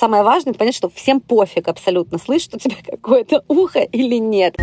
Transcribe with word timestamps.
самое 0.00 0.22
важное, 0.22 0.54
понять, 0.54 0.74
что 0.74 0.88
всем 0.88 1.20
пофиг 1.20 1.68
абсолютно, 1.68 2.18
слышит 2.18 2.54
у 2.54 2.58
тебя 2.58 2.76
какое-то 2.86 3.44
ухо 3.48 3.80
или 3.80 4.16
нет. 4.16 4.56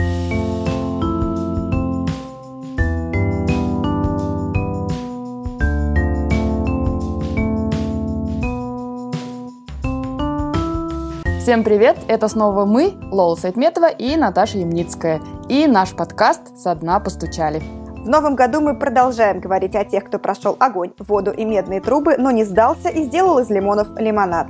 Всем 11.39 11.63
привет! 11.63 11.97
Это 12.09 12.27
снова 12.27 12.65
мы, 12.65 12.93
Лола 13.09 13.35
Сайтметова 13.35 13.89
и 13.89 14.17
Наташа 14.17 14.57
Ямницкая. 14.57 15.21
И 15.47 15.65
наш 15.67 15.95
подкаст 15.95 16.57
«Со 16.57 16.75
дна 16.75 16.99
постучали». 16.99 17.61
В 18.03 18.09
новом 18.09 18.35
году 18.35 18.59
мы 18.59 18.77
продолжаем 18.77 19.39
говорить 19.39 19.75
о 19.75 19.85
тех, 19.85 20.05
кто 20.05 20.17
прошел 20.17 20.57
огонь, 20.59 20.91
воду 20.97 21.31
и 21.31 21.45
медные 21.45 21.79
трубы, 21.79 22.15
но 22.17 22.31
не 22.31 22.43
сдался 22.43 22.89
и 22.89 23.03
сделал 23.03 23.39
из 23.39 23.49
лимонов 23.49 23.87
лимонад. 23.97 24.47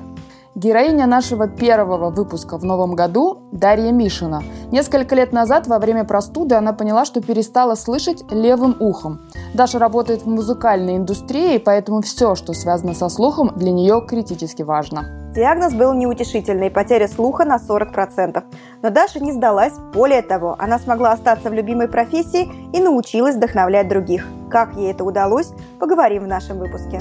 Героиня 0.57 1.05
нашего 1.05 1.47
первого 1.47 2.09
выпуска 2.09 2.57
в 2.57 2.65
новом 2.65 2.95
году– 2.95 3.43
Дарья 3.51 3.91
Мишина. 3.91 4.41
Несколько 4.71 5.13
лет 5.13 5.31
назад 5.31 5.67
во 5.67 5.77
время 5.77 6.03
простуды 6.03 6.55
она 6.55 6.73
поняла, 6.73 7.05
что 7.05 7.21
перестала 7.21 7.75
слышать 7.75 8.23
левым 8.31 8.75
ухом. 8.79 9.19
Даша 9.53 9.77
работает 9.77 10.23
в 10.23 10.27
музыкальной 10.27 10.97
индустрии, 10.97 11.59
поэтому 11.59 12.01
все, 12.01 12.33
что 12.33 12.53
связано 12.53 12.95
со 12.95 13.07
слухом, 13.07 13.53
для 13.55 13.71
нее 13.71 14.03
критически 14.09 14.63
важно. 14.63 15.31
Диагноз 15.35 15.75
был 15.75 15.93
неутешительный– 15.93 16.71
потеря 16.71 17.07
слуха 17.07 17.45
на 17.45 17.57
40%. 17.57 18.43
Но 18.81 18.89
Даша 18.89 19.19
не 19.19 19.33
сдалась. 19.33 19.73
Более 19.93 20.23
того, 20.23 20.55
она 20.57 20.79
смогла 20.79 21.11
остаться 21.11 21.51
в 21.51 21.53
любимой 21.53 21.87
профессии 21.87 22.51
и 22.73 22.79
научилась 22.79 23.35
вдохновлять 23.35 23.89
других. 23.89 24.25
Как 24.49 24.73
ей 24.73 24.89
это 24.89 25.03
удалось, 25.03 25.51
поговорим 25.79 26.23
в 26.23 26.27
нашем 26.27 26.57
выпуске. 26.57 26.99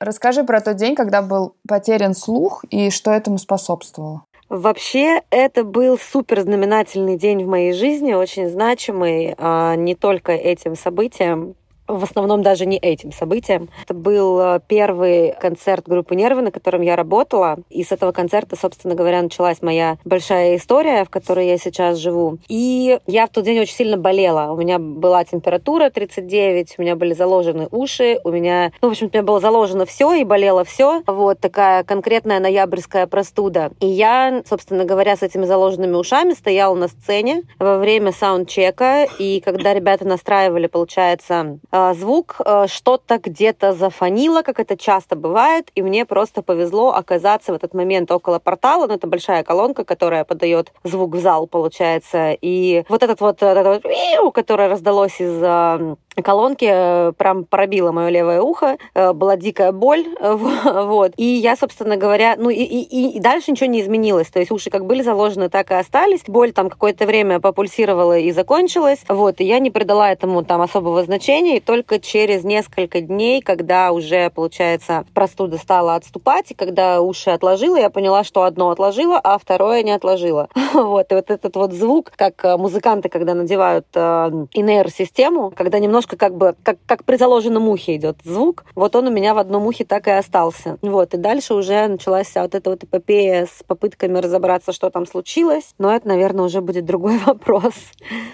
Расскажи 0.00 0.44
про 0.44 0.60
тот 0.60 0.76
день, 0.76 0.94
когда 0.94 1.22
был 1.22 1.54
потерян 1.66 2.14
слух 2.14 2.64
и 2.70 2.90
что 2.90 3.10
этому 3.10 3.38
способствовало. 3.38 4.22
Вообще, 4.48 5.22
это 5.30 5.62
был 5.62 5.98
супер 5.98 6.40
знаменательный 6.40 7.18
день 7.18 7.44
в 7.44 7.48
моей 7.48 7.72
жизни, 7.72 8.14
очень 8.14 8.48
значимый 8.48 9.34
а, 9.36 9.74
не 9.76 9.94
только 9.94 10.32
этим 10.32 10.74
событием, 10.74 11.54
в 11.88 12.04
основном 12.04 12.42
даже 12.42 12.66
не 12.66 12.76
этим 12.76 13.12
событием. 13.12 13.68
Это 13.82 13.94
был 13.94 14.38
э, 14.40 14.60
первый 14.68 15.34
концерт 15.40 15.88
группы 15.88 16.14
«Нервы», 16.14 16.42
на 16.42 16.50
котором 16.50 16.82
я 16.82 16.94
работала. 16.96 17.56
И 17.70 17.82
с 17.82 17.92
этого 17.92 18.12
концерта, 18.12 18.56
собственно 18.56 18.94
говоря, 18.94 19.22
началась 19.22 19.62
моя 19.62 19.96
большая 20.04 20.56
история, 20.56 21.04
в 21.04 21.10
которой 21.10 21.46
я 21.46 21.58
сейчас 21.58 21.98
живу. 21.98 22.38
И 22.48 22.98
я 23.06 23.26
в 23.26 23.30
тот 23.30 23.44
день 23.44 23.58
очень 23.60 23.74
сильно 23.74 23.96
болела. 23.96 24.52
У 24.52 24.56
меня 24.56 24.78
была 24.78 25.24
температура 25.24 25.90
39, 25.90 26.74
у 26.78 26.82
меня 26.82 26.94
были 26.94 27.14
заложены 27.14 27.68
уши, 27.70 28.20
у 28.22 28.30
меня, 28.30 28.72
ну, 28.82 28.88
в 28.88 28.92
общем, 28.92 29.06
у 29.06 29.10
меня 29.10 29.22
было 29.22 29.40
заложено 29.40 29.86
все 29.86 30.12
и 30.14 30.24
болело 30.24 30.64
все. 30.64 31.02
Вот 31.06 31.40
такая 31.40 31.84
конкретная 31.84 32.40
ноябрьская 32.40 33.06
простуда. 33.06 33.70
И 33.80 33.86
я, 33.86 34.42
собственно 34.46 34.84
говоря, 34.84 35.16
с 35.16 35.22
этими 35.22 35.46
заложенными 35.46 35.94
ушами 35.94 36.34
стояла 36.34 36.74
на 36.74 36.88
сцене 36.88 37.42
во 37.58 37.78
время 37.78 38.12
саундчека, 38.12 39.06
и 39.18 39.40
когда 39.40 39.72
ребята 39.72 40.06
настраивали, 40.06 40.66
получается, 40.66 41.58
звук, 41.94 42.36
э, 42.44 42.66
что-то 42.68 43.18
где-то 43.18 43.72
зафонило, 43.72 44.42
как 44.42 44.60
это 44.60 44.76
часто 44.76 45.16
бывает, 45.16 45.70
и 45.74 45.82
мне 45.82 46.04
просто 46.04 46.42
повезло 46.42 46.92
оказаться 46.94 47.52
в 47.52 47.56
этот 47.56 47.74
момент 47.74 48.10
около 48.10 48.38
портала, 48.38 48.86
ну, 48.86 48.94
это 48.94 49.06
большая 49.06 49.42
колонка, 49.42 49.84
которая 49.84 50.24
подает 50.24 50.72
звук 50.84 51.14
в 51.14 51.20
зал, 51.20 51.46
получается, 51.46 52.36
и 52.40 52.84
вот 52.88 53.02
этот 53.02 53.20
вот, 53.20 53.42
этот 53.42 53.84
вот 53.84 54.32
которое 54.32 54.68
раздалось 54.68 55.20
из 55.20 55.40
э, 55.42 55.96
колонки 56.22 57.12
прям 57.14 57.44
пробило 57.44 57.92
мое 57.92 58.08
левое 58.08 58.40
ухо, 58.40 58.78
была 58.94 59.36
дикая 59.36 59.72
боль, 59.72 60.06
вот, 60.20 61.12
и 61.16 61.24
я, 61.24 61.56
собственно 61.56 61.96
говоря, 61.96 62.36
ну, 62.36 62.50
и, 62.50 62.62
и, 62.62 63.16
и 63.16 63.20
дальше 63.20 63.50
ничего 63.50 63.70
не 63.70 63.80
изменилось, 63.80 64.28
то 64.28 64.38
есть 64.38 64.50
уши 64.50 64.70
как 64.70 64.86
были 64.86 65.02
заложены, 65.02 65.48
так 65.48 65.70
и 65.70 65.74
остались, 65.74 66.22
боль 66.26 66.52
там 66.52 66.70
какое-то 66.70 67.06
время 67.06 67.40
попульсировала 67.40 68.18
и 68.18 68.30
закончилась, 68.32 69.00
вот, 69.08 69.40
и 69.40 69.44
я 69.44 69.58
не 69.58 69.70
придала 69.70 70.10
этому 70.10 70.44
там 70.44 70.60
особого 70.60 71.04
значения, 71.04 71.60
только 71.60 71.98
через 71.98 72.44
несколько 72.44 73.00
дней, 73.00 73.40
когда 73.42 73.92
уже, 73.92 74.30
получается, 74.30 75.04
простуда 75.14 75.58
стала 75.58 75.94
отступать, 75.94 76.50
и 76.50 76.54
когда 76.54 77.00
уши 77.00 77.30
отложила, 77.30 77.76
я 77.76 77.90
поняла, 77.90 78.24
что 78.24 78.42
одно 78.42 78.70
отложила, 78.70 79.20
а 79.22 79.38
второе 79.38 79.82
не 79.82 79.92
отложила. 79.92 80.48
Вот, 80.88 81.10
и 81.10 81.14
вот 81.14 81.30
этот 81.30 81.56
вот 81.56 81.72
звук, 81.72 82.12
как 82.16 82.44
э, 82.44 82.56
музыканты, 82.56 83.08
когда 83.08 83.34
надевают 83.34 83.86
э, 83.94 84.30
инейр-систему, 84.52 85.50
когда 85.50 85.78
немножко 85.78 86.07
как 86.16 86.34
бы, 86.34 86.54
как, 86.62 86.78
как 86.86 87.04
при 87.04 87.16
заложенном 87.16 87.68
ухе 87.68 87.96
идет 87.96 88.18
звук, 88.24 88.64
вот 88.74 88.96
он 88.96 89.08
у 89.08 89.10
меня 89.10 89.34
в 89.34 89.38
одном 89.38 89.66
ухе 89.66 89.84
так 89.84 90.06
и 90.08 90.10
остался. 90.10 90.78
Вот, 90.82 91.14
и 91.14 91.16
дальше 91.16 91.54
уже 91.54 91.86
началась 91.86 92.34
вот 92.34 92.54
эта 92.54 92.70
вот 92.70 92.84
эпопея 92.84 93.46
с 93.46 93.62
попытками 93.64 94.18
разобраться, 94.18 94.72
что 94.72 94.90
там 94.90 95.06
случилось, 95.06 95.74
но 95.78 95.94
это, 95.94 96.08
наверное, 96.08 96.44
уже 96.44 96.60
будет 96.60 96.84
другой 96.84 97.18
вопрос. 97.26 97.74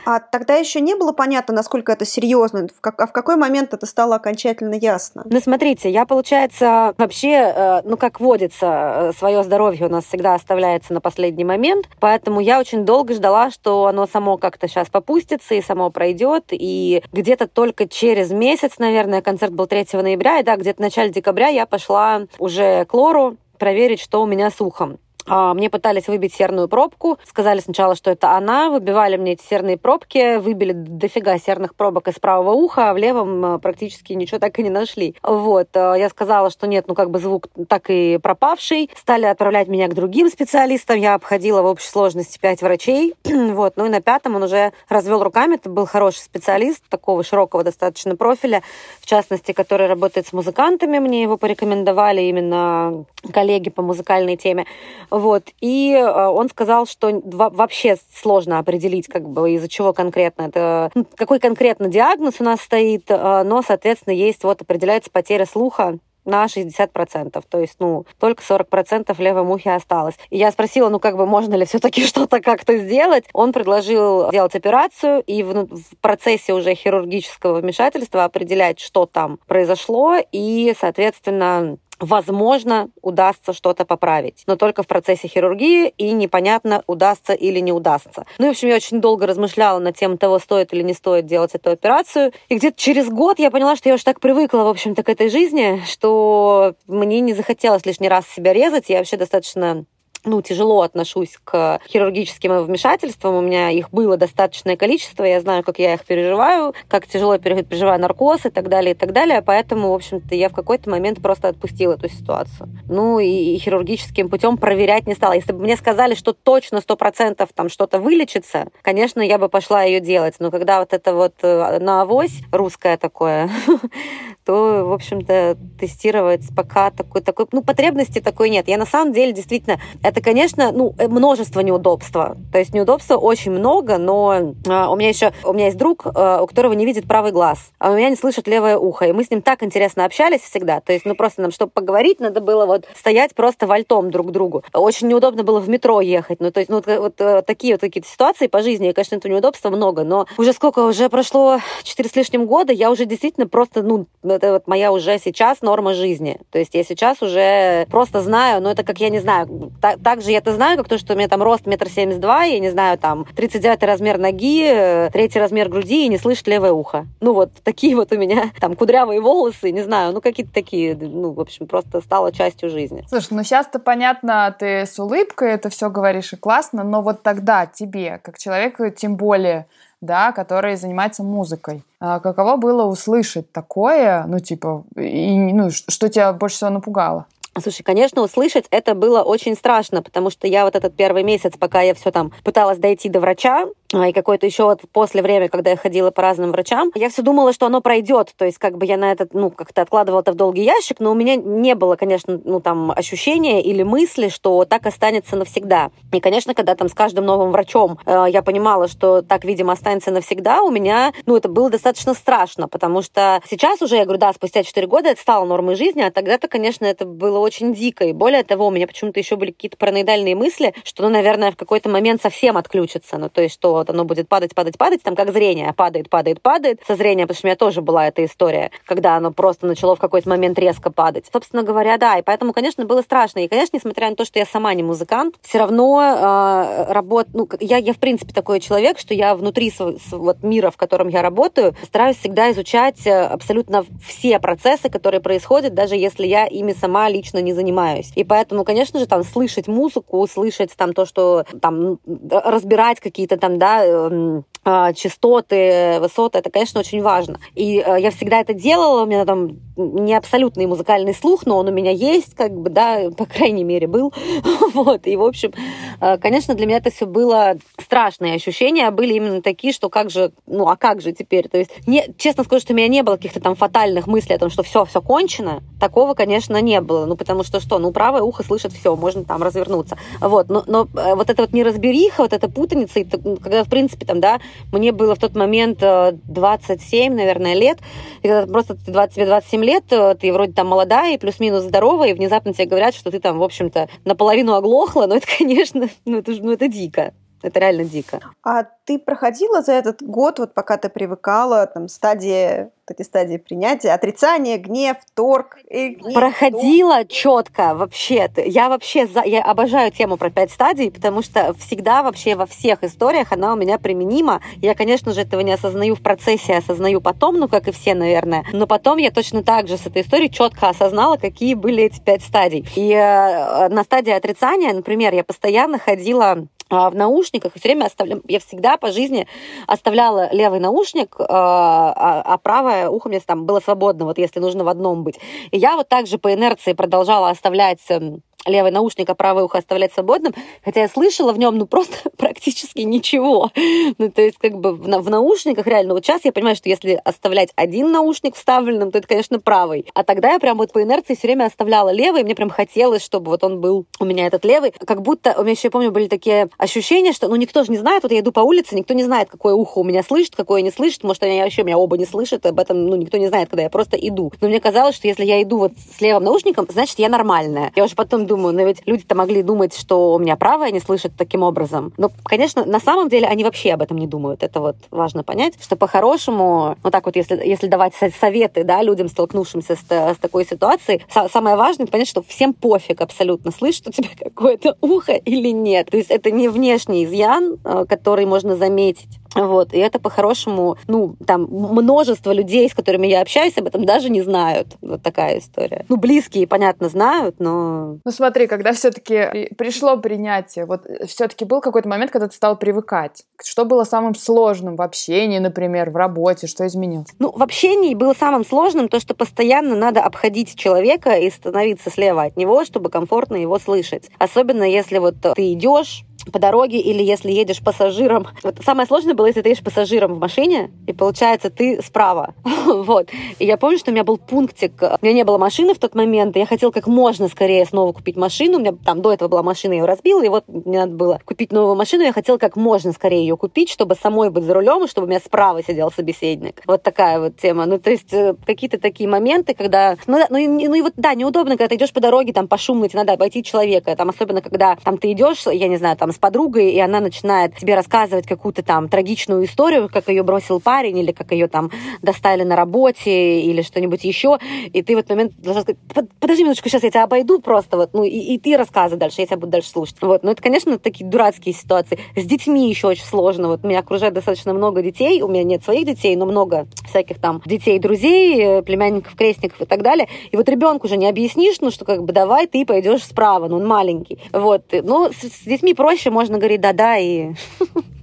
А 0.06 0.20
тогда 0.20 0.54
еще 0.54 0.80
не 0.80 0.94
было 0.94 1.12
понятно, 1.12 1.54
насколько 1.54 1.92
это 1.92 2.04
серьезно, 2.04 2.68
а 2.82 3.06
в 3.06 3.12
какой 3.12 3.36
момент 3.36 3.74
это 3.74 3.86
стало 3.86 4.16
окончательно 4.16 4.74
ясно? 4.74 5.22
Ну, 5.24 5.40
смотрите, 5.40 5.90
я, 5.90 6.06
получается, 6.06 6.94
вообще, 6.98 7.52
э, 7.54 7.82
ну, 7.84 7.96
как 7.96 8.20
водится, 8.20 9.10
э, 9.10 9.12
свое 9.18 9.42
здоровье 9.42 9.86
у 9.86 9.90
нас 9.90 10.04
всегда 10.04 10.34
оставляется 10.34 10.92
на 10.92 11.00
последний 11.00 11.44
момент, 11.44 11.88
поэтому 12.00 12.40
я 12.40 12.60
очень 12.60 12.84
долго 12.84 13.14
ждала, 13.14 13.50
что 13.50 13.86
оно 13.86 14.06
само 14.06 14.36
как-то 14.36 14.68
сейчас 14.68 14.88
попустится 14.88 15.54
и 15.54 15.62
само 15.62 15.90
пройдет, 15.90 16.46
и 16.50 17.02
где-то 17.12 17.46
только 17.54 17.88
через 17.88 18.30
месяц, 18.30 18.78
наверное, 18.78 19.22
концерт 19.22 19.52
был 19.52 19.66
3 19.66 19.86
ноября, 19.94 20.40
и 20.40 20.42
да, 20.42 20.56
где-то 20.56 20.78
в 20.78 20.80
начале 20.80 21.10
декабря 21.10 21.48
я 21.48 21.64
пошла 21.66 22.26
уже 22.38 22.84
к 22.84 22.92
Лору, 22.92 23.36
проверить, 23.58 24.00
что 24.00 24.22
у 24.22 24.26
меня 24.26 24.50
с 24.50 24.60
ухом. 24.60 24.98
А, 25.26 25.54
мне 25.54 25.70
пытались 25.70 26.08
выбить 26.08 26.34
серную 26.34 26.68
пробку. 26.68 27.18
Сказали 27.24 27.60
сначала, 27.60 27.94
что 27.94 28.10
это 28.10 28.32
она. 28.32 28.70
Выбивали 28.70 29.16
мне 29.16 29.32
эти 29.32 29.42
серные 29.42 29.76
пробки. 29.76 30.36
Выбили 30.38 30.72
дофига 30.72 31.38
серных 31.38 31.74
пробок 31.74 32.08
из 32.08 32.18
правого 32.18 32.52
уха, 32.52 32.90
а 32.90 32.94
в 32.94 32.96
левом 32.96 33.44
а, 33.44 33.58
практически 33.58 34.12
ничего 34.12 34.38
так 34.38 34.58
и 34.58 34.62
не 34.62 34.70
нашли. 34.70 35.14
Вот. 35.22 35.68
А, 35.74 35.94
я 35.94 36.08
сказала, 36.08 36.50
что 36.50 36.66
нет, 36.66 36.86
ну 36.88 36.94
как 36.94 37.10
бы 37.10 37.18
звук 37.18 37.48
так 37.68 37.86
и 37.88 38.18
пропавший. 38.22 38.90
Стали 38.94 39.24
отправлять 39.24 39.68
меня 39.68 39.88
к 39.88 39.94
другим 39.94 40.28
специалистам. 40.28 40.98
Я 40.98 41.14
обходила 41.14 41.62
в 41.62 41.66
общей 41.66 41.88
сложности 41.88 42.38
пять 42.38 42.60
врачей. 42.60 43.14
вот. 43.24 43.74
Ну 43.76 43.86
и 43.86 43.88
на 43.88 44.00
пятом 44.00 44.36
он 44.36 44.42
уже 44.42 44.72
развел 44.88 45.22
руками. 45.22 45.54
Это 45.56 45.70
был 45.70 45.86
хороший 45.86 46.18
специалист 46.18 46.82
такого 46.88 47.24
широкого 47.24 47.64
достаточно 47.64 48.16
профиля. 48.16 48.62
В 49.00 49.06
частности, 49.06 49.52
который 49.52 49.86
работает 49.86 50.26
с 50.26 50.32
музыкантами. 50.32 50.98
Мне 50.98 51.22
его 51.22 51.38
порекомендовали 51.38 52.22
именно 52.22 53.04
коллеги 53.32 53.70
по 53.70 53.82
музыкальной 53.82 54.36
теме. 54.36 54.66
Вот. 55.14 55.44
И 55.60 55.92
э, 55.92 56.26
он 56.26 56.48
сказал, 56.48 56.86
что 56.86 57.22
вообще 57.24 57.96
сложно 58.12 58.58
определить, 58.58 59.06
как 59.06 59.28
бы 59.28 59.52
из-за 59.52 59.68
чего 59.68 59.92
конкретно 59.92 60.42
это, 60.42 60.90
ну, 60.96 61.06
какой 61.14 61.38
конкретно 61.38 61.86
диагноз 61.86 62.40
у 62.40 62.44
нас 62.44 62.60
стоит, 62.60 63.04
э, 63.08 63.42
но, 63.44 63.62
соответственно, 63.62 64.12
есть 64.12 64.42
вот 64.42 64.62
определяется 64.62 65.12
потеря 65.12 65.46
слуха 65.46 65.98
на 66.24 66.46
60%. 66.46 67.42
То 67.48 67.60
есть, 67.60 67.76
ну, 67.78 68.06
только 68.18 68.42
40% 68.42 69.14
в 69.14 69.20
левом 69.20 69.50
ухе 69.50 69.72
осталось. 69.72 70.16
И 70.30 70.38
я 70.38 70.50
спросила, 70.50 70.88
ну, 70.88 70.98
как 70.98 71.16
бы, 71.16 71.26
можно 71.26 71.54
ли 71.54 71.64
все-таки 71.64 72.02
что-то 72.06 72.40
как-то 72.40 72.76
сделать. 72.78 73.24
Он 73.32 73.52
предложил 73.52 74.28
сделать 74.28 74.54
операцию 74.54 75.22
и 75.26 75.42
в, 75.42 75.66
в 75.66 75.96
процессе 76.00 76.54
уже 76.54 76.74
хирургического 76.74 77.60
вмешательства 77.60 78.24
определять, 78.24 78.80
что 78.80 79.06
там 79.06 79.38
произошло, 79.46 80.16
и, 80.32 80.74
соответственно, 80.78 81.76
возможно, 82.00 82.88
удастся 83.02 83.52
что-то 83.52 83.84
поправить. 83.84 84.42
Но 84.46 84.56
только 84.56 84.82
в 84.82 84.86
процессе 84.86 85.28
хирургии, 85.28 85.88
и 85.88 86.12
непонятно, 86.12 86.82
удастся 86.86 87.32
или 87.32 87.60
не 87.60 87.72
удастся. 87.72 88.24
Ну, 88.38 88.48
в 88.48 88.50
общем, 88.50 88.68
я 88.68 88.76
очень 88.76 89.00
долго 89.00 89.26
размышляла 89.26 89.78
над 89.78 89.96
тем, 89.96 90.18
того, 90.18 90.38
стоит 90.38 90.72
или 90.72 90.82
не 90.82 90.94
стоит 90.94 91.26
делать 91.26 91.54
эту 91.54 91.70
операцию. 91.70 92.32
И 92.48 92.56
где-то 92.56 92.78
через 92.78 93.08
год 93.08 93.38
я 93.38 93.50
поняла, 93.50 93.76
что 93.76 93.88
я 93.88 93.94
уже 93.94 94.04
так 94.04 94.20
привыкла, 94.20 94.64
в 94.64 94.68
общем-то, 94.68 95.02
к 95.02 95.08
этой 95.08 95.28
жизни, 95.28 95.82
что 95.86 96.74
мне 96.86 97.20
не 97.20 97.34
захотелось 97.34 97.86
лишний 97.86 98.08
раз 98.08 98.26
себя 98.28 98.52
резать. 98.52 98.88
Я 98.88 98.98
вообще 98.98 99.16
достаточно 99.16 99.84
ну, 100.24 100.42
тяжело 100.42 100.82
отношусь 100.82 101.38
к 101.44 101.80
хирургическим 101.88 102.64
вмешательствам. 102.64 103.36
У 103.36 103.40
меня 103.40 103.70
их 103.70 103.90
было 103.90 104.16
достаточное 104.16 104.76
количество. 104.76 105.24
Я 105.24 105.40
знаю, 105.40 105.62
как 105.62 105.78
я 105.78 105.94
их 105.94 106.04
переживаю, 106.04 106.74
как 106.88 107.06
тяжело 107.06 107.36
переживаю 107.38 108.00
наркоз 108.00 108.46
и 108.46 108.50
так 108.50 108.68
далее, 108.68 108.94
и 108.94 108.96
так 108.96 109.12
далее. 109.12 109.42
Поэтому, 109.42 109.90
в 109.90 109.94
общем-то, 109.94 110.34
я 110.34 110.48
в 110.48 110.52
какой-то 110.52 110.90
момент 110.90 111.20
просто 111.22 111.48
отпустила 111.48 111.94
эту 111.94 112.08
ситуацию. 112.08 112.68
Ну, 112.88 113.18
и, 113.18 113.56
хирургическим 113.58 114.28
путем 114.28 114.56
проверять 114.56 115.06
не 115.06 115.14
стала. 115.14 115.32
Если 115.32 115.52
бы 115.52 115.60
мне 115.60 115.76
сказали, 115.76 116.14
что 116.14 116.32
точно 116.32 116.80
сто 116.80 116.96
процентов 116.96 117.50
там 117.54 117.68
что-то 117.68 118.00
вылечится, 118.00 118.68
конечно, 118.82 119.20
я 119.20 119.38
бы 119.38 119.48
пошла 119.48 119.82
ее 119.82 120.00
делать. 120.00 120.36
Но 120.38 120.50
когда 120.50 120.80
вот 120.80 120.92
это 120.92 121.14
вот 121.14 121.34
э, 121.42 121.78
на 121.78 122.02
авось 122.02 122.40
русское 122.50 122.96
такое, 122.96 123.50
то, 124.44 124.84
в 124.86 124.92
общем-то, 124.92 125.56
тестировать 125.78 126.42
пока 126.54 126.90
такой, 126.90 127.20
такой, 127.20 127.46
ну, 127.52 127.62
потребности 127.62 128.20
такой 128.20 128.50
нет. 128.50 128.68
Я 128.68 128.78
на 128.78 128.86
самом 128.86 129.12
деле, 129.12 129.32
действительно, 129.32 129.80
это, 130.14 130.22
конечно, 130.22 130.70
ну, 130.70 130.94
э, 130.96 131.08
множество 131.08 131.58
неудобства. 131.58 132.36
То 132.52 132.58
есть 132.58 132.72
неудобства 132.72 133.16
очень 133.16 133.50
много, 133.50 133.98
но 133.98 134.54
а, 134.68 134.88
у 134.88 134.94
меня 134.94 135.08
еще, 135.08 135.32
у 135.42 135.52
меня 135.52 135.66
есть 135.66 135.76
друг, 135.76 136.06
а, 136.06 136.40
у 136.40 136.46
которого 136.46 136.72
не 136.74 136.86
видит 136.86 137.08
правый 137.08 137.32
глаз, 137.32 137.72
а 137.80 137.90
у 137.90 137.96
меня 137.96 138.10
не 138.10 138.14
слышит 138.14 138.46
левое 138.46 138.78
ухо. 138.78 139.06
И 139.06 139.12
мы 139.12 139.24
с 139.24 139.30
ним 139.32 139.42
так 139.42 139.64
интересно 139.64 140.04
общались 140.04 140.42
всегда. 140.42 140.80
То 140.80 140.92
есть, 140.92 141.04
ну, 141.04 141.16
просто 141.16 141.42
нам, 141.42 141.50
чтобы 141.50 141.72
поговорить, 141.72 142.20
надо 142.20 142.40
было 142.40 142.64
вот 142.64 142.84
стоять 142.94 143.34
просто 143.34 143.66
вальтом 143.66 144.12
друг 144.12 144.28
к 144.28 144.30
другу. 144.30 144.62
Очень 144.72 145.08
неудобно 145.08 145.42
было 145.42 145.58
в 145.58 145.68
метро 145.68 146.00
ехать. 146.00 146.38
Ну, 146.38 146.52
то 146.52 146.60
есть, 146.60 146.70
ну, 146.70 146.76
вот, 146.76 146.86
вот 146.86 147.20
э, 147.20 147.42
такие 147.42 147.74
вот 147.74 147.80
какие-то 147.80 148.08
ситуации 148.08 148.46
по 148.46 148.62
жизни, 148.62 148.90
и, 148.90 148.92
конечно, 148.92 149.16
это 149.16 149.28
неудобства 149.28 149.70
много, 149.70 150.04
но 150.04 150.26
уже 150.38 150.52
сколько, 150.52 150.78
уже 150.78 151.08
прошло 151.08 151.58
4 151.82 152.08
с 152.08 152.14
лишним 152.14 152.46
года, 152.46 152.72
я 152.72 152.92
уже 152.92 153.04
действительно 153.04 153.48
просто, 153.48 153.82
ну, 153.82 154.06
это 154.22 154.52
вот 154.52 154.68
моя 154.68 154.92
уже 154.92 155.18
сейчас 155.18 155.60
норма 155.60 155.92
жизни. 155.92 156.38
То 156.52 156.60
есть 156.60 156.72
я 156.74 156.84
сейчас 156.84 157.20
уже 157.20 157.86
просто 157.90 158.20
знаю, 158.20 158.62
ну, 158.62 158.68
это 158.68 158.84
как, 158.84 159.00
я 159.00 159.08
не 159.08 159.18
знаю, 159.18 159.72
так, 159.82 160.03
так 160.04 160.22
же 160.22 160.30
я 160.30 160.38
это 160.38 160.52
знаю, 160.52 160.76
как 160.76 160.88
то, 160.88 160.98
что 160.98 161.14
у 161.14 161.16
меня 161.16 161.28
там 161.28 161.42
рост 161.42 161.66
метр 161.66 161.88
семьдесят 161.88 162.20
два, 162.20 162.44
я 162.44 162.58
не 162.60 162.70
знаю, 162.70 162.98
там, 162.98 163.26
39 163.34 163.82
размер 163.82 164.18
ноги, 164.18 164.62
э, 164.64 165.10
третий 165.10 165.40
размер 165.40 165.68
груди 165.68 166.04
и 166.04 166.08
не 166.08 166.18
слышит 166.18 166.46
левое 166.46 166.72
ухо. 166.72 167.06
Ну, 167.20 167.32
вот 167.32 167.50
такие 167.64 167.96
вот 167.96 168.12
у 168.12 168.16
меня 168.16 168.50
там 168.60 168.76
кудрявые 168.76 169.20
волосы, 169.20 169.70
не 169.72 169.82
знаю, 169.82 170.12
ну, 170.12 170.20
какие-то 170.20 170.52
такие, 170.52 170.94
ну, 170.94 171.32
в 171.32 171.40
общем, 171.40 171.66
просто 171.66 172.00
стало 172.00 172.30
частью 172.32 172.70
жизни. 172.70 173.04
Слушай, 173.08 173.28
ну, 173.32 173.42
сейчас-то 173.42 173.78
понятно, 173.78 174.54
ты 174.58 174.86
с 174.86 174.98
улыбкой 174.98 175.52
это 175.52 175.70
все 175.70 175.90
говоришь 175.90 176.32
и 176.32 176.36
классно, 176.36 176.84
но 176.84 177.02
вот 177.02 177.22
тогда 177.22 177.66
тебе, 177.66 178.20
как 178.22 178.38
человеку, 178.38 178.88
тем 178.90 179.16
более, 179.16 179.66
да, 180.00 180.32
который 180.32 180.76
занимается 180.76 181.22
музыкой. 181.22 181.82
А 181.98 182.20
каково 182.20 182.56
было 182.56 182.84
услышать 182.84 183.50
такое, 183.52 184.24
ну, 184.26 184.38
типа, 184.38 184.84
и, 184.96 185.38
ну, 185.52 185.70
что 185.70 186.08
тебя 186.08 186.32
больше 186.32 186.56
всего 186.56 186.70
напугало? 186.70 187.26
Слушай, 187.60 187.82
конечно, 187.84 188.22
услышать 188.22 188.66
это 188.70 188.94
было 188.94 189.22
очень 189.22 189.54
страшно, 189.54 190.02
потому 190.02 190.30
что 190.30 190.46
я 190.48 190.64
вот 190.64 190.74
этот 190.74 190.96
первый 190.96 191.22
месяц, 191.22 191.52
пока 191.58 191.82
я 191.82 191.94
все 191.94 192.10
там 192.10 192.32
пыталась 192.42 192.78
дойти 192.78 193.08
до 193.08 193.20
врача, 193.20 193.66
а, 193.94 194.08
и 194.08 194.12
какое-то 194.12 194.46
еще 194.46 194.64
вот 194.64 194.80
после 194.92 195.22
время, 195.22 195.48
когда 195.48 195.70
я 195.70 195.76
ходила 195.76 196.10
по 196.10 196.22
разным 196.22 196.50
врачам, 196.50 196.90
я 196.94 197.08
все 197.08 197.22
думала, 197.22 197.52
что 197.52 197.66
оно 197.66 197.80
пройдет. 197.80 198.32
То 198.36 198.44
есть 198.44 198.58
как 198.58 198.76
бы 198.76 198.86
я 198.86 198.96
на 198.96 199.12
этот, 199.12 199.34
ну, 199.34 199.50
как-то 199.50 199.82
откладывала 199.82 200.20
это 200.20 200.32
в 200.32 200.34
долгий 200.34 200.62
ящик, 200.62 200.98
но 201.00 201.12
у 201.12 201.14
меня 201.14 201.36
не 201.36 201.74
было, 201.74 201.96
конечно, 201.96 202.40
ну, 202.44 202.60
там, 202.60 202.90
ощущения 202.90 203.62
или 203.62 203.82
мысли, 203.82 204.28
что 204.28 204.64
так 204.64 204.86
останется 204.86 205.36
навсегда. 205.36 205.90
И, 206.12 206.20
конечно, 206.20 206.54
когда 206.54 206.74
там 206.74 206.88
с 206.88 206.94
каждым 206.94 207.24
новым 207.24 207.52
врачом 207.52 207.98
э, 208.04 208.26
я 208.28 208.42
понимала, 208.42 208.88
что 208.88 209.22
так, 209.22 209.44
видимо, 209.44 209.72
останется 209.72 210.10
навсегда, 210.10 210.62
у 210.62 210.70
меня, 210.70 211.12
ну, 211.26 211.36
это 211.36 211.48
было 211.48 211.70
достаточно 211.70 212.14
страшно, 212.14 212.66
потому 212.68 213.02
что 213.02 213.40
сейчас 213.48 213.80
уже, 213.80 213.96
я 213.96 214.04
говорю, 214.04 214.18
да, 214.18 214.32
спустя 214.32 214.64
4 214.64 214.86
года 214.86 215.10
это 215.10 215.20
стало 215.20 215.44
нормой 215.44 215.76
жизни, 215.76 216.02
а 216.02 216.10
тогда-то, 216.10 216.48
конечно, 216.48 216.84
это 216.84 217.04
было 217.04 217.38
очень 217.44 217.74
дико. 217.74 218.04
И 218.04 218.12
более 218.12 218.42
того, 218.42 218.66
у 218.66 218.70
меня 218.70 218.86
почему-то 218.86 219.20
еще 219.20 219.36
были 219.36 219.50
какие-то 219.52 219.76
параноидальные 219.76 220.34
мысли, 220.34 220.74
что, 220.84 221.02
ну, 221.04 221.10
наверное, 221.10 221.52
в 221.52 221.56
какой-то 221.56 221.88
момент 221.88 222.22
совсем 222.22 222.56
отключится. 222.56 223.18
Ну, 223.18 223.28
то 223.28 223.42
есть, 223.42 223.54
что 223.54 223.72
вот 223.72 223.90
оно 223.90 224.04
будет 224.04 224.28
падать, 224.28 224.54
падать, 224.54 224.78
падать, 224.78 225.02
там 225.02 225.14
как 225.14 225.32
зрение 225.32 225.72
падает, 225.72 226.10
падает, 226.10 226.40
падает. 226.40 226.80
Со 226.86 226.96
зрением, 226.96 227.28
потому 227.28 227.38
что 227.38 227.46
у 227.46 227.48
меня 227.48 227.56
тоже 227.56 227.82
была 227.82 228.08
эта 228.08 228.24
история, 228.24 228.70
когда 228.86 229.16
оно 229.16 229.30
просто 229.32 229.66
начало 229.66 229.96
в 229.96 230.00
какой-то 230.00 230.28
момент 230.28 230.58
резко 230.58 230.90
падать. 230.90 231.26
Собственно 231.32 231.62
говоря, 231.62 231.98
да, 231.98 232.18
и 232.18 232.22
поэтому, 232.22 232.52
конечно, 232.52 232.84
было 232.84 233.02
страшно. 233.02 233.44
И, 233.44 233.48
конечно, 233.48 233.76
несмотря 233.76 234.10
на 234.10 234.16
то, 234.16 234.24
что 234.24 234.38
я 234.38 234.46
сама 234.46 234.74
не 234.74 234.82
музыкант, 234.82 235.36
все 235.42 235.58
равно 235.58 236.00
э, 236.02 236.92
работ... 236.92 237.28
ну, 237.32 237.48
я, 237.60 237.76
я, 237.76 237.92
в 237.92 237.98
принципе, 237.98 238.32
такой 238.32 238.60
человек, 238.60 238.98
что 238.98 239.14
я 239.14 239.34
внутри 239.34 239.72
вот, 240.10 240.42
мира, 240.42 240.70
в 240.70 240.76
котором 240.76 241.08
я 241.08 241.22
работаю, 241.22 241.74
стараюсь 241.84 242.18
всегда 242.18 242.50
изучать 242.52 243.06
э, 243.06 243.24
абсолютно 243.24 243.84
все 244.06 244.38
процессы, 244.38 244.88
которые 244.88 245.20
происходят, 245.20 245.74
даже 245.74 245.96
если 245.96 246.26
я 246.26 246.46
ими 246.46 246.72
сама 246.72 247.08
лично 247.08 247.33
не 247.40 247.52
занимаюсь. 247.52 248.12
И 248.14 248.24
поэтому, 248.24 248.64
конечно 248.64 248.98
же, 248.98 249.06
там 249.06 249.24
слышать 249.24 249.68
музыку, 249.68 250.26
слышать 250.26 250.70
там 250.76 250.92
то, 250.92 251.06
что 251.06 251.44
там 251.60 251.98
разбирать 252.30 253.00
какие-то 253.00 253.36
там, 253.36 253.58
да, 253.58 253.84
Эм, 253.84 254.44
а, 254.66 254.94
частоты, 254.94 255.98
высоты, 256.00 256.38
это, 256.38 256.50
конечно, 256.50 256.80
очень 256.80 257.02
важно. 257.02 257.38
И 257.54 257.84
э, 257.84 258.00
я 258.00 258.10
всегда 258.10 258.40
это 258.40 258.54
делала, 258.54 259.02
у 259.02 259.06
меня 259.06 259.26
там 259.26 259.58
не 259.76 260.14
абсолютный 260.14 260.64
музыкальный 260.64 261.14
слух, 261.14 261.44
но 261.44 261.58
он 261.58 261.68
у 261.68 261.70
меня 261.70 261.90
есть, 261.90 262.34
как 262.34 262.52
бы, 262.52 262.70
да, 262.70 263.10
по 263.16 263.26
крайней 263.26 263.62
мере, 263.64 263.86
был. 263.86 264.14
вот, 264.72 265.06
и, 265.06 265.16
в 265.16 265.22
общем, 265.22 265.52
э, 266.00 266.16
конечно, 266.16 266.54
для 266.54 266.64
меня 266.64 266.78
это 266.78 266.90
все 266.90 267.04
было 267.04 267.56
страшные 267.78 268.34
ощущения, 268.34 268.90
были 268.90 269.12
именно 269.12 269.42
такие, 269.42 269.74
что 269.74 269.90
как 269.90 270.08
же, 270.08 270.32
ну, 270.46 270.66
а 270.66 270.76
как 270.76 271.02
же 271.02 271.12
теперь? 271.12 271.48
То 271.48 271.58
есть, 271.58 271.70
не, 271.86 272.14
честно 272.16 272.44
скажу, 272.44 272.62
что 272.62 272.72
у 272.72 272.76
меня 272.76 272.88
не 272.88 273.02
было 273.02 273.16
каких-то 273.16 273.40
там 273.40 273.56
фатальных 273.56 274.06
мыслей 274.06 274.36
о 274.36 274.38
том, 274.38 274.48
что 274.48 274.62
все, 274.62 274.86
все 274.86 275.02
кончено. 275.02 275.62
Такого, 275.78 276.14
конечно, 276.14 276.58
не 276.62 276.80
было. 276.80 277.04
Ну, 277.04 277.16
потому 277.24 277.42
что 277.42 277.58
что? 277.58 277.78
Ну, 277.78 277.90
правое 277.90 278.22
ухо 278.22 278.42
слышит 278.42 278.72
все, 278.72 278.94
можно 278.94 279.24
там 279.24 279.42
развернуться. 279.42 279.96
Вот, 280.20 280.48
но, 280.50 280.62
но 280.66 280.86
э, 280.94 281.14
вот 281.14 281.30
это 281.30 281.42
вот 281.42 281.52
неразбериха, 281.52 282.22
вот 282.22 282.32
эта 282.32 282.48
путаница, 282.48 283.02
когда, 283.04 283.64
в 283.64 283.68
принципе, 283.68 284.04
там, 284.04 284.20
да, 284.20 284.40
мне 284.72 284.92
было 284.92 285.14
в 285.14 285.18
тот 285.18 285.34
момент 285.34 285.78
27, 285.80 287.12
э, 287.12 287.16
наверное, 287.16 287.54
лет. 287.54 287.78
И 288.22 288.28
когда 288.28 288.46
просто 288.46 288.74
20, 288.74 289.14
тебе 289.14 289.26
27 289.26 289.64
лет, 289.64 289.84
э, 289.90 290.14
ты 290.20 290.32
вроде 290.32 290.52
там 290.52 290.68
молодая 290.68 291.14
и 291.14 291.18
плюс-минус 291.18 291.64
здоровая, 291.64 292.10
и 292.10 292.14
внезапно 292.14 292.52
тебе 292.52 292.66
говорят, 292.66 292.94
что 292.94 293.10
ты 293.10 293.20
там, 293.20 293.38
в 293.38 293.42
общем-то, 293.42 293.88
наполовину 294.04 294.54
оглохла. 294.54 295.06
Но 295.06 295.16
это, 295.16 295.26
конечно, 295.38 295.88
ну 296.04 296.18
это, 296.18 296.32
ну, 296.32 296.52
это 296.52 296.68
дико. 296.68 297.14
Это 297.44 297.60
реально 297.60 297.84
дико. 297.84 298.20
А 298.42 298.64
ты 298.84 298.98
проходила 298.98 299.62
за 299.62 299.72
этот 299.72 300.02
год, 300.02 300.38
вот 300.38 300.54
пока 300.54 300.76
ты 300.76 300.88
привыкала, 300.88 301.66
там, 301.66 301.88
стадии 301.88 302.70
вот 302.86 302.98
эти 302.98 303.06
стадии 303.06 303.38
принятия, 303.38 303.92
отрицание, 303.92 304.58
гнев, 304.58 304.98
торг. 305.14 305.56
И 305.70 305.90
гнев, 305.94 306.14
Проходила 306.14 306.96
торг. 306.96 307.08
четко 307.10 307.74
вообще. 307.74 308.28
Я 308.44 308.68
вообще 308.68 309.06
за, 309.06 309.22
я 309.22 309.42
обожаю 309.42 309.90
тему 309.90 310.16
про 310.18 310.30
пять 310.30 310.50
стадий, 310.50 310.90
потому 310.90 311.22
что 311.22 311.54
всегда 311.54 312.02
вообще 312.02 312.34
во 312.36 312.44
всех 312.46 312.84
историях 312.84 313.32
она 313.32 313.54
у 313.54 313.56
меня 313.56 313.78
применима. 313.78 314.42
Я, 314.60 314.74
конечно 314.74 315.12
же, 315.12 315.22
этого 315.22 315.40
не 315.40 315.52
осознаю 315.52 315.94
в 315.94 316.02
процессе, 316.02 316.56
осознаю 316.56 317.00
потом, 317.00 317.38
ну, 317.38 317.48
как 317.48 317.68
и 317.68 317.72
все, 317.72 317.94
наверное. 317.94 318.44
Но 318.52 318.66
потом 318.66 318.98
я 318.98 319.10
точно 319.10 319.42
так 319.42 319.66
же 319.66 319.78
с 319.78 319.86
этой 319.86 320.02
историей 320.02 320.30
четко 320.30 320.68
осознала, 320.68 321.16
какие 321.16 321.54
были 321.54 321.84
эти 321.84 322.00
пять 322.00 322.22
стадий. 322.22 322.66
И 322.76 322.92
э, 322.92 323.68
на 323.68 323.82
стадии 323.82 324.12
отрицания, 324.12 324.74
например, 324.74 325.14
я 325.14 325.24
постоянно 325.24 325.78
ходила 325.78 326.46
в 326.90 326.94
наушниках, 326.94 327.52
все 327.54 327.68
время 327.68 327.86
оставляла, 327.86 328.22
я 328.28 328.40
всегда 328.40 328.76
по 328.76 328.92
жизни 328.92 329.26
оставляла 329.66 330.32
левый 330.32 330.60
наушник, 330.60 331.16
а, 331.18 331.92
а, 331.96 332.22
а 332.22 332.38
правое 332.38 332.88
ухо 332.88 333.08
у 333.08 333.10
меня 333.10 333.20
там 333.24 333.46
было 333.46 333.60
свободно, 333.60 334.04
вот 334.04 334.18
если 334.18 334.40
нужно 334.40 334.64
в 334.64 334.68
одном 334.68 335.02
быть. 335.02 335.18
И 335.50 335.58
я 335.58 335.76
вот 335.76 335.88
также 335.88 336.18
по 336.18 336.32
инерции 336.32 336.72
продолжала 336.72 337.30
оставлять 337.30 337.80
эм, 337.88 338.22
левый 338.46 338.70
наушник, 338.70 339.08
а 339.08 339.14
правое 339.14 339.44
ухо 339.44 339.58
оставлять 339.58 339.92
свободным, 339.92 340.34
хотя 340.64 340.82
я 340.82 340.88
слышала 340.88 341.32
в 341.32 341.38
нем, 341.38 341.56
ну, 341.56 341.66
просто 341.66 342.10
практически 342.16 342.80
ничего. 342.80 343.50
Ну, 343.98 344.10
то 344.10 344.22
есть, 344.22 344.38
как 344.38 344.54
бы 344.54 344.72
в, 344.72 344.82
в 344.82 345.10
наушниках 345.10 345.66
реально, 345.66 345.94
вот 345.94 346.04
сейчас 346.04 346.24
я 346.24 346.32
понимаю, 346.32 346.56
что 346.56 346.68
если 346.68 347.00
оставлять 347.04 347.50
один 347.56 347.92
наушник 347.92 348.36
вставленным, 348.36 348.90
то 348.90 348.98
это, 348.98 349.08
конечно, 349.08 349.38
правый. 349.38 349.86
А 349.94 350.04
тогда 350.04 350.32
я 350.32 350.38
прям 350.38 350.58
вот 350.58 350.72
по 350.72 350.82
инерции 350.82 351.14
все 351.14 351.28
время 351.28 351.44
оставляла 351.46 351.90
левый, 351.90 352.22
и 352.22 352.24
мне 352.24 352.34
прям 352.34 352.50
хотелось, 352.50 353.02
чтобы 353.02 353.30
вот 353.30 353.44
он 353.44 353.60
был 353.60 353.86
у 354.00 354.04
меня 354.04 354.26
этот 354.26 354.44
левый. 354.44 354.72
Как 354.72 355.02
будто, 355.02 355.34
у 355.38 355.42
меня 355.42 355.52
еще, 355.52 355.68
я 355.68 355.70
помню, 355.70 355.90
были 355.90 356.08
такие 356.08 356.48
ощущения, 356.58 357.12
что, 357.12 357.28
ну, 357.28 357.36
никто 357.36 357.64
же 357.64 357.70
не 357.70 357.78
знает, 357.78 358.02
вот 358.02 358.12
я 358.12 358.20
иду 358.20 358.32
по 358.32 358.40
улице, 358.40 358.74
никто 358.74 358.94
не 358.94 359.04
знает, 359.04 359.28
какое 359.30 359.54
ухо 359.54 359.78
у 359.78 359.84
меня 359.84 360.02
слышит, 360.02 360.36
какое 360.36 360.62
не 360.62 360.70
слышит, 360.70 361.04
может, 361.04 361.22
они 361.22 361.40
вообще 361.40 361.62
меня 361.62 361.78
оба 361.78 361.96
не 361.96 362.06
слышат, 362.06 362.44
об 362.46 362.58
этом, 362.58 362.86
ну, 362.86 362.96
никто 362.96 363.18
не 363.18 363.28
знает, 363.28 363.48
когда 363.48 363.62
я 363.62 363.70
просто 363.70 363.96
иду. 363.96 364.32
Но 364.40 364.48
мне 364.48 364.60
казалось, 364.60 364.96
что 364.96 365.08
если 365.08 365.24
я 365.24 365.42
иду 365.42 365.58
вот 365.58 365.72
с 365.72 366.00
левым 366.00 366.24
наушником, 366.24 366.66
значит, 366.70 366.98
я 366.98 367.08
нормальная. 367.08 367.72
Я 367.76 367.84
уже 367.84 367.94
потом 367.94 368.26
думаю, 368.34 368.54
но 368.54 368.62
ведь 368.62 368.82
люди-то 368.86 369.14
могли 369.14 369.42
думать, 369.42 369.76
что 369.76 370.14
у 370.14 370.18
меня 370.18 370.36
правое 370.36 370.72
не 370.72 370.80
слышат 370.80 371.12
таким 371.16 371.42
образом. 371.42 371.92
Но, 371.96 372.10
конечно, 372.24 372.64
на 372.64 372.80
самом 372.80 373.08
деле 373.08 373.28
они 373.28 373.44
вообще 373.44 373.72
об 373.72 373.82
этом 373.82 373.96
не 373.96 374.06
думают. 374.06 374.42
Это 374.42 374.60
вот 374.60 374.76
важно 374.90 375.22
понять, 375.22 375.54
что 375.60 375.76
по-хорошему, 375.76 376.76
вот 376.82 376.92
так 376.92 377.06
вот, 377.06 377.16
если, 377.16 377.36
если 377.36 377.68
давать 377.68 377.94
советы, 378.20 378.64
да, 378.64 378.82
людям, 378.82 379.08
столкнувшимся 379.08 379.76
с, 379.76 379.84
с 379.88 380.18
такой 380.18 380.44
ситуацией, 380.44 381.02
самое 381.32 381.56
важное 381.56 381.86
понять, 381.86 382.08
что 382.08 382.22
всем 382.22 382.54
пофиг 382.54 383.00
абсолютно, 383.00 383.52
слышит 383.52 383.86
у 383.88 383.92
тебя 383.92 384.08
какое-то 384.18 384.76
ухо 384.80 385.12
или 385.12 385.50
нет. 385.50 385.90
То 385.90 385.96
есть 385.96 386.10
это 386.10 386.30
не 386.30 386.48
внешний 386.48 387.04
изъян, 387.04 387.58
э, 387.64 387.84
который 387.88 388.26
можно 388.26 388.56
заметить. 388.56 389.20
Вот, 389.34 389.72
и 389.74 389.78
это 389.78 389.98
по-хорошему, 389.98 390.76
ну, 390.86 391.16
там, 391.26 391.42
множество 391.50 392.32
людей, 392.32 392.68
с 392.68 392.74
которыми 392.74 393.06
я 393.06 393.20
общаюсь, 393.20 393.56
об 393.58 393.66
этом 393.66 393.84
даже 393.84 394.10
не 394.10 394.22
знают. 394.22 394.68
Вот 394.80 395.02
такая 395.02 395.38
история. 395.38 395.84
Ну, 395.88 395.96
близкие, 395.96 396.46
понятно, 396.46 396.88
знают, 396.88 397.36
но... 397.38 397.98
Ну, 398.04 398.10
смотри, 398.10 398.46
когда 398.46 398.72
все-таки 398.72 399.50
пришло 399.56 399.96
принятие, 399.96 400.66
вот 400.66 400.86
э, 400.86 401.06
все-таки 401.06 401.44
был 401.44 401.60
какой-то 401.60 401.88
момент, 401.88 402.10
когда 402.10 402.28
ты 402.28 402.34
стал 402.34 402.56
привыкать. 402.56 403.24
Что 403.42 403.64
было 403.64 403.84
самым 403.84 404.14
сложным 404.14 404.76
в 404.76 404.82
общении, 404.82 405.38
например, 405.38 405.90
в 405.90 405.96
работе? 405.96 406.46
Что 406.46 406.66
изменилось? 406.66 407.08
Ну, 407.18 407.32
в 407.32 407.42
общении 407.42 407.94
было 407.94 408.14
самым 408.14 408.44
сложным 408.44 408.88
то, 408.88 409.00
что 409.00 409.14
постоянно 409.14 409.74
надо 409.74 410.02
обходить 410.02 410.56
человека 410.56 411.16
и 411.16 411.30
становиться 411.30 411.90
слева 411.90 412.24
от 412.24 412.36
него, 412.36 412.64
чтобы 412.64 412.90
комфортно 412.90 413.36
его 413.36 413.58
слышать. 413.58 414.10
Особенно 414.18 414.64
если 414.64 414.98
вот 414.98 415.16
ты 415.34 415.52
идешь, 415.52 416.04
по 416.32 416.38
дороге 416.38 416.78
или 416.78 417.02
если 417.02 417.30
едешь 417.30 417.60
пассажиром. 417.60 418.26
Вот 418.42 418.56
самое 418.64 418.86
сложное 418.86 419.14
было, 419.14 419.26
если 419.26 419.42
ты 419.42 419.50
едешь 419.50 419.62
пассажиром 419.62 420.14
в 420.14 420.18
машине, 420.18 420.70
и 420.86 420.92
получается 420.92 421.50
ты 421.50 421.82
справа. 421.82 422.34
вот. 422.66 423.08
И 423.38 423.46
я 423.46 423.56
помню, 423.56 423.78
что 423.78 423.90
у 423.90 423.94
меня 423.94 424.04
был 424.04 424.18
пунктик, 424.18 424.72
у 424.80 425.04
меня 425.04 425.14
не 425.14 425.24
было 425.24 425.38
машины 425.38 425.74
в 425.74 425.78
тот 425.78 425.94
момент, 425.94 426.36
и 426.36 426.40
я 426.40 426.46
хотела 426.46 426.70
как 426.70 426.86
можно 426.86 427.28
скорее 427.28 427.64
снова 427.66 427.92
купить 427.92 428.16
машину. 428.16 428.58
У 428.58 428.60
меня 428.60 428.74
там 428.84 429.02
до 429.02 429.12
этого 429.12 429.28
была 429.28 429.42
машина, 429.42 429.72
я 429.72 429.78
ее 429.80 429.84
разбила, 429.84 430.22
и 430.22 430.28
вот 430.28 430.44
мне 430.48 430.80
надо 430.80 430.94
было 430.94 431.20
купить 431.24 431.52
новую 431.52 431.76
машину. 431.76 432.04
Я 432.04 432.12
хотела 432.12 432.38
как 432.38 432.56
можно 432.56 432.92
скорее 432.92 433.20
ее 433.20 433.36
купить, 433.36 433.70
чтобы 433.70 433.94
самой 433.94 434.30
быть 434.30 434.44
за 434.44 434.54
рулем, 434.54 434.84
и 434.84 434.88
чтобы 434.88 435.06
у 435.06 435.10
меня 435.10 435.20
справа 435.20 435.62
сидел 435.62 435.90
собеседник. 435.90 436.62
Вот 436.66 436.82
такая 436.82 437.20
вот 437.20 437.36
тема. 437.36 437.66
Ну, 437.66 437.78
то 437.78 437.90
есть 437.90 438.12
э, 438.12 438.34
какие-то 438.46 438.78
такие 438.78 439.08
моменты, 439.08 439.54
когда... 439.54 439.96
Ну, 440.06 440.18
ну, 440.28 440.36
и, 440.36 440.46
ну 440.46 440.74
и 440.74 440.82
вот, 440.82 440.94
да, 440.96 441.14
неудобно, 441.14 441.56
когда 441.56 441.68
ты 441.68 441.76
идешь 441.76 441.92
по 441.92 442.00
дороге, 442.00 442.32
там, 442.32 442.48
по 442.48 442.58
шуму, 442.58 442.86
тебе 442.88 443.00
надо 443.00 443.12
обойти 443.14 443.42
человека. 443.42 443.94
Там, 443.96 444.10
особенно, 444.10 444.40
когда 444.40 444.76
там 444.82 444.98
ты 444.98 445.12
идешь, 445.12 445.46
я 445.46 445.68
не 445.68 445.76
знаю, 445.76 445.96
там, 445.96 446.12
с 446.14 446.18
подругой, 446.18 446.72
и 446.72 446.80
она 446.80 447.00
начинает 447.00 447.56
тебе 447.56 447.74
рассказывать 447.74 448.26
какую-то 448.26 448.62
там 448.62 448.88
трагичную 448.88 449.44
историю, 449.44 449.88
как 449.92 450.08
ее 450.08 450.22
бросил 450.22 450.60
парень, 450.60 450.98
или 450.98 451.12
как 451.12 451.32
ее 451.32 451.48
там 451.48 451.70
достали 452.02 452.42
на 452.42 452.56
работе, 452.56 453.40
или 453.40 453.62
что-нибудь 453.62 454.04
еще, 454.04 454.38
и 454.72 454.82
ты 454.82 454.94
в 454.94 454.98
этот 454.98 455.10
момент 455.10 455.32
должна 455.38 455.62
сказать, 455.62 455.78
подожди 456.20 456.44
минуточку, 456.44 456.68
сейчас 456.68 456.82
я 456.82 456.90
тебя 456.90 457.04
обойду 457.04 457.40
просто, 457.40 457.76
вот, 457.76 457.90
ну, 457.92 458.04
и, 458.04 458.16
и 458.16 458.38
ты 458.38 458.56
рассказывай 458.56 458.98
дальше, 458.98 459.20
я 459.20 459.26
тебя 459.26 459.36
буду 459.36 459.52
дальше 459.52 459.68
слушать. 459.68 459.96
Вот, 460.00 460.22
но 460.22 460.30
это, 460.30 460.42
конечно, 460.42 460.78
такие 460.78 461.08
дурацкие 461.08 461.54
ситуации. 461.54 461.98
С 462.16 462.24
детьми 462.24 462.68
еще 462.68 462.88
очень 462.88 463.04
сложно. 463.04 463.48
Вот 463.48 463.64
меня 463.64 463.80
окружает 463.80 464.14
достаточно 464.14 464.54
много 464.54 464.82
детей, 464.82 465.22
у 465.22 465.28
меня 465.28 465.44
нет 465.44 465.64
своих 465.64 465.86
детей, 465.86 466.16
но 466.16 466.26
много 466.26 466.66
всяких 466.88 467.18
там 467.18 467.42
детей, 467.44 467.78
друзей, 467.78 468.62
племянников, 468.62 469.14
крестников 469.16 469.60
и 469.60 469.64
так 469.64 469.82
далее. 469.82 470.08
И 470.30 470.36
вот 470.36 470.48
ребенку 470.48 470.86
уже 470.86 470.96
не 470.96 471.08
объяснишь, 471.08 471.60
ну, 471.60 471.70
что 471.70 471.84
как 471.84 472.04
бы 472.04 472.12
давай 472.12 472.46
ты 472.46 472.64
пойдешь 472.64 473.04
справа, 473.04 473.48
ну, 473.48 473.56
он 473.56 473.66
маленький. 473.66 474.18
Вот, 474.32 474.64
ну, 474.72 475.10
с, 475.10 475.16
с 475.16 475.44
детьми 475.44 475.74
проще, 475.74 476.03
можно 476.10 476.38
говорить 476.38 476.60
да-да 476.60 476.96
и 476.98 477.34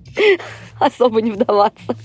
особо 0.79 1.21
не 1.21 1.31
вдаваться. 1.31 1.95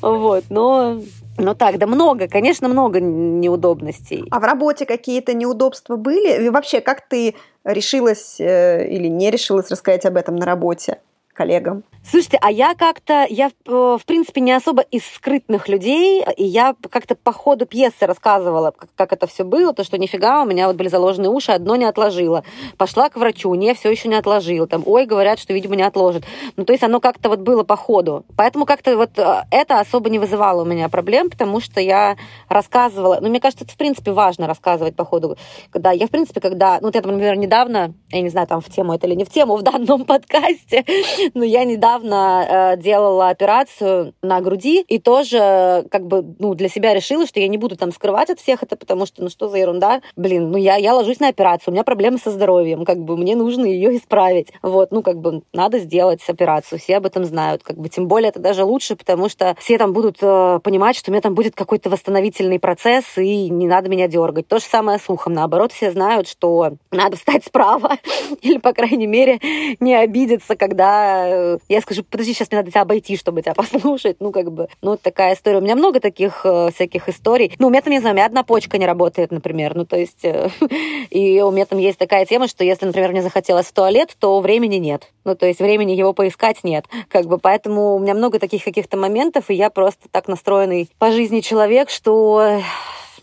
Вот, 0.00 0.44
но 0.50 1.00
ну 1.38 1.54
так, 1.54 1.78
да 1.78 1.86
много, 1.86 2.28
конечно, 2.28 2.68
много 2.68 3.00
неудобностей. 3.00 4.24
А 4.30 4.38
в 4.40 4.44
работе 4.44 4.86
какие-то 4.86 5.34
неудобства 5.34 5.96
были? 5.96 6.46
И 6.46 6.48
вообще, 6.48 6.80
как 6.80 7.08
ты 7.08 7.34
решилась 7.64 8.36
э, 8.38 8.86
или 8.88 9.08
не 9.08 9.30
решилась 9.30 9.70
рассказать 9.70 10.06
об 10.06 10.16
этом 10.16 10.36
на 10.36 10.46
работе 10.46 10.98
коллегам? 11.34 11.84
Слушайте, 12.06 12.38
а 12.42 12.50
я 12.50 12.74
как-то, 12.74 13.26
я, 13.30 13.50
э, 13.64 13.96
в 13.98 14.04
принципе, 14.04 14.42
не 14.42 14.52
особо 14.52 14.82
из 14.82 15.06
скрытных 15.06 15.68
людей, 15.70 16.22
и 16.36 16.44
я 16.44 16.76
как-то 16.90 17.14
по 17.14 17.32
ходу 17.32 17.64
пьесы 17.64 18.04
рассказывала, 18.06 18.72
как, 18.72 18.90
как 18.94 19.12
это 19.14 19.26
все 19.26 19.42
было, 19.42 19.72
то, 19.72 19.84
что 19.84 19.96
нифига, 19.96 20.42
у 20.42 20.44
меня 20.44 20.66
вот 20.66 20.76
были 20.76 20.88
заложены 20.88 21.30
уши, 21.30 21.52
одно 21.52 21.76
не 21.76 21.86
отложила. 21.86 22.44
Пошла 22.76 23.08
к 23.08 23.16
врачу, 23.16 23.54
не, 23.54 23.72
все 23.72 23.90
еще 23.90 24.08
не 24.08 24.16
отложила. 24.16 24.66
Там, 24.66 24.82
ой, 24.84 25.06
говорят, 25.06 25.38
что, 25.38 25.54
видимо, 25.54 25.76
не 25.76 25.82
отложит. 25.82 26.24
Ну, 26.56 26.66
то 26.66 26.74
есть 26.74 26.84
оно 26.84 27.00
как-то 27.00 27.30
вот 27.30 27.40
было 27.40 27.62
по 27.62 27.74
ходу. 27.74 28.26
Поэтому 28.36 28.66
как-то 28.66 28.98
вот 28.98 29.18
э, 29.18 29.44
это 29.50 29.80
особо 29.80 30.10
не 30.10 30.18
вызывало 30.18 30.62
у 30.62 30.66
меня 30.66 30.90
проблем, 30.90 31.30
потому 31.30 31.60
что 31.60 31.80
я 31.80 32.18
рассказывала, 32.50 33.18
ну, 33.22 33.30
мне 33.30 33.40
кажется, 33.40 33.64
это, 33.64 33.72
в 33.72 33.78
принципе, 33.78 34.12
важно 34.12 34.46
рассказывать 34.46 34.94
по 34.94 35.06
ходу. 35.06 35.38
Когда 35.70 35.90
я, 35.92 36.06
в 36.06 36.10
принципе, 36.10 36.40
когда, 36.40 36.78
ну, 36.82 36.88
вот 36.88 36.94
я, 36.94 37.00
например, 37.00 37.36
недавно, 37.38 37.94
я 38.10 38.20
не 38.20 38.28
знаю, 38.28 38.46
там 38.46 38.60
в 38.60 38.68
тему 38.68 38.92
это 38.92 39.06
или 39.06 39.14
не 39.14 39.24
в 39.24 39.30
тему, 39.30 39.56
в 39.56 39.62
данном 39.62 40.04
подкасте, 40.04 40.84
но 41.34 41.44
я 41.44 41.64
недавно 41.64 42.74
э, 42.74 42.76
делала 42.80 43.28
операцию 43.28 44.14
на 44.22 44.40
груди 44.40 44.84
и 44.86 44.98
тоже 44.98 45.86
как 45.90 46.06
бы 46.06 46.24
ну, 46.38 46.54
для 46.54 46.68
себя 46.68 46.94
решила, 46.94 47.26
что 47.26 47.40
я 47.40 47.48
не 47.48 47.58
буду 47.58 47.76
там 47.76 47.92
скрывать 47.92 48.30
от 48.30 48.40
всех 48.40 48.62
это, 48.62 48.76
потому 48.76 49.06
что 49.06 49.22
ну 49.22 49.30
что 49.30 49.48
за 49.48 49.58
ерунда. 49.58 50.02
Блин, 50.16 50.50
ну 50.50 50.58
я, 50.58 50.76
я 50.76 50.94
ложусь 50.94 51.20
на 51.20 51.28
операцию, 51.28 51.72
у 51.72 51.72
меня 51.72 51.84
проблемы 51.84 52.18
со 52.18 52.30
здоровьем, 52.30 52.84
как 52.84 52.98
бы 52.98 53.16
мне 53.16 53.36
нужно 53.36 53.66
ее 53.66 53.96
исправить. 53.96 54.52
Вот, 54.62 54.90
ну 54.90 55.02
как 55.02 55.18
бы 55.18 55.42
надо 55.52 55.78
сделать 55.78 56.20
операцию, 56.28 56.78
все 56.78 56.96
об 56.98 57.06
этом 57.06 57.24
знают. 57.24 57.62
Как 57.62 57.76
бы 57.76 57.88
тем 57.88 58.08
более 58.08 58.30
это 58.30 58.40
даже 58.40 58.64
лучше, 58.64 58.96
потому 58.96 59.28
что 59.28 59.56
все 59.58 59.78
там 59.78 59.92
будут 59.92 60.18
э, 60.20 60.60
понимать, 60.62 60.96
что 60.96 61.10
у 61.10 61.12
меня 61.12 61.22
там 61.22 61.34
будет 61.34 61.54
какой-то 61.54 61.90
восстановительный 61.90 62.58
процесс, 62.58 63.04
и 63.16 63.48
не 63.48 63.66
надо 63.66 63.88
меня 63.88 64.08
дергать. 64.08 64.48
То 64.48 64.58
же 64.58 64.64
самое 64.64 64.98
с 64.98 65.08
ухом. 65.08 65.32
Наоборот, 65.32 65.72
все 65.72 65.90
знают, 65.90 66.28
что 66.28 66.74
надо 66.90 67.16
встать 67.16 67.44
справа, 67.44 67.98
или, 68.42 68.58
по 68.58 68.72
крайней 68.72 69.06
мере, 69.06 69.40
не 69.80 69.94
обидеться, 69.94 70.56
когда 70.56 71.13
э, 71.28 71.58
я 71.68 71.80
скажу, 71.80 72.02
подожди, 72.04 72.32
сейчас 72.32 72.50
мне 72.50 72.58
надо 72.58 72.70
тебя 72.70 72.82
обойти, 72.82 73.16
чтобы 73.16 73.42
тебя 73.42 73.54
послушать. 73.54 74.16
Ну, 74.20 74.32
как 74.32 74.52
бы, 74.52 74.68
ну, 74.82 74.96
такая 74.96 75.34
история. 75.34 75.58
У 75.58 75.60
меня 75.60 75.76
много 75.76 76.00
таких 76.00 76.42
э, 76.44 76.70
всяких 76.74 77.08
историй. 77.08 77.54
Ну, 77.58 77.68
у 77.68 77.70
меня 77.70 77.82
там, 77.82 77.92
не 77.92 78.00
знаю, 78.00 78.14
у 78.14 78.16
меня 78.16 78.26
одна 78.26 78.42
почка 78.42 78.78
не 78.78 78.86
работает, 78.86 79.30
например. 79.30 79.74
Ну, 79.74 79.84
то 79.84 79.96
есть, 79.96 80.24
э, 80.24 80.48
и 81.10 81.40
у 81.40 81.50
меня 81.50 81.66
там 81.66 81.78
есть 81.78 81.98
такая 81.98 82.26
тема, 82.26 82.48
что 82.48 82.64
если, 82.64 82.86
например, 82.86 83.10
мне 83.10 83.22
захотелось 83.22 83.66
в 83.66 83.72
туалет, 83.72 84.16
то 84.18 84.40
времени 84.40 84.76
нет. 84.76 85.12
Ну, 85.24 85.34
то 85.34 85.46
есть, 85.46 85.60
времени 85.60 85.92
его 85.92 86.12
поискать 86.12 86.64
нет. 86.64 86.86
Как 87.08 87.26
бы, 87.26 87.38
поэтому 87.38 87.94
у 87.94 87.98
меня 87.98 88.14
много 88.14 88.38
таких 88.38 88.64
каких-то 88.64 88.96
моментов, 88.96 89.50
и 89.50 89.54
я 89.54 89.70
просто 89.70 90.08
так 90.10 90.28
настроенный 90.28 90.88
по 90.98 91.10
жизни 91.10 91.40
человек, 91.40 91.90
что 91.90 92.60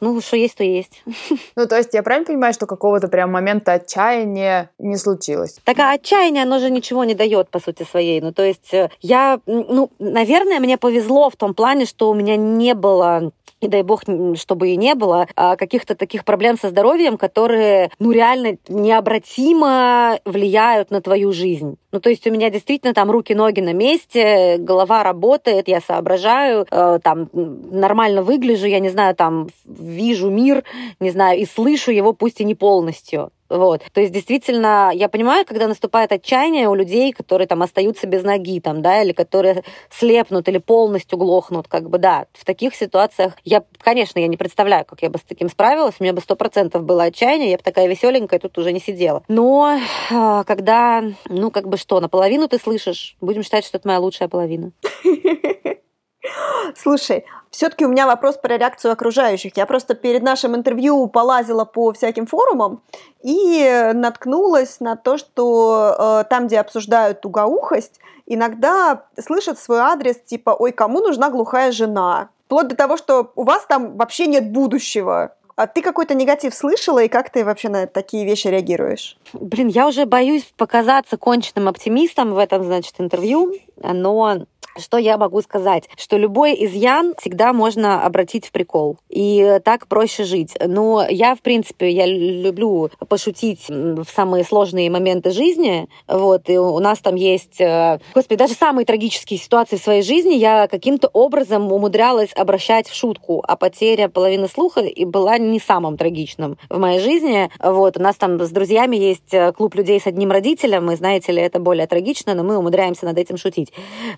ну, 0.01 0.19
что 0.19 0.35
есть, 0.35 0.57
то 0.57 0.63
есть. 0.63 1.03
Ну, 1.55 1.67
то 1.67 1.77
есть 1.77 1.93
я 1.93 2.01
правильно 2.01 2.25
понимаю, 2.25 2.53
что 2.53 2.65
какого-то 2.65 3.07
прям 3.07 3.31
момента 3.31 3.73
отчаяния 3.73 4.71
не 4.79 4.97
случилось? 4.97 5.59
Так, 5.63 5.79
а 5.79 5.91
отчаяние, 5.91 6.43
оно 6.43 6.59
же 6.59 6.71
ничего 6.71 7.03
не 7.03 7.13
дает, 7.13 7.49
по 7.49 7.59
сути 7.59 7.83
своей. 7.83 8.19
Ну, 8.21 8.31
то 8.31 8.43
есть 8.43 8.73
э, 8.73 8.89
я, 9.01 9.39
ну, 9.45 9.91
наверное, 9.99 10.59
мне 10.59 10.77
повезло 10.77 11.29
в 11.29 11.35
том 11.35 11.53
плане, 11.53 11.85
что 11.85 12.09
у 12.09 12.13
меня 12.13 12.35
не 12.35 12.73
было 12.73 13.31
и 13.61 13.67
дай 13.67 13.83
бог, 13.83 14.01
чтобы 14.35 14.69
и 14.69 14.75
не 14.75 14.95
было, 14.95 15.27
а 15.35 15.55
каких-то 15.55 15.95
таких 15.95 16.25
проблем 16.25 16.57
со 16.57 16.69
здоровьем, 16.69 17.17
которые, 17.17 17.91
ну, 17.99 18.11
реально 18.11 18.57
необратимо 18.67 20.19
влияют 20.25 20.89
на 20.89 21.01
твою 21.01 21.31
жизнь. 21.31 21.77
Ну, 21.91 21.99
то 21.99 22.09
есть 22.09 22.25
у 22.25 22.31
меня 22.31 22.49
действительно 22.49 22.93
там 22.93 23.11
руки-ноги 23.11 23.61
на 23.61 23.73
месте, 23.73 24.57
голова 24.57 25.03
работает, 25.03 25.67
я 25.67 25.79
соображаю, 25.79 26.65
э, 26.69 26.99
там 27.03 27.29
нормально 27.33 28.23
выгляжу, 28.23 28.65
я 28.65 28.79
не 28.79 28.89
знаю, 28.89 29.15
там 29.15 29.49
вижу 29.91 30.29
мир, 30.29 30.63
не 30.99 31.11
знаю, 31.11 31.39
и 31.39 31.45
слышу 31.45 31.91
его, 31.91 32.13
пусть 32.13 32.41
и 32.41 32.43
не 32.43 32.55
полностью. 32.55 33.31
Вот. 33.51 33.83
То 33.91 33.99
есть, 33.99 34.13
действительно, 34.13 34.91
я 34.93 35.09
понимаю, 35.09 35.45
когда 35.45 35.67
наступает 35.67 36.13
отчаяние 36.13 36.69
у 36.69 36.73
людей, 36.73 37.11
которые 37.11 37.47
там 37.47 37.61
остаются 37.61 38.07
без 38.07 38.23
ноги, 38.23 38.61
там, 38.61 38.81
да, 38.81 39.01
или 39.03 39.11
которые 39.11 39.65
слепнут 39.89 40.47
или 40.47 40.57
полностью 40.57 41.17
глохнут, 41.17 41.67
как 41.67 41.89
бы, 41.89 41.97
да, 41.97 42.27
в 42.31 42.45
таких 42.45 42.73
ситуациях 42.73 43.33
я, 43.43 43.65
конечно, 43.79 44.19
я 44.19 44.27
не 44.27 44.37
представляю, 44.37 44.85
как 44.85 45.01
я 45.01 45.09
бы 45.09 45.19
с 45.19 45.23
таким 45.23 45.49
справилась, 45.49 45.95
у 45.99 46.03
меня 46.03 46.13
бы 46.13 46.21
сто 46.21 46.37
процентов 46.37 46.85
было 46.85 47.03
отчаяние, 47.03 47.51
я 47.51 47.57
бы 47.57 47.63
такая 47.63 47.87
веселенькая 47.87 48.39
тут 48.39 48.57
уже 48.57 48.71
не 48.71 48.79
сидела. 48.79 49.21
Но 49.27 49.77
а, 50.09 50.45
когда, 50.45 51.03
ну, 51.27 51.51
как 51.51 51.67
бы 51.67 51.75
что, 51.75 51.99
наполовину 51.99 52.47
ты 52.47 52.57
слышишь, 52.57 53.17
будем 53.19 53.43
считать, 53.43 53.65
что 53.65 53.77
это 53.77 53.87
моя 53.87 53.99
лучшая 53.99 54.29
половина. 54.29 54.71
Слушай, 56.75 57.25
все-таки 57.51 57.85
у 57.85 57.89
меня 57.89 58.07
вопрос 58.07 58.37
про 58.37 58.57
реакцию 58.57 58.93
окружающих. 58.93 59.57
Я 59.57 59.65
просто 59.65 59.93
перед 59.93 60.23
нашим 60.23 60.55
интервью 60.55 61.07
полазила 61.07 61.65
по 61.65 61.91
всяким 61.91 62.25
форумам 62.25 62.81
и 63.21 63.91
наткнулась 63.93 64.79
на 64.79 64.95
то, 64.95 65.17
что 65.17 66.23
э, 66.23 66.29
там, 66.29 66.47
где 66.47 66.59
обсуждают 66.59 67.21
тугоухость, 67.21 67.99
иногда 68.25 69.03
слышат 69.19 69.59
свой 69.59 69.79
адрес 69.79 70.15
типа 70.21 70.55
«Ой, 70.57 70.71
кому 70.71 71.01
нужна 71.01 71.29
глухая 71.29 71.71
жена?» 71.71 72.29
Вплоть 72.45 72.69
до 72.69 72.75
того, 72.75 72.97
что 72.97 73.31
у 73.35 73.43
вас 73.43 73.65
там 73.65 73.97
вообще 73.97 74.27
нет 74.27 74.51
будущего. 74.51 75.35
А 75.55 75.67
ты 75.67 75.81
какой-то 75.81 76.15
негатив 76.15 76.55
слышала, 76.55 77.03
и 77.03 77.07
как 77.07 77.29
ты 77.29 77.45
вообще 77.45 77.69
на 77.69 77.85
такие 77.85 78.25
вещи 78.25 78.47
реагируешь? 78.47 79.17
Блин, 79.33 79.67
я 79.67 79.87
уже 79.87 80.05
боюсь 80.05 80.51
показаться 80.57 81.17
конченным 81.17 81.67
оптимистом 81.67 82.33
в 82.33 82.37
этом, 82.37 82.63
значит, 82.63 82.95
интервью, 82.97 83.53
но 83.77 84.45
что 84.77 84.97
я 84.97 85.17
могу 85.17 85.41
сказать? 85.41 85.89
Что 85.97 86.17
любой 86.17 86.53
изъян 86.65 87.13
всегда 87.19 87.53
можно 87.53 88.03
обратить 88.05 88.45
в 88.45 88.51
прикол. 88.51 88.97
И 89.09 89.59
так 89.63 89.87
проще 89.87 90.23
жить. 90.23 90.55
Но 90.65 91.05
я, 91.09 91.35
в 91.35 91.41
принципе, 91.41 91.89
я 91.89 92.05
люблю 92.05 92.89
пошутить 93.07 93.65
в 93.67 94.05
самые 94.05 94.43
сложные 94.43 94.89
моменты 94.89 95.31
жизни. 95.31 95.87
Вот, 96.07 96.49
и 96.49 96.57
у 96.57 96.79
нас 96.79 96.99
там 96.99 97.15
есть... 97.15 97.59
Э, 97.59 97.99
господи, 98.13 98.37
даже 98.37 98.53
самые 98.53 98.85
трагические 98.85 99.39
ситуации 99.39 99.77
в 99.77 99.83
своей 99.83 100.01
жизни 100.01 100.33
я 100.33 100.67
каким-то 100.67 101.09
образом 101.13 101.71
умудрялась 101.71 102.31
обращать 102.35 102.87
в 102.87 102.95
шутку. 102.95 103.43
А 103.47 103.55
потеря 103.55 104.07
половины 104.07 104.47
слуха 104.47 104.81
и 104.81 105.05
была 105.05 105.37
не 105.37 105.59
самым 105.59 105.97
трагичным 105.97 106.57
в 106.69 106.79
моей 106.79 106.99
жизни. 106.99 107.49
Вот, 107.59 107.97
у 107.97 108.01
нас 108.01 108.15
там 108.15 108.39
с 108.39 108.49
друзьями 108.49 108.95
есть 108.95 109.33
э, 109.33 109.51
клуб 109.51 109.75
людей 109.75 109.99
с 109.99 110.07
одним 110.07 110.31
родителем, 110.31 110.89
и, 110.91 110.95
знаете 110.95 111.31
ли, 111.31 111.41
это 111.41 111.59
более 111.59 111.87
трагично, 111.87 112.33
но 112.33 112.43
мы 112.43 112.57
умудряемся 112.57 113.05
над 113.05 113.17
этим 113.17 113.37
шутить. 113.37 113.73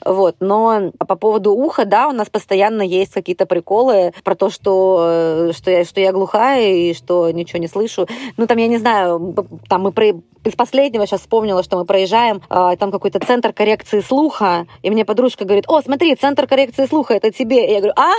Вот, 0.05 0.35
Но 0.43 0.91
по 0.99 1.15
поводу 1.15 1.53
уха, 1.53 1.85
да, 1.85 2.07
у 2.07 2.11
нас 2.11 2.29
постоянно 2.29 2.81
есть 2.81 3.13
какие-то 3.13 3.45
приколы 3.45 4.13
про 4.23 4.35
то, 4.35 4.49
что, 4.49 5.51
что, 5.55 5.71
я, 5.71 5.85
что 5.85 5.99
я 5.99 6.11
глухая 6.11 6.73
и 6.73 6.93
что 6.93 7.31
ничего 7.31 7.59
не 7.59 7.67
слышу. 7.67 8.07
Ну, 8.37 8.47
там, 8.47 8.57
я 8.57 8.67
не 8.67 8.77
знаю, 8.77 9.35
там 9.67 9.81
мы 9.83 9.91
про, 9.91 10.13
из 10.43 10.53
последнего 10.55 11.05
сейчас 11.07 11.21
вспомнила, 11.21 11.63
что 11.63 11.77
мы 11.77 11.85
проезжаем, 11.85 12.41
а, 12.49 12.75
там 12.75 12.91
какой-то 12.91 13.19
центр 13.19 13.53
коррекции 13.53 14.01
слуха, 14.01 14.67
и 14.81 14.89
мне 14.89 15.05
подружка 15.05 15.45
говорит, 15.45 15.65
о, 15.67 15.81
смотри, 15.81 16.15
центр 16.15 16.47
коррекции 16.47 16.85
слуха, 16.85 17.13
это 17.13 17.31
тебе. 17.31 17.67
И 17.67 17.71
я 17.71 17.79
говорю, 17.79 17.93
а? 17.95 18.11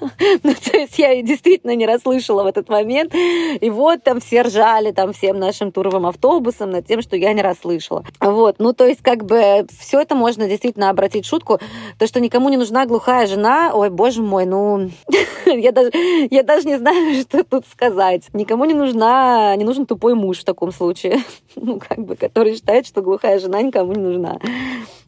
Ну, 0.42 0.54
то 0.54 0.76
есть 0.76 0.98
я 0.98 1.20
действительно 1.22 1.74
не 1.74 1.86
расслышала 1.86 2.42
в 2.42 2.46
этот 2.46 2.68
момент. 2.68 3.14
И 3.14 3.70
вот 3.70 4.02
там 4.02 4.20
все 4.20 4.42
ржали, 4.42 4.92
там 4.92 5.12
всем 5.12 5.38
нашим 5.38 5.72
туровым 5.72 6.06
автобусом 6.06 6.70
над 6.70 6.86
тем, 6.86 7.02
что 7.02 7.16
я 7.16 7.32
не 7.32 7.42
расслышала. 7.42 8.04
Вот, 8.20 8.56
ну, 8.58 8.72
то 8.72 8.86
есть 8.86 9.02
как 9.02 9.24
бы 9.24 9.66
все 9.78 10.00
это 10.00 10.14
можно 10.14 10.48
действительно 10.48 10.90
обратить 10.90 11.09
в 11.18 11.26
шутку. 11.26 11.58
То, 11.98 12.06
что 12.06 12.20
никому 12.20 12.48
не 12.48 12.56
нужна 12.56 12.86
глухая 12.86 13.26
жена, 13.26 13.72
ой, 13.74 13.90
боже 13.90 14.22
мой, 14.22 14.46
ну, 14.46 14.90
я 15.46 15.72
даже, 15.72 15.90
я 16.30 16.42
даже 16.42 16.66
не 16.66 16.78
знаю, 16.78 17.20
что 17.20 17.44
тут 17.44 17.66
сказать. 17.66 18.24
Никому 18.32 18.64
не 18.64 18.74
нужна, 18.74 19.54
не 19.56 19.64
нужен 19.64 19.86
тупой 19.86 20.14
муж 20.14 20.38
в 20.38 20.44
таком 20.44 20.72
случае. 20.72 21.18
ну, 21.56 21.80
как 21.80 21.98
бы, 21.98 22.16
который 22.16 22.54
считает, 22.54 22.86
что 22.86 23.02
глухая 23.02 23.38
жена 23.38 23.60
никому 23.62 23.92
не 23.92 24.00
нужна. 24.00 24.38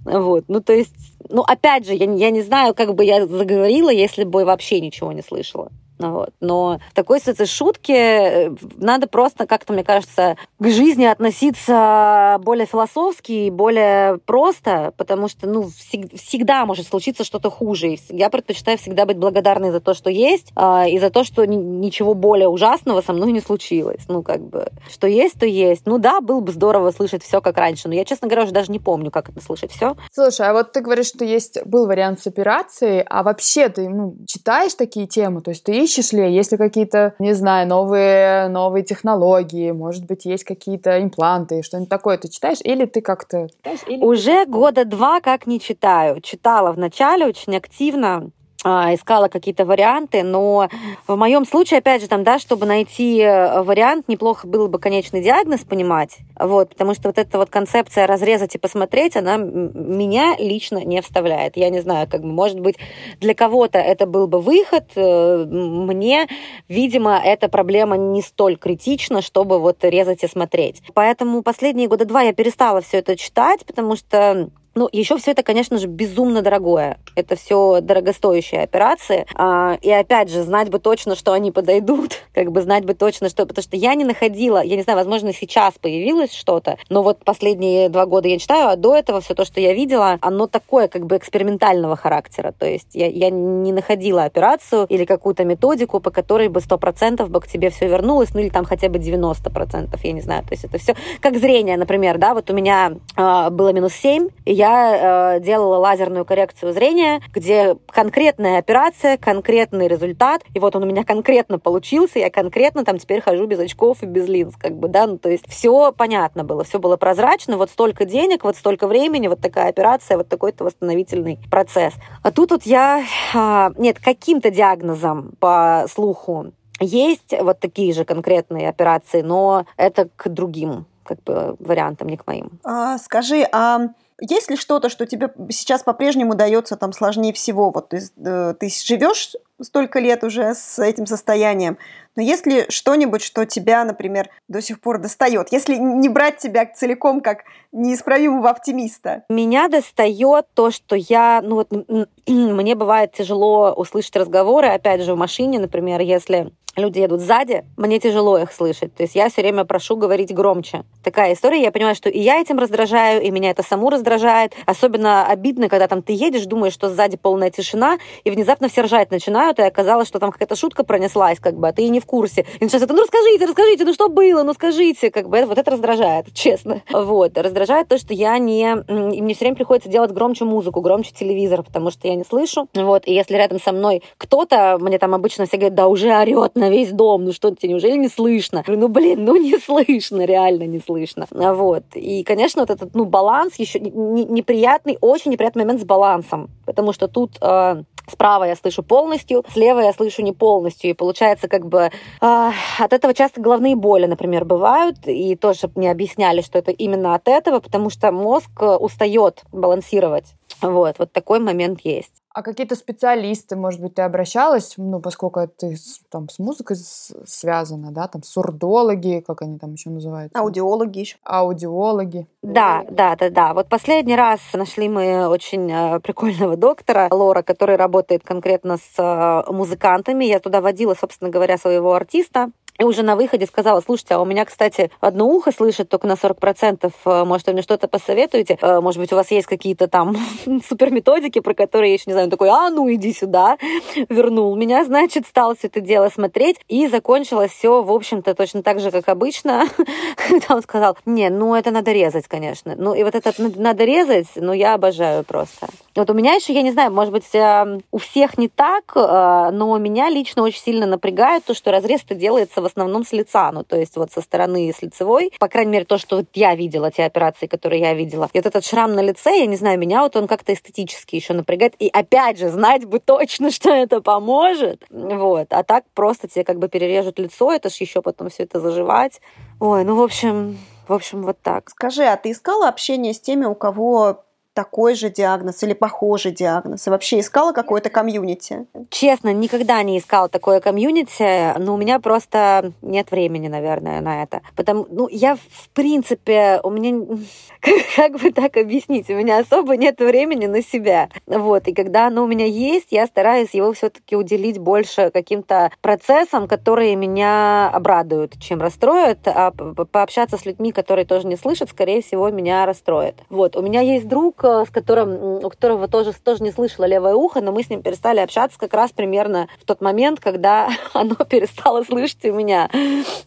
Вот, 0.04 0.44
ну, 0.48 0.60
то 0.60 0.72
есть, 0.72 0.94
ну, 1.28 1.42
опять 1.42 1.86
же, 1.86 1.94
я, 1.94 2.12
я 2.12 2.30
не 2.30 2.42
знаю, 2.42 2.74
как 2.74 2.94
бы 2.94 3.04
я 3.04 3.26
заговорила, 3.26 3.90
если 3.90 4.24
бы 4.24 4.44
вообще 4.44 4.80
ничего 4.80 5.12
не 5.12 5.22
слышала. 5.22 5.70
Вот. 6.10 6.30
Но 6.40 6.80
в 6.90 6.94
такой 6.94 7.20
ситуации 7.20 7.44
шутки 7.44 7.92
э, 7.92 8.50
надо 8.76 9.06
просто 9.06 9.46
как-то, 9.46 9.72
мне 9.72 9.84
кажется, 9.84 10.36
к 10.58 10.68
жизни 10.68 11.04
относиться 11.04 12.38
более 12.42 12.66
философски 12.66 13.32
и 13.32 13.50
более 13.50 14.18
просто, 14.18 14.92
потому 14.96 15.28
что 15.28 15.48
ну, 15.48 15.68
всегда 15.68 16.66
может 16.66 16.86
случиться 16.86 17.24
что-то 17.24 17.50
хуже. 17.50 17.96
Я 18.08 18.30
предпочитаю 18.30 18.78
всегда 18.78 19.06
быть 19.06 19.16
благодарной 19.16 19.70
за 19.70 19.80
то, 19.80 19.94
что 19.94 20.10
есть, 20.10 20.52
а, 20.54 20.86
и 20.88 20.98
за 20.98 21.10
то, 21.10 21.24
что 21.24 21.44
ничего 21.46 22.14
более 22.14 22.48
ужасного 22.48 23.00
со 23.00 23.12
мной 23.12 23.32
не 23.32 23.40
случилось. 23.40 24.02
Ну, 24.08 24.22
как 24.22 24.40
бы, 24.40 24.70
что 24.90 25.06
есть, 25.06 25.38
то 25.38 25.46
есть. 25.46 25.86
Ну 25.86 25.98
да, 25.98 26.20
было 26.20 26.40
бы 26.40 26.52
здорово 26.52 26.90
слышать 26.90 27.22
все 27.22 27.40
как 27.40 27.56
раньше, 27.56 27.88
но 27.88 27.94
я, 27.94 28.04
честно 28.04 28.28
говоря, 28.28 28.44
уже 28.44 28.52
даже 28.52 28.70
не 28.70 28.78
помню, 28.78 29.10
как 29.10 29.28
это 29.28 29.40
слышать 29.40 29.72
все. 29.72 29.96
Слушай, 30.12 30.48
а 30.48 30.52
вот 30.52 30.72
ты 30.72 30.80
говоришь, 30.80 31.06
что 31.06 31.24
есть 31.24 31.64
был 31.64 31.86
вариант 31.86 32.20
с 32.20 32.26
операцией, 32.26 33.04
а 33.08 33.22
вообще 33.22 33.68
ты 33.68 33.88
ну, 33.88 34.16
читаешь 34.26 34.74
такие 34.74 35.06
темы, 35.06 35.40
то 35.40 35.50
есть 35.50 35.64
ты 35.64 35.72
ищешь 35.72 35.91
ли, 36.12 36.34
есть 36.34 36.52
ли 36.52 36.58
какие-то, 36.58 37.14
не 37.18 37.32
знаю, 37.34 37.68
новые, 37.68 38.48
новые 38.48 38.84
технологии, 38.84 39.70
может 39.72 40.06
быть, 40.06 40.24
есть 40.24 40.44
какие-то 40.44 41.02
импланты, 41.02 41.62
что-нибудь 41.62 41.88
такое 41.88 42.18
ты 42.18 42.28
читаешь, 42.28 42.58
или 42.64 42.84
ты 42.86 43.00
как-то... 43.00 43.48
Или... 43.86 44.02
Уже 44.02 44.46
года 44.46 44.84
два 44.84 45.20
как 45.20 45.46
не 45.46 45.60
читаю. 45.60 46.20
Читала 46.20 46.72
в 46.72 46.78
начале 46.78 47.26
очень 47.26 47.56
активно, 47.56 48.30
искала 48.64 49.28
какие-то 49.28 49.64
варианты, 49.64 50.22
но 50.22 50.68
в 51.06 51.16
моем 51.16 51.44
случае, 51.44 51.78
опять 51.78 52.02
же, 52.02 52.08
там, 52.08 52.24
да, 52.24 52.38
чтобы 52.38 52.66
найти 52.66 53.18
э, 53.20 53.62
вариант, 53.62 54.08
неплохо 54.08 54.46
было 54.46 54.68
бы 54.68 54.78
конечный 54.78 55.22
диагноз 55.22 55.60
понимать, 55.60 56.18
вот, 56.38 56.70
потому 56.70 56.94
что 56.94 57.08
вот 57.08 57.18
эта 57.18 57.38
вот 57.38 57.50
концепция 57.50 58.06
разрезать 58.06 58.54
и 58.54 58.58
посмотреть, 58.58 59.16
она 59.16 59.36
меня 59.36 60.36
лично 60.38 60.84
не 60.84 61.00
вставляет. 61.00 61.56
Я 61.56 61.70
не 61.70 61.80
знаю, 61.80 62.08
как 62.08 62.22
бы, 62.22 62.28
может 62.28 62.60
быть, 62.60 62.76
для 63.20 63.34
кого-то 63.34 63.78
это 63.78 64.06
был 64.06 64.26
бы 64.26 64.40
выход, 64.40 64.84
э, 64.94 65.44
мне, 65.46 66.28
видимо, 66.68 67.20
эта 67.22 67.48
проблема 67.48 67.96
не 67.96 68.22
столь 68.22 68.56
критична, 68.56 69.22
чтобы 69.22 69.58
вот 69.58 69.84
резать 69.84 70.24
и 70.24 70.28
смотреть. 70.28 70.82
Поэтому 70.94 71.42
последние 71.42 71.88
года 71.88 72.04
два 72.04 72.22
я 72.22 72.32
перестала 72.32 72.80
все 72.80 72.98
это 72.98 73.16
читать, 73.16 73.64
потому 73.66 73.96
что 73.96 74.50
ну, 74.74 74.88
еще 74.90 75.18
все 75.18 75.32
это, 75.32 75.42
конечно 75.42 75.78
же, 75.78 75.86
безумно 75.86 76.42
дорогое. 76.42 76.98
Это 77.14 77.36
все 77.36 77.80
дорогостоящие 77.80 78.62
операции. 78.62 79.26
А, 79.34 79.76
и 79.82 79.90
опять 79.90 80.30
же, 80.30 80.42
знать 80.42 80.70
бы 80.70 80.78
точно, 80.78 81.14
что 81.14 81.32
они 81.32 81.50
подойдут, 81.50 82.22
как 82.34 82.52
бы 82.52 82.62
знать 82.62 82.84
бы 82.84 82.94
точно, 82.94 83.28
что... 83.28 83.46
Потому 83.46 83.62
что 83.62 83.76
я 83.76 83.94
не 83.94 84.04
находила, 84.04 84.62
я 84.62 84.76
не 84.76 84.82
знаю, 84.82 84.98
возможно, 84.98 85.32
сейчас 85.32 85.74
появилось 85.80 86.32
что-то, 86.32 86.78
но 86.88 87.02
вот 87.02 87.24
последние 87.24 87.88
два 87.88 88.06
года 88.06 88.28
я 88.28 88.38
читаю, 88.38 88.68
а 88.68 88.76
до 88.76 88.96
этого 88.96 89.20
все 89.20 89.34
то, 89.34 89.44
что 89.44 89.60
я 89.60 89.74
видела, 89.74 90.18
оно 90.20 90.46
такое 90.46 90.88
как 90.88 91.06
бы 91.06 91.16
экспериментального 91.16 91.96
характера. 91.96 92.54
То 92.58 92.66
есть 92.66 92.94
я, 92.94 93.06
я 93.08 93.30
не 93.30 93.72
находила 93.72 94.24
операцию 94.24 94.86
или 94.88 95.04
какую-то 95.04 95.44
методику, 95.44 96.00
по 96.00 96.10
которой 96.10 96.48
бы 96.48 96.60
100% 96.60 97.26
бы 97.26 97.40
к 97.40 97.46
тебе 97.46 97.70
все 97.70 97.88
вернулось, 97.88 98.32
ну 98.32 98.40
или 98.40 98.48
там 98.48 98.64
хотя 98.64 98.88
бы 98.88 98.98
90%, 98.98 99.98
я 100.02 100.12
не 100.12 100.20
знаю. 100.20 100.42
То 100.44 100.52
есть 100.52 100.64
это 100.64 100.78
все 100.78 100.94
как 101.20 101.36
зрение, 101.36 101.76
например, 101.76 102.18
да, 102.18 102.34
вот 102.34 102.50
у 102.50 102.54
меня 102.54 102.92
э, 103.16 103.50
было 103.50 103.72
минус 103.72 103.92
7, 103.94 104.28
и 104.44 104.61
я 104.62 105.36
э, 105.36 105.40
делала 105.40 105.78
лазерную 105.78 106.24
коррекцию 106.24 106.72
зрения, 106.72 107.20
где 107.32 107.76
конкретная 107.88 108.58
операция, 108.58 109.16
конкретный 109.16 109.88
результат, 109.88 110.42
и 110.54 110.60
вот 110.60 110.76
он 110.76 110.84
у 110.84 110.86
меня 110.86 111.04
конкретно 111.04 111.58
получился, 111.58 112.20
я 112.20 112.30
конкретно 112.30 112.84
там 112.84 112.98
теперь 112.98 113.20
хожу 113.20 113.46
без 113.46 113.58
очков 113.58 114.02
и 114.02 114.06
без 114.06 114.28
линз, 114.28 114.54
как 114.56 114.74
бы, 114.76 114.86
да, 114.86 115.06
ну, 115.06 115.18
то 115.18 115.28
есть 115.28 115.48
все 115.48 115.92
понятно 115.92 116.44
было, 116.44 116.62
все 116.62 116.78
было 116.78 116.96
прозрачно, 116.96 117.56
вот 117.56 117.70
столько 117.70 118.04
денег, 118.04 118.44
вот 118.44 118.56
столько 118.56 118.86
времени, 118.86 119.26
вот 119.26 119.40
такая 119.40 119.68
операция, 119.68 120.16
вот 120.16 120.28
такой-то 120.28 120.64
восстановительный 120.64 121.40
процесс. 121.50 121.94
А 122.22 122.30
тут 122.30 122.52
вот 122.52 122.62
я, 122.62 123.04
э, 123.34 123.70
нет, 123.78 123.98
каким-то 123.98 124.50
диагнозом 124.50 125.32
по 125.40 125.86
слуху 125.90 126.52
есть 126.78 127.34
вот 127.40 127.58
такие 127.58 127.92
же 127.92 128.04
конкретные 128.04 128.68
операции, 128.68 129.22
но 129.22 129.66
это 129.76 130.08
к 130.14 130.28
другим 130.28 130.86
как 131.04 131.22
бы 131.24 131.56
вариантам, 131.58 132.08
не 132.08 132.16
к 132.16 132.26
моим. 132.28 132.60
А, 132.64 132.96
скажи, 132.98 133.44
а 133.52 133.88
есть 134.22 134.50
ли 134.50 134.56
что-то, 134.56 134.88
что 134.88 135.04
тебе 135.04 135.32
сейчас 135.50 135.82
по-прежнему 135.82 136.34
дается 136.34 136.76
там 136.76 136.92
сложнее 136.92 137.32
всего? 137.32 137.70
Вот 137.70 137.88
ты, 137.88 138.00
э, 138.24 138.54
ты 138.58 138.68
живешь 138.68 139.34
столько 139.60 139.98
лет 139.98 140.22
уже 140.22 140.54
с 140.54 140.78
этим 140.78 141.06
состоянием, 141.06 141.76
но 142.16 142.22
есть 142.22 142.46
ли 142.46 142.66
что-нибудь, 142.68 143.22
что 143.22 143.46
тебя, 143.46 143.84
например, 143.84 144.28
до 144.48 144.60
сих 144.60 144.80
пор 144.80 144.98
достает? 144.98 145.52
Если 145.52 145.76
не 145.76 146.08
брать 146.08 146.38
тебя 146.38 146.66
целиком 146.66 147.20
как 147.20 147.44
неисправимого 147.72 148.50
оптимиста. 148.50 149.24
Меня 149.30 149.68
достает 149.68 150.46
то, 150.54 150.70
что 150.70 150.94
я, 150.94 151.40
ну 151.42 151.56
вот, 151.56 151.68
мне 152.26 152.74
бывает 152.74 153.12
тяжело 153.12 153.72
услышать 153.72 154.14
разговоры, 154.16 154.68
опять 154.68 155.02
же, 155.02 155.14
в 155.14 155.18
машине, 155.18 155.58
например, 155.58 156.00
если 156.00 156.52
люди 156.76 157.00
едут 157.00 157.20
сзади, 157.20 157.64
мне 157.76 157.98
тяжело 157.98 158.38
их 158.38 158.52
слышать. 158.52 158.94
То 158.94 159.02
есть 159.02 159.14
я 159.14 159.28
все 159.28 159.42
время 159.42 159.64
прошу 159.64 159.96
говорить 159.96 160.34
громче. 160.34 160.84
Такая 161.02 161.34
история. 161.34 161.62
Я 161.62 161.72
понимаю, 161.72 161.94
что 161.94 162.08
и 162.08 162.18
я 162.18 162.40
этим 162.40 162.58
раздражаю, 162.58 163.22
и 163.22 163.30
меня 163.30 163.50
это 163.50 163.62
саму 163.62 163.90
раздражает. 163.90 164.54
Особенно 164.64 165.26
обидно, 165.26 165.68
когда 165.68 165.86
там 165.88 166.02
ты 166.02 166.12
едешь, 166.12 166.46
думаешь, 166.46 166.72
что 166.72 166.88
сзади 166.88 167.16
полная 167.16 167.50
тишина, 167.50 167.98
и 168.24 168.30
внезапно 168.30 168.68
все 168.68 168.82
ржать 168.82 169.10
начинают, 169.10 169.58
и 169.58 169.62
оказалось, 169.62 170.08
что 170.08 170.18
там 170.18 170.32
какая-то 170.32 170.56
шутка 170.56 170.84
пронеслась, 170.84 171.40
как 171.40 171.56
бы, 171.56 171.68
а 171.68 171.72
ты 171.72 171.82
и 171.82 171.88
не 171.90 172.00
в 172.02 172.06
курсе. 172.06 172.44
И 172.60 172.64
начинается, 172.64 172.92
ну 172.92 173.02
расскажите, 173.02 173.46
расскажите, 173.46 173.84
ну 173.84 173.94
что 173.94 174.08
было, 174.08 174.42
ну 174.42 174.52
скажите, 174.52 175.10
как 175.10 175.28
бы, 175.28 175.44
вот 175.44 175.58
это 175.58 175.70
раздражает, 175.70 176.26
честно. 176.34 176.82
Вот, 176.90 177.38
раздражает 177.38 177.88
то, 177.88 177.98
что 177.98 178.14
я 178.14 178.38
не... 178.38 178.84
И 178.88 179.22
мне 179.22 179.34
все 179.34 179.44
время 179.44 179.56
приходится 179.56 179.88
делать 179.88 180.12
громче 180.12 180.44
музыку, 180.44 180.80
громче 180.80 181.12
телевизор, 181.12 181.62
потому 181.62 181.90
что 181.90 182.08
я 182.08 182.14
не 182.14 182.24
слышу. 182.24 182.68
Вот, 182.74 183.06
и 183.06 183.12
если 183.12 183.36
рядом 183.36 183.60
со 183.60 183.72
мной 183.72 184.02
кто-то, 184.18 184.78
мне 184.80 184.98
там 184.98 185.14
обычно 185.14 185.46
все 185.46 185.56
говорят, 185.56 185.74
да 185.74 185.88
уже 185.88 186.12
орет 186.12 186.54
на 186.54 186.70
весь 186.70 186.90
дом, 186.92 187.24
ну 187.24 187.32
что 187.32 187.54
тебе, 187.54 187.70
неужели 187.70 187.96
не 187.96 188.08
слышно? 188.08 188.64
ну 188.66 188.88
блин, 188.88 189.24
ну 189.24 189.36
не 189.36 189.58
слышно, 189.58 190.24
реально 190.24 190.64
не 190.64 190.80
слышно. 190.80 191.26
Вот. 191.30 191.84
И, 191.94 192.24
конечно, 192.24 192.62
вот 192.62 192.70
этот, 192.70 192.94
ну, 192.94 193.04
баланс 193.04 193.56
еще 193.56 193.78
неприятный, 193.80 194.98
очень 195.00 195.30
неприятный 195.30 195.64
момент 195.64 195.80
с 195.80 195.84
балансом, 195.84 196.50
потому 196.66 196.92
что 196.92 197.08
тут 197.08 197.38
э, 197.40 197.82
Справа 198.08 198.44
я 198.44 198.56
слышу 198.56 198.82
полностью, 198.82 199.44
слева 199.52 199.80
я 199.80 199.92
слышу 199.92 200.22
не 200.22 200.32
полностью. 200.32 200.90
И 200.90 200.94
получается, 200.94 201.48
как 201.48 201.66
бы 201.66 201.90
э, 202.20 202.50
от 202.78 202.92
этого 202.92 203.14
часто 203.14 203.40
головные 203.40 203.76
боли, 203.76 204.06
например, 204.06 204.44
бывают. 204.44 204.98
И 205.06 205.36
тоже 205.36 205.70
мне 205.74 205.90
объясняли, 205.90 206.40
что 206.42 206.58
это 206.58 206.70
именно 206.70 207.14
от 207.14 207.28
этого, 207.28 207.60
потому 207.60 207.90
что 207.90 208.12
мозг 208.12 208.50
устает 208.60 209.42
балансировать. 209.52 210.34
Вот, 210.62 210.98
вот 210.98 211.12
такой 211.12 211.40
момент 211.40 211.80
есть. 211.82 212.22
А 212.34 212.42
какие-то 212.42 212.76
специалисты, 212.76 213.56
может 213.56 213.80
быть, 213.80 213.94
ты 213.94 214.02
обращалась, 214.02 214.74
ну, 214.78 215.00
поскольку 215.00 215.46
ты 215.46 215.76
там 216.10 216.30
с 216.30 216.38
музыкой 216.38 216.76
связана, 216.76 217.90
да, 217.90 218.08
там 218.08 218.22
сурдологи, 218.22 219.22
как 219.26 219.42
они 219.42 219.58
там 219.58 219.74
еще 219.74 219.90
называются? 219.90 220.38
Аудиологи 220.38 221.00
еще. 221.00 221.16
Аудиологи. 221.24 222.26
Да, 222.40 222.84
да, 222.90 223.16
да, 223.16 223.28
да. 223.28 223.52
Вот 223.52 223.68
последний 223.68 224.16
раз 224.16 224.40
нашли 224.54 224.88
мы 224.88 225.28
очень 225.28 225.70
э, 225.70 226.00
прикольного 226.00 226.56
доктора 226.56 227.08
Лора, 227.10 227.42
который 227.42 227.76
работает 227.76 228.22
конкретно 228.24 228.78
с 228.78 228.98
э, 228.98 229.52
музыкантами. 229.52 230.24
Я 230.24 230.40
туда 230.40 230.62
водила, 230.62 230.94
собственно 230.94 231.30
говоря, 231.30 231.58
своего 231.58 231.92
артиста. 231.92 232.50
И 232.82 232.84
уже 232.84 233.04
на 233.04 233.14
выходе 233.14 233.46
сказала, 233.46 233.80
слушайте, 233.80 234.14
а 234.14 234.18
у 234.18 234.24
меня, 234.24 234.44
кстати, 234.44 234.90
одно 235.00 235.28
ухо 235.28 235.52
слышит 235.52 235.88
только 235.88 236.08
на 236.08 236.14
40%, 236.14 236.92
э, 237.04 237.24
может, 237.24 237.46
вы 237.46 237.52
мне 237.52 237.62
что-то 237.62 237.86
посоветуете? 237.86 238.58
Э, 238.60 238.80
может 238.80 239.00
быть, 239.00 239.12
у 239.12 239.14
вас 239.14 239.30
есть 239.30 239.46
какие-то 239.46 239.86
там 239.86 240.16
супер 240.68 240.90
методики, 240.90 241.38
про 241.38 241.54
которые 241.54 241.90
я 241.90 241.94
еще 241.94 242.04
не 242.08 242.14
знаю. 242.14 242.24
Он 242.26 242.30
такой, 242.32 242.48
а 242.48 242.70
ну 242.70 242.92
иди 242.92 243.12
сюда, 243.12 243.56
вернул 244.08 244.56
меня, 244.56 244.84
значит, 244.84 245.28
стал 245.28 245.54
все 245.54 245.68
это 245.68 245.80
дело 245.80 246.08
смотреть, 246.08 246.56
и 246.66 246.88
закончилось 246.88 247.52
все, 247.52 247.84
в 247.84 247.92
общем-то, 247.92 248.34
точно 248.34 248.64
так 248.64 248.80
же, 248.80 248.90
как 248.90 249.08
обычно, 249.08 249.68
когда 250.16 250.56
он 250.56 250.62
сказал, 250.62 250.98
не, 251.06 251.30
ну 251.30 251.54
это 251.54 251.70
надо 251.70 251.92
резать, 251.92 252.26
конечно. 252.26 252.74
Ну 252.76 252.94
и 252.94 253.04
вот 253.04 253.14
это 253.14 253.32
надо 253.38 253.84
резать, 253.84 254.26
ну 254.34 254.52
я 254.52 254.74
обожаю 254.74 255.22
просто. 255.22 255.68
Вот 255.94 256.08
у 256.08 256.14
меня 256.14 256.34
еще, 256.34 256.54
я 256.54 256.62
не 256.62 256.72
знаю, 256.72 256.92
может 256.92 257.12
быть, 257.12 257.34
э, 257.34 257.80
у 257.90 257.98
всех 257.98 258.38
не 258.38 258.48
так, 258.48 258.92
э, 258.94 259.50
но 259.52 259.76
меня 259.76 260.08
лично 260.08 260.42
очень 260.42 260.60
сильно 260.60 260.86
напрягает 260.86 261.44
то, 261.44 261.54
что 261.54 261.70
разрез-то 261.70 262.14
делается 262.14 262.62
в 262.62 262.64
основном 262.64 263.04
с 263.04 263.12
лица, 263.12 263.52
ну, 263.52 263.62
то 263.62 263.76
есть 263.76 263.96
вот 263.96 264.10
со 264.10 264.22
стороны 264.22 264.72
с 264.72 264.80
лицевой, 264.80 265.32
по 265.38 265.48
крайней 265.48 265.72
мере, 265.72 265.84
то, 265.84 265.98
что 265.98 266.16
вот 266.16 266.26
я 266.34 266.54
видела, 266.54 266.90
те 266.90 267.04
операции, 267.04 267.46
которые 267.46 267.80
я 267.82 267.92
видела. 267.92 268.28
И 268.32 268.38
вот 268.38 268.46
этот 268.46 268.64
шрам 268.64 268.94
на 268.94 269.00
лице, 269.00 269.38
я 269.38 269.46
не 269.46 269.56
знаю, 269.56 269.78
меня 269.78 270.02
вот 270.02 270.16
он 270.16 270.26
как-то 270.26 270.54
эстетически 270.54 271.16
еще 271.16 271.34
напрягает. 271.34 271.74
И 271.78 271.88
опять 271.88 272.38
же, 272.38 272.48
знать 272.48 272.86
бы 272.86 272.98
точно, 272.98 273.50
что 273.52 273.70
это 273.70 274.00
поможет. 274.00 274.84
Вот. 274.90 275.48
А 275.50 275.62
так 275.62 275.84
просто 275.94 276.26
тебе 276.26 276.44
как 276.44 276.58
бы 276.58 276.68
перережут 276.68 277.18
лицо, 277.18 277.52
это 277.52 277.68
ж 277.68 277.74
еще 277.74 278.00
потом 278.00 278.30
все 278.30 278.44
это 278.44 278.60
заживать. 278.60 279.20
Ой, 279.60 279.84
ну, 279.84 279.96
в 279.96 280.02
общем, 280.02 280.58
в 280.88 280.92
общем, 280.92 281.22
вот 281.22 281.36
так. 281.42 281.70
Скажи, 281.70 282.04
а 282.04 282.16
ты 282.16 282.32
искала 282.32 282.68
общение 282.68 283.14
с 283.14 283.20
теми, 283.20 283.44
у 283.44 283.54
кого 283.54 284.24
такой 284.54 284.94
же 284.94 285.10
диагноз 285.10 285.62
или 285.62 285.72
похожий 285.72 286.32
диагноз? 286.32 286.86
И 286.86 286.90
вообще 286.90 287.20
искала 287.20 287.52
какое-то 287.52 287.90
комьюнити? 287.90 288.66
Честно, 288.90 289.32
никогда 289.32 289.82
не 289.82 289.98
искала 289.98 290.28
такое 290.28 290.60
комьюнити, 290.60 291.58
но 291.58 291.74
у 291.74 291.76
меня 291.76 291.98
просто 292.00 292.72
нет 292.82 293.10
времени, 293.10 293.48
наверное, 293.48 294.00
на 294.00 294.22
это. 294.22 294.42
Потому, 294.56 294.86
ну, 294.90 295.08
я, 295.08 295.36
в 295.36 295.68
принципе, 295.72 296.60
у 296.62 296.70
меня, 296.70 297.04
как, 297.60 297.74
как 297.96 298.20
бы 298.20 298.30
так 298.30 298.56
объяснить, 298.56 299.08
у 299.10 299.14
меня 299.14 299.38
особо 299.38 299.76
нет 299.76 300.00
времени 300.00 300.46
на 300.46 300.62
себя. 300.62 301.08
Вот, 301.26 301.68
и 301.68 301.74
когда 301.74 302.06
оно 302.06 302.24
у 302.24 302.26
меня 302.26 302.46
есть, 302.46 302.88
я 302.90 303.06
стараюсь 303.06 303.54
его 303.54 303.72
все-таки 303.72 304.16
уделить 304.16 304.58
больше 304.58 305.10
каким-то 305.10 305.70
процессам, 305.80 306.48
которые 306.48 306.96
меня 306.96 307.70
обрадуют, 307.70 308.38
чем 308.40 308.60
расстроят, 308.60 309.20
а 309.26 309.50
пообщаться 309.50 310.36
с 310.36 310.44
людьми, 310.44 310.72
которые 310.72 311.04
тоже 311.04 311.26
не 311.26 311.36
слышат, 311.36 311.70
скорее 311.70 312.02
всего, 312.02 312.30
меня 312.30 312.66
расстроит. 312.66 313.16
Вот, 313.30 313.56
у 313.56 313.62
меня 313.62 313.80
есть 313.80 314.08
друг, 314.08 314.41
с 314.42 314.70
которым, 314.70 315.44
у 315.44 315.48
которого 315.48 315.88
тоже, 315.88 316.12
тоже 316.12 316.42
не 316.42 316.50
слышала 316.50 316.84
левое 316.84 317.14
ухо, 317.14 317.40
но 317.40 317.52
мы 317.52 317.62
с 317.62 317.70
ним 317.70 317.82
перестали 317.82 318.20
общаться 318.20 318.58
как 318.58 318.74
раз 318.74 318.92
примерно 318.92 319.48
в 319.60 319.64
тот 319.64 319.80
момент, 319.80 320.20
когда 320.20 320.68
оно 320.92 321.14
перестало 321.14 321.82
слышать 321.82 322.24
у 322.24 322.32
меня. 322.32 322.68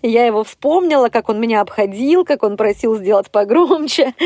Я 0.02 0.26
его 0.26 0.44
вспомнила, 0.44 1.10
как 1.10 1.30
он 1.30 1.40
меня 1.40 1.62
обходил, 1.62 2.26
как 2.26 2.44
он 2.44 2.58
просил 2.58 2.96
сделать 2.96 3.30
погромче. 3.32 4.14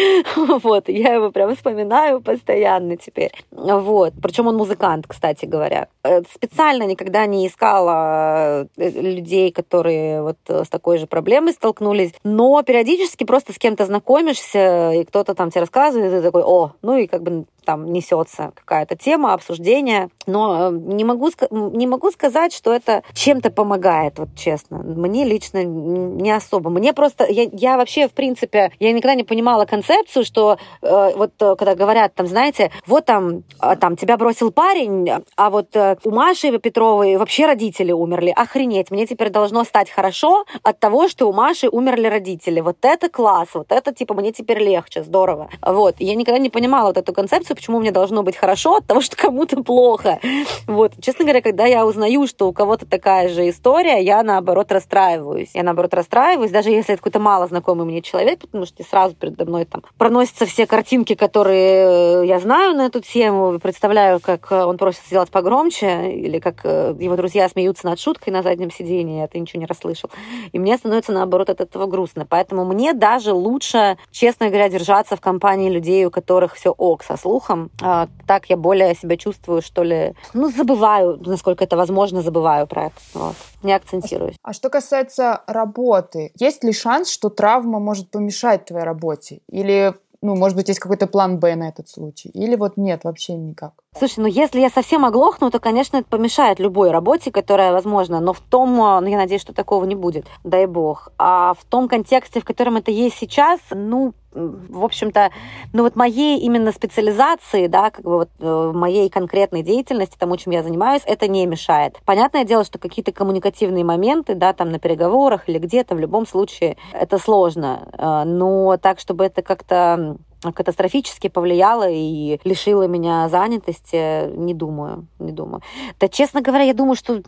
Вот, 0.61 0.89
я 0.89 1.13
его 1.13 1.31
прям 1.31 1.55
вспоминаю 1.55 2.21
постоянно 2.21 2.97
теперь. 2.97 3.31
Вот, 3.51 4.13
причем 4.21 4.47
он 4.47 4.57
музыкант, 4.57 5.05
кстати 5.07 5.45
говоря. 5.45 5.87
Э, 6.03 6.21
специально 6.33 6.83
никогда 6.83 7.25
не 7.25 7.47
искала 7.47 8.67
э, 8.77 8.89
людей, 9.01 9.51
которые 9.51 10.21
вот 10.21 10.37
с 10.47 10.67
такой 10.69 10.97
же 10.97 11.07
проблемой 11.07 11.53
столкнулись, 11.53 12.13
но 12.23 12.61
периодически 12.63 13.23
просто 13.23 13.53
с 13.53 13.57
кем-то 13.57 13.85
знакомишься, 13.85 14.91
и 14.91 15.03
кто-то 15.03 15.35
там 15.35 15.51
тебе 15.51 15.61
рассказывает, 15.61 16.11
и 16.11 16.15
ты 16.17 16.21
такой, 16.21 16.43
о, 16.43 16.73
ну 16.81 16.97
и 16.97 17.07
как 17.07 17.23
бы 17.23 17.45
там 17.69 17.93
несется 17.93 18.51
какая-то 18.55 18.95
тема, 18.95 19.31
обсуждение, 19.33 20.09
но 20.25 20.71
э, 20.71 20.71
не 20.71 21.03
могу, 21.03 21.29
не 21.51 21.85
могу 21.85 22.09
сказать, 22.09 22.51
что 22.51 22.73
это 22.73 23.03
чем-то 23.13 23.51
помогает, 23.51 24.17
вот 24.17 24.29
честно. 24.35 24.77
Мне 24.79 25.23
лично 25.23 25.63
не 25.63 26.31
особо. 26.31 26.71
Мне 26.71 26.93
просто, 26.93 27.27
я, 27.29 27.47
я 27.51 27.77
вообще, 27.77 28.07
в 28.07 28.13
принципе, 28.13 28.71
я 28.79 28.91
никогда 28.91 29.13
не 29.13 29.23
понимала 29.23 29.65
концепцию, 29.65 30.25
что 30.25 30.57
э, 30.81 31.11
вот 31.15 31.33
э, 31.39 31.55
когда 31.59 31.75
говорят, 31.75 32.15
там, 32.15 32.25
знаете, 32.25 32.71
вот 32.87 33.05
там, 33.05 33.43
а, 33.59 33.75
там 33.75 33.95
тебя 33.95 34.17
бросил 34.17 34.51
парень, 34.51 35.07
а 35.35 35.49
вот 35.51 35.75
э, 35.75 35.97
у 36.03 36.09
Маши 36.09 36.57
Петровой 36.57 37.17
вообще 37.17 37.45
родители 37.45 37.91
умерли. 37.91 38.33
Охренеть, 38.35 38.89
мне 38.89 39.05
теперь 39.05 39.29
должно 39.29 39.63
стать 39.63 39.91
хорошо 39.91 40.45
от 40.63 40.79
того, 40.79 41.07
что 41.07 41.27
у 41.29 41.33
Маши 41.33 41.69
умерли 41.69 42.07
родители. 42.07 42.61
Вот 42.61 42.77
это 42.81 43.09
класс, 43.09 43.49
вот 43.53 43.71
это, 43.71 43.93
типа, 43.93 44.15
мне 44.15 44.31
теперь 44.31 44.57
легче, 44.57 45.03
здорово. 45.03 45.51
Вот. 45.61 45.97
Я 45.99 46.15
никогда 46.15 46.39
не 46.39 46.49
понимала 46.49 46.87
вот 46.87 46.97
эту 46.97 47.13
концепцию, 47.13 47.58
почему 47.59 47.79
мне 47.81 47.91
должно 47.91 48.23
быть 48.23 48.37
хорошо 48.37 48.77
от 48.77 48.85
того, 48.85 49.01
что 49.01 49.17
кому-то 49.17 49.61
плохо. 49.63 50.19
Вот, 50.65 50.93
честно 51.01 51.25
говоря, 51.25 51.41
когда 51.41 51.65
я 51.65 51.85
узнаю, 51.85 52.25
что 52.25 52.47
у 52.47 52.53
кого-то 52.53 52.85
такая 52.85 53.27
же 53.27 53.49
история, 53.49 54.01
я 54.01 54.23
наоборот 54.23 54.71
расстраиваюсь. 54.71 55.49
Я 55.53 55.63
наоборот 55.63 55.93
расстраиваюсь, 55.93 56.51
даже 56.51 56.69
если 56.69 56.93
это 56.93 57.01
какой-то 57.01 57.19
мало 57.19 57.47
знакомый 57.47 57.85
мне 57.85 58.01
человек, 58.01 58.39
потому 58.39 58.65
что 58.65 58.81
сразу 58.83 59.13
передо 59.15 59.43
мной 59.43 59.65
там 59.65 59.83
проносятся 59.97 60.45
все 60.45 60.65
картинки, 60.65 61.15
которые 61.15 62.25
я 62.25 62.39
знаю 62.39 62.75
на 62.75 62.85
эту 62.85 63.01
тему, 63.01 63.59
представляю, 63.59 64.21
как 64.21 64.51
он 64.51 64.77
просит 64.77 65.01
сделать 65.05 65.29
погромче, 65.29 66.13
или 66.13 66.39
как 66.39 66.61
э, 66.63 66.95
его 66.97 67.17
друзья 67.17 67.49
смеются 67.49 67.87
над 67.87 67.99
шуткой 67.99 68.31
на 68.31 68.41
заднем 68.41 68.71
сидении, 68.71 69.21
а 69.21 69.27
ты 69.27 69.37
ничего 69.39 69.59
не 69.59 69.65
расслышал. 69.65 70.09
И 70.53 70.59
мне 70.59 70.77
становится, 70.77 71.11
наоборот, 71.11 71.49
от 71.49 71.59
этого 71.59 71.87
грустно. 71.87 72.25
Поэтому 72.29 72.63
мне 72.63 72.93
даже 72.93 73.33
лучше, 73.33 73.97
честно 74.11 74.47
говоря, 74.47 74.69
держаться 74.69 75.17
в 75.17 75.21
компании 75.21 75.69
людей, 75.69 76.05
у 76.05 76.11
которых 76.11 76.55
все 76.55 76.69
ок 76.71 77.03
со 77.03 77.17
слухом, 77.17 77.48
духом. 77.49 77.71
А, 77.81 78.07
так 78.27 78.49
я 78.49 78.57
более 78.57 78.95
себя 78.95 79.17
чувствую, 79.17 79.61
что 79.61 79.83
ли. 79.83 80.13
Ну, 80.33 80.49
забываю, 80.51 81.19
насколько 81.25 81.63
это 81.63 81.77
возможно, 81.77 82.21
забываю 82.21 82.67
про 82.67 82.85
это. 82.85 82.95
Вот. 83.13 83.35
Не 83.63 83.73
акцентируюсь. 83.73 84.35
А 84.43 84.53
что 84.53 84.69
касается 84.69 85.41
работы, 85.47 86.31
есть 86.39 86.63
ли 86.63 86.73
шанс, 86.73 87.09
что 87.09 87.29
травма 87.29 87.79
может 87.79 88.11
помешать 88.11 88.65
твоей 88.65 88.85
работе? 88.85 89.41
Или 89.49 89.93
ну, 90.21 90.35
может 90.35 90.57
быть, 90.57 90.67
есть 90.67 90.81
какой-то 90.81 91.07
план 91.07 91.39
Б 91.39 91.55
на 91.55 91.69
этот 91.69 91.87
случай? 91.87 92.29
Или 92.29 92.57
вот 92.57 92.75
нет, 92.75 93.05
вообще 93.05 93.35
никак? 93.35 93.71
Слушай, 93.99 94.21
ну 94.21 94.27
если 94.27 94.61
я 94.61 94.69
совсем 94.69 95.03
оглохну, 95.03 95.51
то, 95.51 95.59
конечно, 95.59 95.97
это 95.97 96.07
помешает 96.07 96.57
любой 96.57 96.89
работе, 96.91 97.31
которая 97.31 97.73
возможна, 97.73 98.21
но 98.21 98.31
в 98.31 98.39
том, 98.39 98.77
ну, 98.77 99.05
я 99.05 99.17
надеюсь, 99.17 99.41
что 99.41 99.53
такого 99.53 99.83
не 99.83 99.95
будет, 99.95 100.25
дай 100.45 100.67
бог. 100.67 101.09
А 101.17 101.53
в 101.53 101.65
том 101.65 101.89
контексте, 101.89 102.39
в 102.39 102.45
котором 102.45 102.77
это 102.77 102.91
есть 102.91 103.17
сейчас, 103.17 103.59
ну, 103.71 104.13
в 104.31 104.85
общем-то, 104.85 105.31
ну 105.73 105.83
вот 105.83 105.97
моей 105.97 106.39
именно 106.39 106.71
специализации, 106.71 107.67
да, 107.67 107.89
как 107.89 108.05
бы 108.05 108.11
вот 108.11 108.29
э, 108.39 108.71
моей 108.73 109.09
конкретной 109.09 109.63
деятельности, 109.63 110.15
тому, 110.17 110.37
чем 110.37 110.53
я 110.53 110.63
занимаюсь, 110.63 111.01
это 111.05 111.27
не 111.27 111.45
мешает. 111.45 111.97
Понятное 112.05 112.45
дело, 112.45 112.63
что 112.63 112.79
какие-то 112.79 113.11
коммуникативные 113.11 113.83
моменты, 113.83 114.35
да, 114.35 114.53
там 114.53 114.71
на 114.71 114.79
переговорах 114.79 115.49
или 115.49 115.57
где-то, 115.57 115.95
в 115.95 115.99
любом 115.99 116.25
случае, 116.25 116.77
это 116.93 117.17
сложно. 117.17 117.89
Э, 117.97 118.23
но 118.23 118.77
так, 118.77 118.99
чтобы 118.99 119.25
это 119.25 119.41
как-то 119.41 120.15
катастрофически 120.41 121.27
повлияло 121.27 121.87
и 121.89 122.39
лишило 122.43 122.87
меня 122.87 123.27
занятости, 123.29 124.33
не 124.35 124.53
думаю, 124.53 125.07
не 125.19 125.31
думаю. 125.31 125.61
Да, 125.99 126.07
честно 126.07 126.41
говоря, 126.41 126.63
я 126.63 126.73
думаю, 126.73 126.95
что 126.95 127.21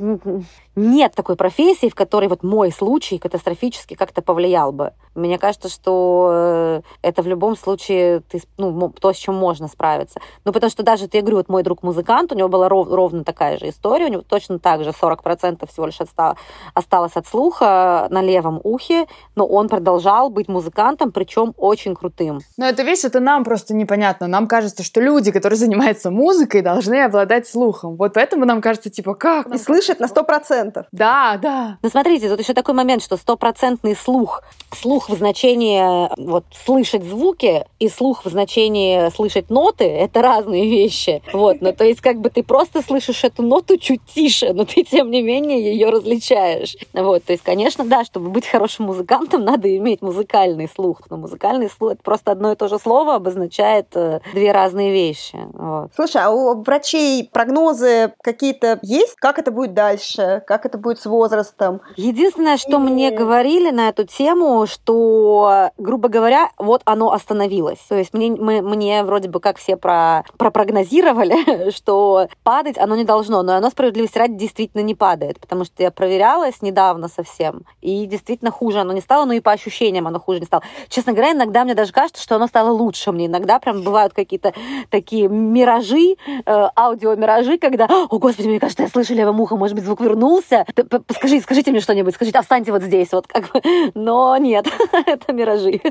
нет 0.76 1.14
такой 1.16 1.36
профессии, 1.36 1.90
в 1.90 1.96
которой 1.96 2.28
вот 2.28 2.44
мой 2.44 2.72
случай 2.72 3.18
катастрофически 3.18 3.96
как-то 3.96 4.22
повлиял 4.22 4.72
бы. 4.72 4.94
Мне 5.16 5.38
кажется, 5.38 5.68
что 5.68 6.30
э, 6.32 6.82
это 7.02 7.22
в 7.22 7.28
любом 7.28 7.58
случае 7.58 8.22
ты, 8.22 8.42
ну, 8.58 8.90
то, 8.90 9.12
с 9.12 9.18
чем 9.18 9.36
можно 9.36 9.68
справиться. 9.68 10.22
Ну, 10.46 10.54
потому 10.54 10.70
что 10.70 10.84
даже, 10.84 11.10
я 11.12 11.22
говорю, 11.22 11.38
вот 11.38 11.50
мой 11.50 11.64
друг 11.64 11.84
музыкант, 11.84 12.32
у 12.32 12.36
него 12.36 12.48
была 12.48 12.70
ров, 12.70 12.88
ровно 12.90 13.24
такая 13.24 13.58
же 13.58 13.70
история, 13.70 14.06
у 14.06 14.10
него 14.10 14.22
точно 14.22 14.60
так 14.60 14.84
же 14.84 14.92
40% 14.92 15.68
всего 15.70 15.86
лишь 15.86 16.00
отстало, 16.00 16.38
осталось 16.74 17.16
от 17.16 17.28
слуха 17.28 18.08
на 18.10 18.22
левом 18.22 18.62
ухе, 18.64 19.08
но 19.36 19.46
он 19.46 19.68
продолжал 19.68 20.30
быть 20.30 20.48
музыкантом, 20.48 21.12
причем 21.12 21.54
очень 21.58 21.96
крутым. 21.96 22.40
Но 22.58 22.66
это 22.66 22.84
весь 22.84 23.04
это 23.04 23.20
нам 23.20 23.44
просто 23.44 23.74
непонятно. 23.74 24.28
Нам 24.28 24.48
кажется, 24.48 24.84
что 24.84 25.02
люди, 25.02 25.32
которые 25.32 25.58
занимаются 25.58 26.10
музыкой, 26.12 26.62
должны 26.62 27.04
обладать 27.04 27.48
слухом. 27.48 27.98
Вот 27.98 28.14
поэтому 28.14 28.46
нам 28.46 28.62
кажется, 28.62 28.90
типа, 28.90 29.16
как? 29.16 29.48
И 29.48 29.58
слышать 29.58 30.00
на 30.00 30.08
сто 30.08 30.24
процентов. 30.62 30.86
Да, 30.91 31.38
да. 31.41 31.78
Ну, 31.82 31.89
смотрите, 31.89 32.30
тут 32.30 32.39
еще 32.39 32.54
такой 32.54 32.74
момент, 32.74 33.04
что 33.04 33.17
стопроцентный 33.17 33.95
слух, 33.95 34.43
слух 34.74 35.10
в 35.10 35.17
значении 35.17 35.82
вот 36.21 36.45
слышать 36.65 37.04
звуки 37.04 37.65
и 37.80 37.89
слух 37.89 38.26
в 38.26 38.30
значении 38.30 39.10
слышать 39.10 39.50
ноты, 39.50 39.86
это 39.86 40.21
разные 40.21 40.69
вещи. 40.69 41.21
Вот, 41.34 41.58
ну, 41.62 41.74
то 41.74 41.84
есть, 41.84 42.02
как 42.02 42.19
бы 42.19 42.30
ты 42.30 42.43
просто 42.43 42.82
слышишь 42.82 43.24
эту 43.24 43.43
ноту 43.43 43.78
чуть 43.78 44.02
тише, 44.06 44.54
но 44.54 44.65
ты, 44.65 44.84
тем 44.84 45.12
не 45.12 45.21
менее, 45.21 45.62
ее 45.62 45.89
различаешь. 45.89 46.76
Вот, 46.93 47.24
то 47.26 47.34
есть, 47.34 47.43
конечно, 47.43 47.86
да, 47.86 48.04
чтобы 48.04 48.30
быть 48.30 48.47
хорошим 48.47 48.86
музыкантом, 48.86 49.43
надо 49.43 49.76
иметь 49.76 50.02
музыкальный 50.02 50.69
слух. 50.74 51.02
Но 51.10 51.17
музыкальный 51.17 51.69
слух— 51.69 51.91
это 51.93 52.04
просто 52.04 52.32
одно 52.32 52.52
и 52.52 52.56
то 52.56 52.67
же 52.67 52.80
слово, 52.80 52.91
слово 52.91 53.15
обозначает 53.15 53.88
э, 53.95 54.19
две 54.34 54.52
разные 54.52 54.91
вещи. 54.91 55.38
Вот. 55.54 55.91
Слушай, 55.95 56.21
а 56.24 56.30
у 56.30 56.62
врачей 56.62 57.30
прогнозы 57.32 58.13
какие-то 58.21 58.80
есть? 58.82 59.15
Как 59.15 59.39
это 59.39 59.52
будет 59.52 59.74
дальше? 59.74 60.43
Как 60.52 60.66
это 60.66 60.78
будет 60.78 61.00
с 61.00 61.06
возрастом? 61.06 61.80
Единственное, 61.96 62.58
что 62.58 62.76
И... 62.76 62.80
мне 62.82 63.10
говорили 63.10 63.72
на 63.72 63.88
эту 63.88 64.04
тему, 64.04 64.68
что, 64.68 65.70
грубо 65.78 66.10
говоря, 66.10 66.50
вот 66.58 66.82
оно 66.84 67.14
остановилось. 67.14 67.80
То 67.88 67.96
есть 67.96 68.14
мне, 68.14 68.32
мы, 68.32 68.62
мне 68.62 69.06
вроде 69.06 69.30
бы 69.30 69.40
как 69.40 69.56
все 69.60 69.78
про, 69.78 70.26
пропрогнозировали, 70.38 71.72
что 71.74 72.28
падать 72.44 72.78
оно 72.78 72.98
не 72.98 73.06
должно, 73.06 73.44
но 73.44 73.54
оно 73.54 73.70
справедливости 73.70 74.18
ради 74.18 74.34
действительно 74.34 74.82
не 74.82 74.94
падает, 74.94 75.40
потому 75.40 75.64
что 75.64 75.84
я 75.84 75.90
проверялась 75.90 76.62
недавно 76.62 77.08
совсем, 77.08 77.62
и 77.80 78.06
действительно 78.06 78.52
хуже 78.52 78.82
оно 78.82 78.92
не 78.92 79.00
стало, 79.00 79.24
но 79.24 79.32
и 79.32 79.40
по 79.40 79.54
ощущениям 79.54 80.06
оно 80.06 80.20
хуже 80.20 80.42
не 80.42 80.48
стало. 80.48 80.64
Честно 80.90 81.14
говоря, 81.14 81.32
иногда 81.32 81.64
мне 81.64 81.76
даже 81.76 81.94
кажется, 81.94 82.22
что 82.22 82.36
оно 82.36 82.48
стало 82.48 82.72
лучше. 82.72 83.14
Мне 83.14 83.28
иногда 83.28 83.58
прям 83.60 83.84
бывают 83.84 84.12
какие-то 84.12 84.52
такие 84.90 85.30
миражи, 85.30 86.18
э, 86.28 86.70
аудиомиражи, 86.76 87.58
когда, 87.58 87.86
о, 87.86 88.20
господи, 88.20 88.50
мне 88.50 88.60
кажется, 88.60 88.84
я 88.84 88.90
слышу 88.90 89.14
левым 89.14 89.40
ухом, 89.40 89.58
может 89.58 89.76
быть, 89.76 89.86
звук 89.86 90.02
вернулся. 90.02 90.41
Скажите, 90.42 91.42
скажите 91.42 91.72
мне 91.72 91.80
что-нибудь, 91.80 92.16
скажите, 92.16 92.40
останьте 92.40 92.72
вот 92.72 92.84
здесь, 92.84 93.12
вот 93.12 93.28
как 93.28 93.52
бы. 93.52 93.62
Но 93.94 94.38
нет, 94.38 94.68
это 95.06 95.34
миражи. 95.34 95.82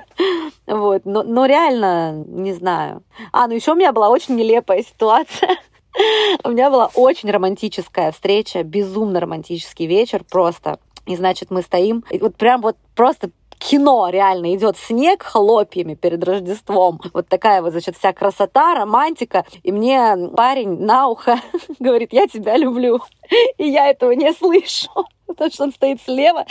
Вот, 0.66 1.04
но, 1.04 1.22
но 1.22 1.46
реально, 1.46 2.24
не 2.26 2.52
знаю. 2.52 3.02
А, 3.32 3.46
ну 3.46 3.54
еще 3.54 3.72
у 3.72 3.76
меня 3.76 3.92
была 3.92 4.08
очень 4.08 4.36
нелепая 4.36 4.82
ситуация. 4.82 5.58
У 6.44 6.50
меня 6.50 6.70
была 6.70 6.88
очень 6.94 7.30
романтическая 7.30 8.12
встреча, 8.12 8.62
безумно 8.62 9.18
романтический 9.18 9.86
вечер 9.86 10.22
просто. 10.22 10.78
И, 11.06 11.16
значит, 11.16 11.50
мы 11.50 11.62
стоим, 11.62 12.04
и 12.10 12.18
вот 12.18 12.36
прям 12.36 12.60
вот 12.60 12.76
просто 12.94 13.30
кино 13.60 14.08
реально 14.08 14.54
идет 14.56 14.76
снег 14.76 15.22
хлопьями 15.22 15.94
перед 15.94 16.24
Рождеством. 16.24 17.00
Вот 17.12 17.28
такая 17.28 17.62
вот, 17.62 17.72
значит, 17.72 17.96
вся 17.96 18.12
красота, 18.12 18.74
романтика. 18.74 19.44
И 19.62 19.70
мне 19.70 20.16
парень 20.36 20.80
на 20.80 21.08
ухо 21.08 21.38
говорит, 21.78 22.12
я 22.12 22.26
тебя 22.26 22.56
люблю. 22.56 23.00
И 23.58 23.68
я 23.68 23.88
этого 23.88 24.12
не 24.12 24.32
слышу 24.32 24.90
потому 25.36 25.50
что 25.50 25.64
он 25.64 25.72
стоит 25.72 26.00
слева. 26.02 26.44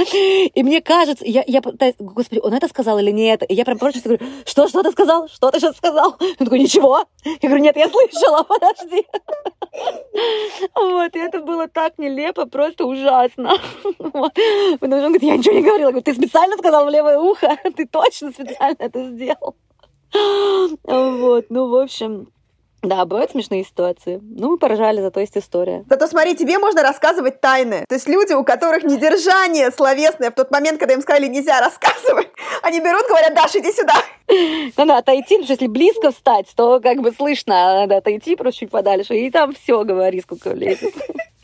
И 0.54 0.64
мне 0.64 0.82
кажется, 0.82 1.26
я, 1.26 1.44
я 1.48 1.62
господи, 2.00 2.40
он 2.42 2.54
это 2.54 2.68
сказал 2.68 3.00
или 3.00 3.12
нет? 3.12 3.44
И 3.50 3.54
я 3.54 3.66
прям 3.66 3.78
просто 3.78 4.02
говорю, 4.02 4.26
что, 4.46 4.68
что 4.68 4.84
ты 4.84 4.92
сказал? 4.92 5.28
Что 5.28 5.52
ты 5.52 5.60
сейчас 5.60 5.78
сказал? 5.78 6.16
Он 6.20 6.46
такой, 6.46 6.60
ничего. 6.60 7.06
Я 7.24 7.50
говорю, 7.50 7.64
нет, 7.64 7.78
я 7.78 7.90
слышала, 7.90 8.44
подожди. 8.48 9.06
Вот, 10.76 11.16
и 11.16 11.20
это 11.20 11.42
было 11.42 11.68
так 11.68 11.98
нелепо, 11.98 12.46
просто 12.46 12.86
ужасно. 12.86 13.54
Вот. 14.00 14.38
Он 14.82 14.90
говорит, 14.90 15.24
я 15.24 15.38
ничего 15.38 15.56
не 15.56 15.62
говорила. 15.62 15.90
Я 15.90 15.92
говорю, 15.92 16.04
ты 16.04 16.14
специально 16.14 16.58
сказал 16.58 16.86
в 16.86 16.90
левое 16.90 17.20
ухо? 17.20 17.58
Ты 17.76 17.86
точно 17.86 18.32
специально 18.32 18.76
это 18.80 19.04
сделал? 19.10 19.56
Вот, 20.84 21.46
ну, 21.50 21.70
в 21.70 21.76
общем, 21.76 22.28
да, 22.82 23.04
бывают 23.06 23.32
смешные 23.32 23.66
ситуации. 23.66 24.22
Ну, 24.22 24.52
мы 24.52 24.58
поражали, 24.58 25.02
зато 25.02 25.20
есть 25.20 25.38
история. 25.38 25.84
Зато 25.90 26.08
смотри, 26.08 26.36
тебе 26.36 26.58
можно 26.60 26.82
рассказывать 26.82 27.42
тайны. 27.42 27.86
То 27.90 27.96
есть 27.96 28.08
люди, 28.08 28.32
у 28.32 28.46
которых 28.46 28.84
недержание 28.84 29.70
словесное 29.72 30.32
в 30.32 30.36
тот 30.36 30.50
момент, 30.50 30.80
когда 30.80 30.94
им 30.94 31.02
сказали 31.02 31.28
нельзя 31.28 31.60
рассказывать, 31.60 32.30
они 32.64 32.80
берут, 32.80 33.06
говорят, 33.08 33.34
Даша, 33.36 33.60
иди 33.60 33.72
сюда. 33.74 33.96
Надо 34.78 34.98
отойти, 34.98 35.36
потому 35.36 35.44
что 35.44 35.54
если 35.54 35.68
близко 35.68 36.12
встать, 36.12 36.48
то 36.56 36.80
как 36.80 37.02
бы 37.02 37.12
слышно, 37.12 37.72
а 37.72 37.80
надо 37.82 37.98
отойти 37.98 38.36
просто 38.36 38.62
чуть 38.62 38.70
подальше, 38.70 39.16
и 39.16 39.30
там 39.32 39.54
все 39.54 39.84
говори, 39.84 40.22
сколько 40.22 40.52
влезет. 40.52 40.94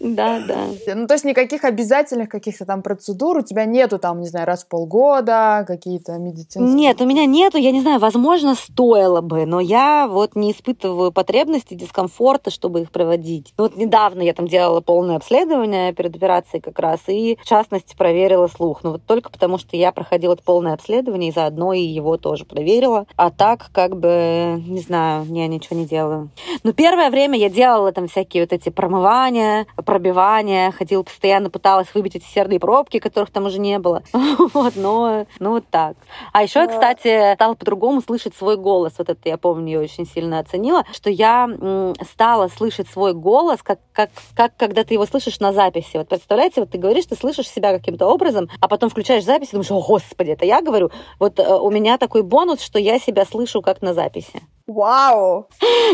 Да, 0.00 0.40
да. 0.48 0.66
Ну, 0.94 1.06
то 1.06 1.14
есть 1.14 1.24
никаких 1.24 1.64
обязательных 1.64 2.28
каких-то 2.28 2.64
там 2.64 2.82
процедур 2.82 3.38
у 3.38 3.42
тебя 3.42 3.64
нету 3.64 3.98
там, 3.98 4.20
не 4.20 4.28
знаю, 4.28 4.46
раз 4.46 4.64
в 4.64 4.68
полгода, 4.68 5.64
какие-то 5.66 6.12
медицинские? 6.18 6.74
Нет, 6.74 7.00
у 7.00 7.06
меня 7.06 7.26
нету, 7.26 7.58
я 7.58 7.72
не 7.72 7.80
знаю, 7.80 7.98
возможно, 7.98 8.54
стоило 8.54 9.20
бы, 9.20 9.46
но 9.46 9.60
я 9.60 10.06
вот 10.08 10.36
не 10.36 10.52
испытываю 10.52 11.12
потребности, 11.12 11.74
дискомфорта, 11.74 12.50
чтобы 12.50 12.82
их 12.82 12.90
проводить. 12.90 13.52
Вот 13.56 13.76
недавно 13.76 14.22
я 14.22 14.34
там 14.34 14.46
делала 14.46 14.80
полное 14.80 15.16
обследование 15.16 15.92
перед 15.92 16.14
операцией 16.14 16.60
как 16.60 16.78
раз, 16.78 17.00
и 17.06 17.38
в 17.40 17.46
частности 17.46 17.96
проверила 17.96 18.46
слух. 18.48 18.80
Ну 18.82 18.92
вот 18.92 19.02
только 19.06 19.30
потому, 19.30 19.58
что 19.58 19.76
я 19.76 19.92
проходила 19.92 20.34
это 20.34 20.42
полное 20.42 20.74
обследование, 20.74 21.30
и 21.30 21.34
заодно 21.34 21.72
и 21.72 21.80
его 21.80 22.16
тоже 22.16 22.44
проверила. 22.44 23.06
А 23.16 23.30
так, 23.30 23.70
как 23.72 23.96
бы, 23.96 24.62
не 24.66 24.80
знаю, 24.80 25.24
я 25.30 25.46
ничего 25.46 25.78
не 25.78 25.86
делаю. 25.86 26.30
Но 26.62 26.72
первое 26.72 27.10
время 27.10 27.38
я 27.38 27.48
делала 27.48 27.92
там 27.92 28.08
всякие 28.08 28.42
вот 28.42 28.52
эти 28.52 28.68
промывания, 28.68 29.66
пробивания, 29.86 30.70
ходила 30.72 31.02
постоянно, 31.02 31.48
пыталась 31.48 31.88
выбить 31.94 32.16
эти 32.16 32.24
серные 32.24 32.60
пробки, 32.60 32.98
которых 32.98 33.30
там 33.30 33.46
уже 33.46 33.58
не 33.58 33.78
было. 33.78 34.02
Вот, 34.56 34.74
но, 34.76 35.26
ну 35.38 35.50
вот 35.50 35.64
так. 35.70 35.96
А 36.32 36.42
еще 36.42 36.60
я, 36.60 36.66
кстати, 36.66 37.34
стала 37.34 37.54
по-другому 37.54 38.00
слышать 38.00 38.34
свой 38.34 38.56
голос. 38.56 38.94
Вот 38.98 39.08
это 39.08 39.28
я 39.28 39.38
помню, 39.38 39.72
я 39.72 39.80
очень 39.80 40.06
сильно 40.06 40.38
оценила, 40.38 40.84
что 40.92 41.10
я 41.10 41.48
стала 42.10 42.48
слышать 42.48 42.88
свой 42.88 43.14
голос, 43.14 43.62
как, 43.62 43.80
как, 43.92 44.10
как 44.34 44.56
когда 44.56 44.84
ты 44.84 44.94
его 44.94 45.06
слышишь 45.06 45.40
на 45.40 45.52
записи. 45.52 45.96
Вот 45.96 46.08
представляете, 46.08 46.60
вот 46.60 46.70
ты 46.70 46.78
говоришь, 46.78 47.06
ты 47.06 47.16
слышишь 47.16 47.48
себя 47.48 47.72
каким-то 47.72 48.06
образом, 48.06 48.48
а 48.60 48.68
потом 48.68 48.90
включаешь 48.90 49.24
запись 49.24 49.48
и 49.48 49.52
думаешь, 49.52 49.70
о, 49.70 49.80
господи, 49.80 50.30
это 50.30 50.44
я 50.44 50.60
говорю. 50.60 50.90
Вот 51.18 51.38
э, 51.38 51.54
у 51.54 51.70
меня 51.70 51.98
такой 51.98 52.22
бонус, 52.22 52.60
что 52.60 52.78
я 52.78 52.98
себя 52.98 53.24
слышу 53.24 53.62
как 53.62 53.82
на 53.82 53.94
записи. 53.94 54.42
Вау! 54.66 55.46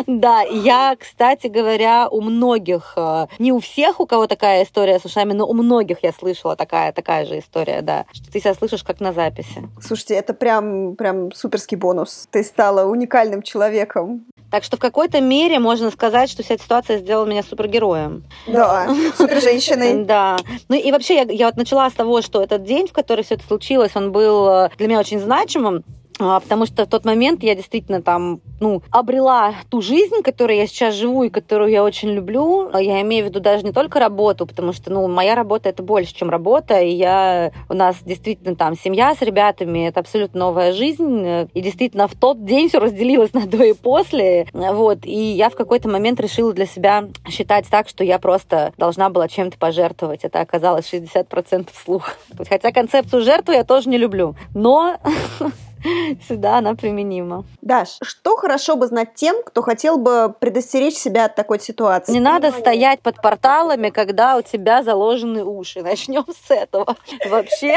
Да, 0.06 0.42
я, 0.42 0.96
кстати 0.98 1.46
говоря, 1.46 2.08
у 2.08 2.22
многих, 2.22 2.94
э, 2.96 3.26
не 3.38 3.52
у 3.52 3.60
всех, 3.60 4.00
у 4.00 4.06
кого 4.06 4.26
такая 4.26 4.64
история 4.64 4.98
с 4.98 5.04
ушами, 5.04 5.34
но 5.34 5.46
у 5.46 5.52
многих 5.52 6.02
я 6.02 6.12
слышала 6.12 6.56
такая, 6.56 6.92
такая 6.92 7.26
же 7.26 7.38
история, 7.38 7.82
да, 7.82 8.06
что 8.12 8.32
ты 8.32 8.40
себя 8.40 8.54
слышишь 8.54 8.82
как 8.82 9.00
на 9.00 9.12
записи. 9.12 9.68
Слушайте, 9.80 10.14
это 10.14 10.32
прям, 10.32 10.96
прям 10.96 11.32
суперский 11.32 11.76
бонус. 11.76 12.26
Ты 12.30 12.42
стала 12.42 12.86
уникальным 12.86 13.42
человеком. 13.42 14.24
Так 14.50 14.64
что 14.64 14.76
в 14.76 14.80
какой-то 14.80 15.20
мере 15.20 15.58
можно 15.58 15.90
сказать, 15.90 16.30
что 16.30 16.42
вся 16.42 16.54
эта 16.54 16.62
ситуация 16.62 16.98
сделала 16.98 17.26
меня 17.26 17.42
супергероем. 17.42 18.24
Да, 18.46 18.88
супер-женщиной. 19.16 20.04
Да. 20.12 20.36
Ну 20.68 20.76
и 20.76 20.90
вообще 20.90 21.14
я, 21.14 21.22
я 21.22 21.46
вот 21.46 21.56
начала 21.56 21.88
с 21.88 21.92
того, 21.92 22.22
что 22.22 22.42
этот 22.42 22.64
день, 22.64 22.86
в 22.86 22.92
который 22.92 23.24
все 23.24 23.34
это 23.36 23.44
случилось, 23.46 23.92
он 23.94 24.12
был 24.12 24.48
э, 24.48 24.70
для 24.76 24.88
меня 24.88 24.98
очень 24.98 25.20
значимым. 25.20 25.84
А, 26.18 26.40
потому 26.40 26.66
что 26.66 26.84
в 26.84 26.88
тот 26.88 27.04
момент 27.04 27.42
я 27.42 27.54
действительно 27.54 28.02
там, 28.02 28.40
ну, 28.60 28.82
обрела 28.90 29.54
ту 29.70 29.80
жизнь, 29.80 30.22
которой 30.22 30.56
я 30.58 30.66
сейчас 30.66 30.94
живу 30.94 31.24
и 31.24 31.30
которую 31.30 31.70
я 31.70 31.82
очень 31.82 32.10
люблю. 32.10 32.70
А 32.72 32.80
я 32.80 33.00
имею 33.02 33.24
в 33.24 33.28
виду 33.28 33.40
даже 33.40 33.64
не 33.64 33.72
только 33.72 33.98
работу, 33.98 34.46
потому 34.46 34.72
что, 34.72 34.90
ну, 34.90 35.08
моя 35.08 35.34
работа 35.34 35.68
это 35.68 35.82
больше, 35.82 36.14
чем 36.14 36.30
работа, 36.30 36.80
и 36.80 36.90
я, 36.90 37.52
у 37.68 37.74
нас 37.74 37.96
действительно 38.04 38.56
там 38.56 38.76
семья 38.76 39.14
с 39.14 39.22
ребятами, 39.22 39.88
это 39.88 40.00
абсолютно 40.00 40.40
новая 40.40 40.72
жизнь, 40.72 41.48
и 41.52 41.60
действительно 41.60 42.08
в 42.08 42.14
тот 42.14 42.44
день 42.44 42.68
все 42.68 42.78
разделилось 42.78 43.32
на 43.34 43.46
до 43.46 43.62
и 43.64 43.72
после, 43.72 44.46
вот, 44.52 45.04
и 45.04 45.16
я 45.16 45.50
в 45.50 45.56
какой-то 45.56 45.88
момент 45.88 46.20
решила 46.20 46.52
для 46.52 46.66
себя 46.66 47.08
считать 47.28 47.66
так, 47.68 47.88
что 47.88 48.04
я 48.04 48.18
просто 48.18 48.72
должна 48.78 49.10
была 49.10 49.28
чем-то 49.28 49.58
пожертвовать. 49.58 50.24
Это 50.24 50.40
оказалось 50.40 50.92
60% 50.92 51.68
слух. 51.74 52.16
Хотя 52.48 52.72
концепцию 52.72 53.22
жертвы 53.22 53.54
я 53.54 53.64
тоже 53.64 53.88
не 53.88 53.98
люблю, 53.98 54.34
но 54.54 54.98
сюда 56.28 56.58
она 56.58 56.74
применима. 56.74 57.44
Даш, 57.60 57.98
что 58.02 58.36
хорошо 58.36 58.76
бы 58.76 58.86
знать 58.86 59.14
тем, 59.14 59.42
кто 59.42 59.62
хотел 59.62 59.98
бы 59.98 60.34
предостеречь 60.38 60.94
себя 60.94 61.26
от 61.26 61.34
такой 61.34 61.60
ситуации? 61.60 62.12
Не 62.12 62.20
надо 62.20 62.50
стоять 62.52 63.00
под 63.00 63.20
порталами, 63.20 63.90
когда 63.90 64.36
у 64.36 64.42
тебя 64.42 64.82
заложены 64.82 65.44
уши. 65.44 65.82
Начнем 65.82 66.24
с 66.26 66.50
этого. 66.50 66.96
Вообще, 67.28 67.76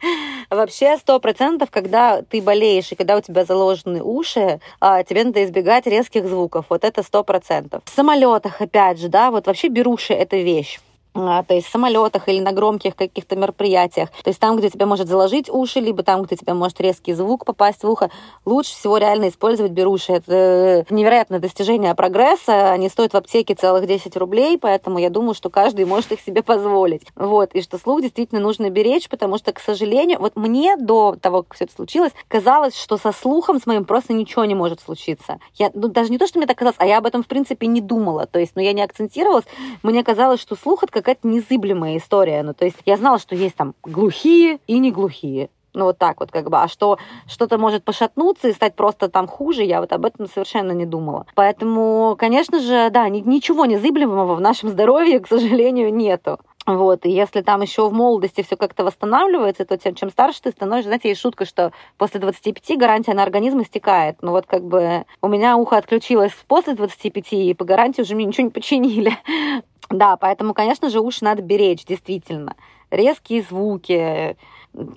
вообще 0.50 0.96
сто 0.98 1.18
процентов, 1.20 1.70
когда 1.70 2.22
ты 2.22 2.40
болеешь 2.42 2.92
и 2.92 2.94
когда 2.94 3.16
у 3.16 3.20
тебя 3.20 3.44
заложены 3.44 4.02
уши, 4.02 4.60
а, 4.80 5.02
тебе 5.02 5.24
надо 5.24 5.44
избегать 5.44 5.86
резких 5.86 6.26
звуков. 6.26 6.66
Вот 6.68 6.84
это 6.84 7.02
сто 7.02 7.24
процентов. 7.24 7.82
В 7.84 7.90
самолетах, 7.90 8.60
опять 8.60 8.98
же, 8.98 9.08
да, 9.08 9.30
вот 9.30 9.46
вообще 9.46 9.68
беруши 9.68 10.12
это 10.12 10.36
вещь. 10.36 10.80
А, 11.14 11.44
то 11.44 11.54
есть 11.54 11.68
в 11.68 11.70
самолетах 11.70 12.28
или 12.28 12.40
на 12.40 12.50
громких 12.50 12.96
каких-то 12.96 13.36
мероприятиях. 13.36 14.10
То 14.24 14.30
есть 14.30 14.40
там, 14.40 14.56
где 14.56 14.68
тебя 14.68 14.84
может 14.86 15.06
заложить 15.06 15.48
уши, 15.48 15.78
либо 15.78 16.02
там, 16.02 16.22
где 16.22 16.34
тебя 16.34 16.54
может 16.54 16.80
резкий 16.80 17.12
звук 17.12 17.44
попасть 17.44 17.84
в 17.84 17.88
ухо, 17.88 18.10
лучше 18.44 18.72
всего 18.72 18.98
реально 18.98 19.28
использовать 19.28 19.70
беруши. 19.70 20.12
Это 20.12 20.84
невероятное 20.90 21.38
достижение 21.38 21.94
прогресса. 21.94 22.72
Они 22.72 22.88
стоят 22.88 23.12
в 23.12 23.16
аптеке 23.16 23.54
целых 23.54 23.86
10 23.86 24.16
рублей, 24.16 24.58
поэтому 24.58 24.98
я 24.98 25.08
думаю, 25.08 25.34
что 25.34 25.50
каждый 25.50 25.84
может 25.84 26.10
их 26.10 26.20
себе 26.20 26.42
позволить. 26.42 27.06
Вот. 27.14 27.52
И 27.54 27.62
что 27.62 27.78
слух 27.78 28.02
действительно 28.02 28.40
нужно 28.40 28.68
беречь, 28.70 29.08
потому 29.08 29.38
что, 29.38 29.52
к 29.52 29.60
сожалению, 29.60 30.18
вот 30.18 30.34
мне 30.34 30.76
до 30.76 31.14
того, 31.20 31.44
как 31.44 31.54
все 31.54 31.64
это 31.66 31.74
случилось, 31.74 32.12
казалось, 32.26 32.76
что 32.76 32.96
со 32.96 33.12
слухом 33.12 33.60
с 33.60 33.66
моим 33.66 33.84
просто 33.84 34.12
ничего 34.12 34.44
не 34.46 34.56
может 34.56 34.80
случиться. 34.80 35.38
Я, 35.54 35.70
ну, 35.74 35.86
даже 35.86 36.10
не 36.10 36.18
то, 36.18 36.26
что 36.26 36.38
мне 36.38 36.48
так 36.48 36.58
казалось, 36.58 36.76
а 36.80 36.86
я 36.86 36.98
об 36.98 37.06
этом, 37.06 37.22
в 37.22 37.28
принципе, 37.28 37.68
не 37.68 37.80
думала. 37.80 38.26
То 38.26 38.40
есть, 38.40 38.52
ну, 38.56 38.62
я 38.62 38.72
не 38.72 38.82
акцентировалась. 38.82 39.44
Мне 39.84 40.02
казалось, 40.02 40.40
что 40.40 40.56
слух— 40.56 40.82
это 40.82 41.03
какая-то 41.04 41.28
незыблемая 41.28 41.98
история. 41.98 42.42
Ну, 42.42 42.54
то 42.54 42.64
есть 42.64 42.78
я 42.86 42.96
знала, 42.96 43.18
что 43.18 43.34
есть 43.34 43.54
там 43.54 43.74
глухие 43.82 44.58
и 44.66 44.78
не 44.78 44.90
глухие. 44.90 45.50
Ну, 45.74 45.86
вот 45.86 45.98
так 45.98 46.20
вот 46.20 46.30
как 46.30 46.48
бы. 46.48 46.56
А 46.56 46.68
что 46.68 46.98
что-то 47.26 47.58
может 47.58 47.84
пошатнуться 47.84 48.48
и 48.48 48.52
стать 48.52 48.74
просто 48.74 49.08
там 49.08 49.26
хуже, 49.26 49.64
я 49.64 49.80
вот 49.80 49.92
об 49.92 50.06
этом 50.06 50.28
совершенно 50.28 50.72
не 50.72 50.86
думала. 50.86 51.26
Поэтому, 51.34 52.16
конечно 52.18 52.60
же, 52.60 52.90
да, 52.90 53.08
ничего 53.08 53.66
незыблемого 53.66 54.36
в 54.36 54.40
нашем 54.40 54.68
здоровье, 54.70 55.20
к 55.20 55.28
сожалению, 55.28 55.92
нету. 55.92 56.38
Вот, 56.66 57.04
и 57.04 57.10
если 57.10 57.42
там 57.42 57.60
еще 57.60 57.88
в 57.88 57.92
молодости 57.92 58.42
все 58.42 58.56
как-то 58.56 58.84
восстанавливается, 58.84 59.66
то 59.66 59.76
тем, 59.76 59.94
чем 59.94 60.10
старше 60.10 60.40
ты 60.42 60.50
становишься, 60.50 60.88
знаете, 60.88 61.10
есть 61.10 61.20
шутка, 61.20 61.44
что 61.44 61.72
после 61.98 62.20
25 62.20 62.78
гарантия 62.78 63.12
на 63.12 63.22
организм 63.22 63.60
истекает. 63.60 64.16
Ну 64.22 64.30
вот 64.30 64.46
как 64.46 64.64
бы 64.64 65.04
у 65.20 65.28
меня 65.28 65.58
ухо 65.58 65.76
отключилось 65.76 66.32
после 66.48 66.74
25, 66.74 67.32
и 67.34 67.54
по 67.54 67.64
гарантии 67.64 68.00
уже 68.00 68.14
мне 68.14 68.24
ничего 68.24 68.44
не 68.44 68.50
починили. 68.50 69.12
Да, 69.90 70.16
поэтому, 70.16 70.54
конечно 70.54 70.88
же, 70.88 71.00
уши 71.00 71.22
надо 71.24 71.42
беречь, 71.42 71.84
действительно. 71.84 72.56
Резкие 72.90 73.42
звуки. 73.42 74.34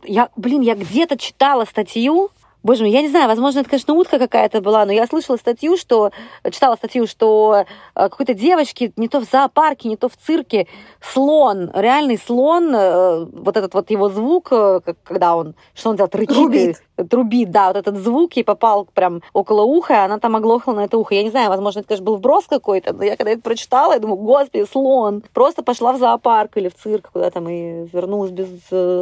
Я, 0.05 0.29
блин, 0.37 0.61
я 0.61 0.75
где-то 0.75 1.17
читала 1.17 1.65
статью, 1.65 2.29
Боже 2.67 2.83
мой, 2.83 2.91
я 2.91 3.01
не 3.01 3.07
знаю, 3.07 3.29
возможно, 3.29 3.59
это, 3.59 3.69
конечно, 3.69 3.93
утка 3.93 4.19
какая-то 4.19 4.59
была, 4.59 4.85
но 4.85 4.91
я 4.91 5.07
слышала 5.07 5.37
статью, 5.37 5.77
что, 5.77 6.11
читала 6.51 6.75
статью, 6.75 7.07
что 7.07 7.63
э, 7.63 7.63
какой-то 7.95 8.33
девочке 8.33 8.91
не 8.97 9.07
то 9.07 9.21
в 9.21 9.23
зоопарке, 9.23 9.87
не 9.87 9.95
то 9.95 10.09
в 10.09 10.17
цирке 10.17 10.67
слон, 10.99 11.71
реальный 11.73 12.17
слон, 12.17 12.75
э, 12.75 13.23
вот 13.23 13.55
этот 13.55 13.73
вот 13.73 13.89
его 13.89 14.09
звук, 14.09 14.49
э, 14.51 14.81
когда 15.05 15.37
он, 15.37 15.55
что 15.73 15.91
он 15.91 15.95
делает, 15.95 16.13
рычит. 16.15 16.35
Рубит. 16.35 16.83
трубит, 17.09 17.51
да, 17.51 17.69
вот 17.69 17.77
этот 17.77 17.95
звук 17.99 18.33
ей 18.33 18.43
попал 18.43 18.85
прям 18.93 19.21
около 19.31 19.61
уха, 19.61 19.93
и 19.93 19.97
она 19.99 20.19
там 20.19 20.35
оглохла 20.35 20.73
на 20.73 20.81
это 20.81 20.97
ухо. 20.97 21.15
Я 21.15 21.23
не 21.23 21.29
знаю, 21.29 21.47
возможно, 21.47 21.79
это, 21.79 21.87
конечно, 21.87 22.05
был 22.05 22.17
вброс 22.17 22.47
какой-то, 22.49 22.91
но 22.91 23.05
я 23.05 23.15
когда 23.15 23.31
это 23.31 23.41
прочитала, 23.41 23.93
я 23.93 23.99
думаю, 23.99 24.17
господи, 24.17 24.65
слон. 24.69 25.23
Просто 25.31 25.63
пошла 25.63 25.93
в 25.93 25.99
зоопарк 25.99 26.57
или 26.57 26.67
в 26.67 26.75
цирк 26.75 27.11
куда 27.13 27.31
там 27.31 27.47
и 27.47 27.87
вернулась 27.93 28.31
без 28.31 28.49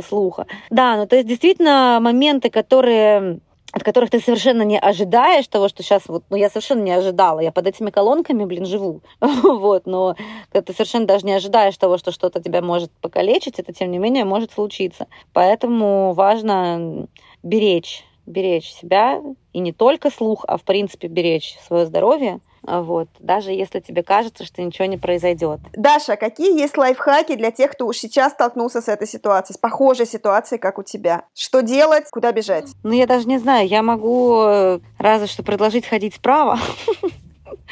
слуха. 0.08 0.46
Да, 0.70 0.98
ну 0.98 1.08
то 1.08 1.16
есть 1.16 1.28
действительно 1.28 1.98
моменты, 2.00 2.52
которые 2.52 3.40
от 3.76 3.84
которых 3.84 4.10
ты 4.10 4.22
совершенно 4.22 4.62
не 4.62 4.80
ожидаешь 4.80 5.48
того, 5.48 5.68
что 5.68 5.84
сейчас 5.84 6.04
вот, 6.08 6.24
ну, 6.30 6.38
я 6.38 6.48
совершенно 6.50 6.82
не 6.82 6.92
ожидала, 6.92 7.42
я 7.42 7.52
под 7.52 7.68
этими 7.68 7.90
колонками, 7.90 8.46
блин, 8.46 8.66
живу, 8.66 9.02
вот, 9.20 9.86
но 9.86 10.16
ты 10.54 10.72
совершенно 10.72 11.06
даже 11.06 11.26
не 11.26 11.34
ожидаешь 11.34 11.78
того, 11.78 11.98
что 11.98 12.14
что-то 12.14 12.42
тебя 12.42 12.62
может 12.62 12.90
покалечить, 13.02 13.60
это, 13.60 13.74
тем 13.74 13.92
не 13.92 13.98
менее, 13.98 14.24
может 14.24 14.54
случиться. 14.54 15.08
Поэтому 15.34 16.14
важно 16.14 17.08
беречь, 17.44 18.06
беречь 18.26 18.72
себя, 18.74 19.22
и 19.54 19.60
не 19.60 19.72
только 19.72 20.10
слух, 20.10 20.46
а, 20.48 20.58
в 20.58 20.64
принципе, 20.64 21.08
беречь 21.08 21.58
свое 21.66 21.86
здоровье, 21.86 22.40
вот, 22.68 23.08
даже 23.20 23.52
если 23.52 23.80
тебе 23.80 24.02
кажется, 24.02 24.44
что 24.44 24.62
ничего 24.62 24.86
не 24.86 24.98
произойдет. 24.98 25.60
Даша, 25.74 26.16
какие 26.16 26.60
есть 26.60 26.78
лайфхаки 26.78 27.36
для 27.36 27.52
тех, 27.52 27.72
кто 27.72 27.86
уж 27.86 27.98
сейчас 27.98 28.34
столкнулся 28.34 28.82
с 28.82 28.88
этой 28.88 29.08
ситуацией, 29.08 29.56
с 29.56 29.60
похожей 29.60 30.08
ситуацией, 30.08 30.60
как 30.60 30.80
у 30.80 30.84
тебя? 30.84 31.26
Что 31.36 31.62
делать, 31.62 32.06
куда 32.10 32.32
бежать? 32.32 32.70
Ну, 32.84 32.92
я 32.92 33.06
даже 33.06 33.28
не 33.28 33.38
знаю, 33.38 33.68
я 33.68 33.84
могу 33.84 34.42
э, 34.42 34.80
разве 34.98 35.28
что 35.28 35.44
предложить 35.44 35.86
ходить 35.86 36.16
справа. 36.16 36.60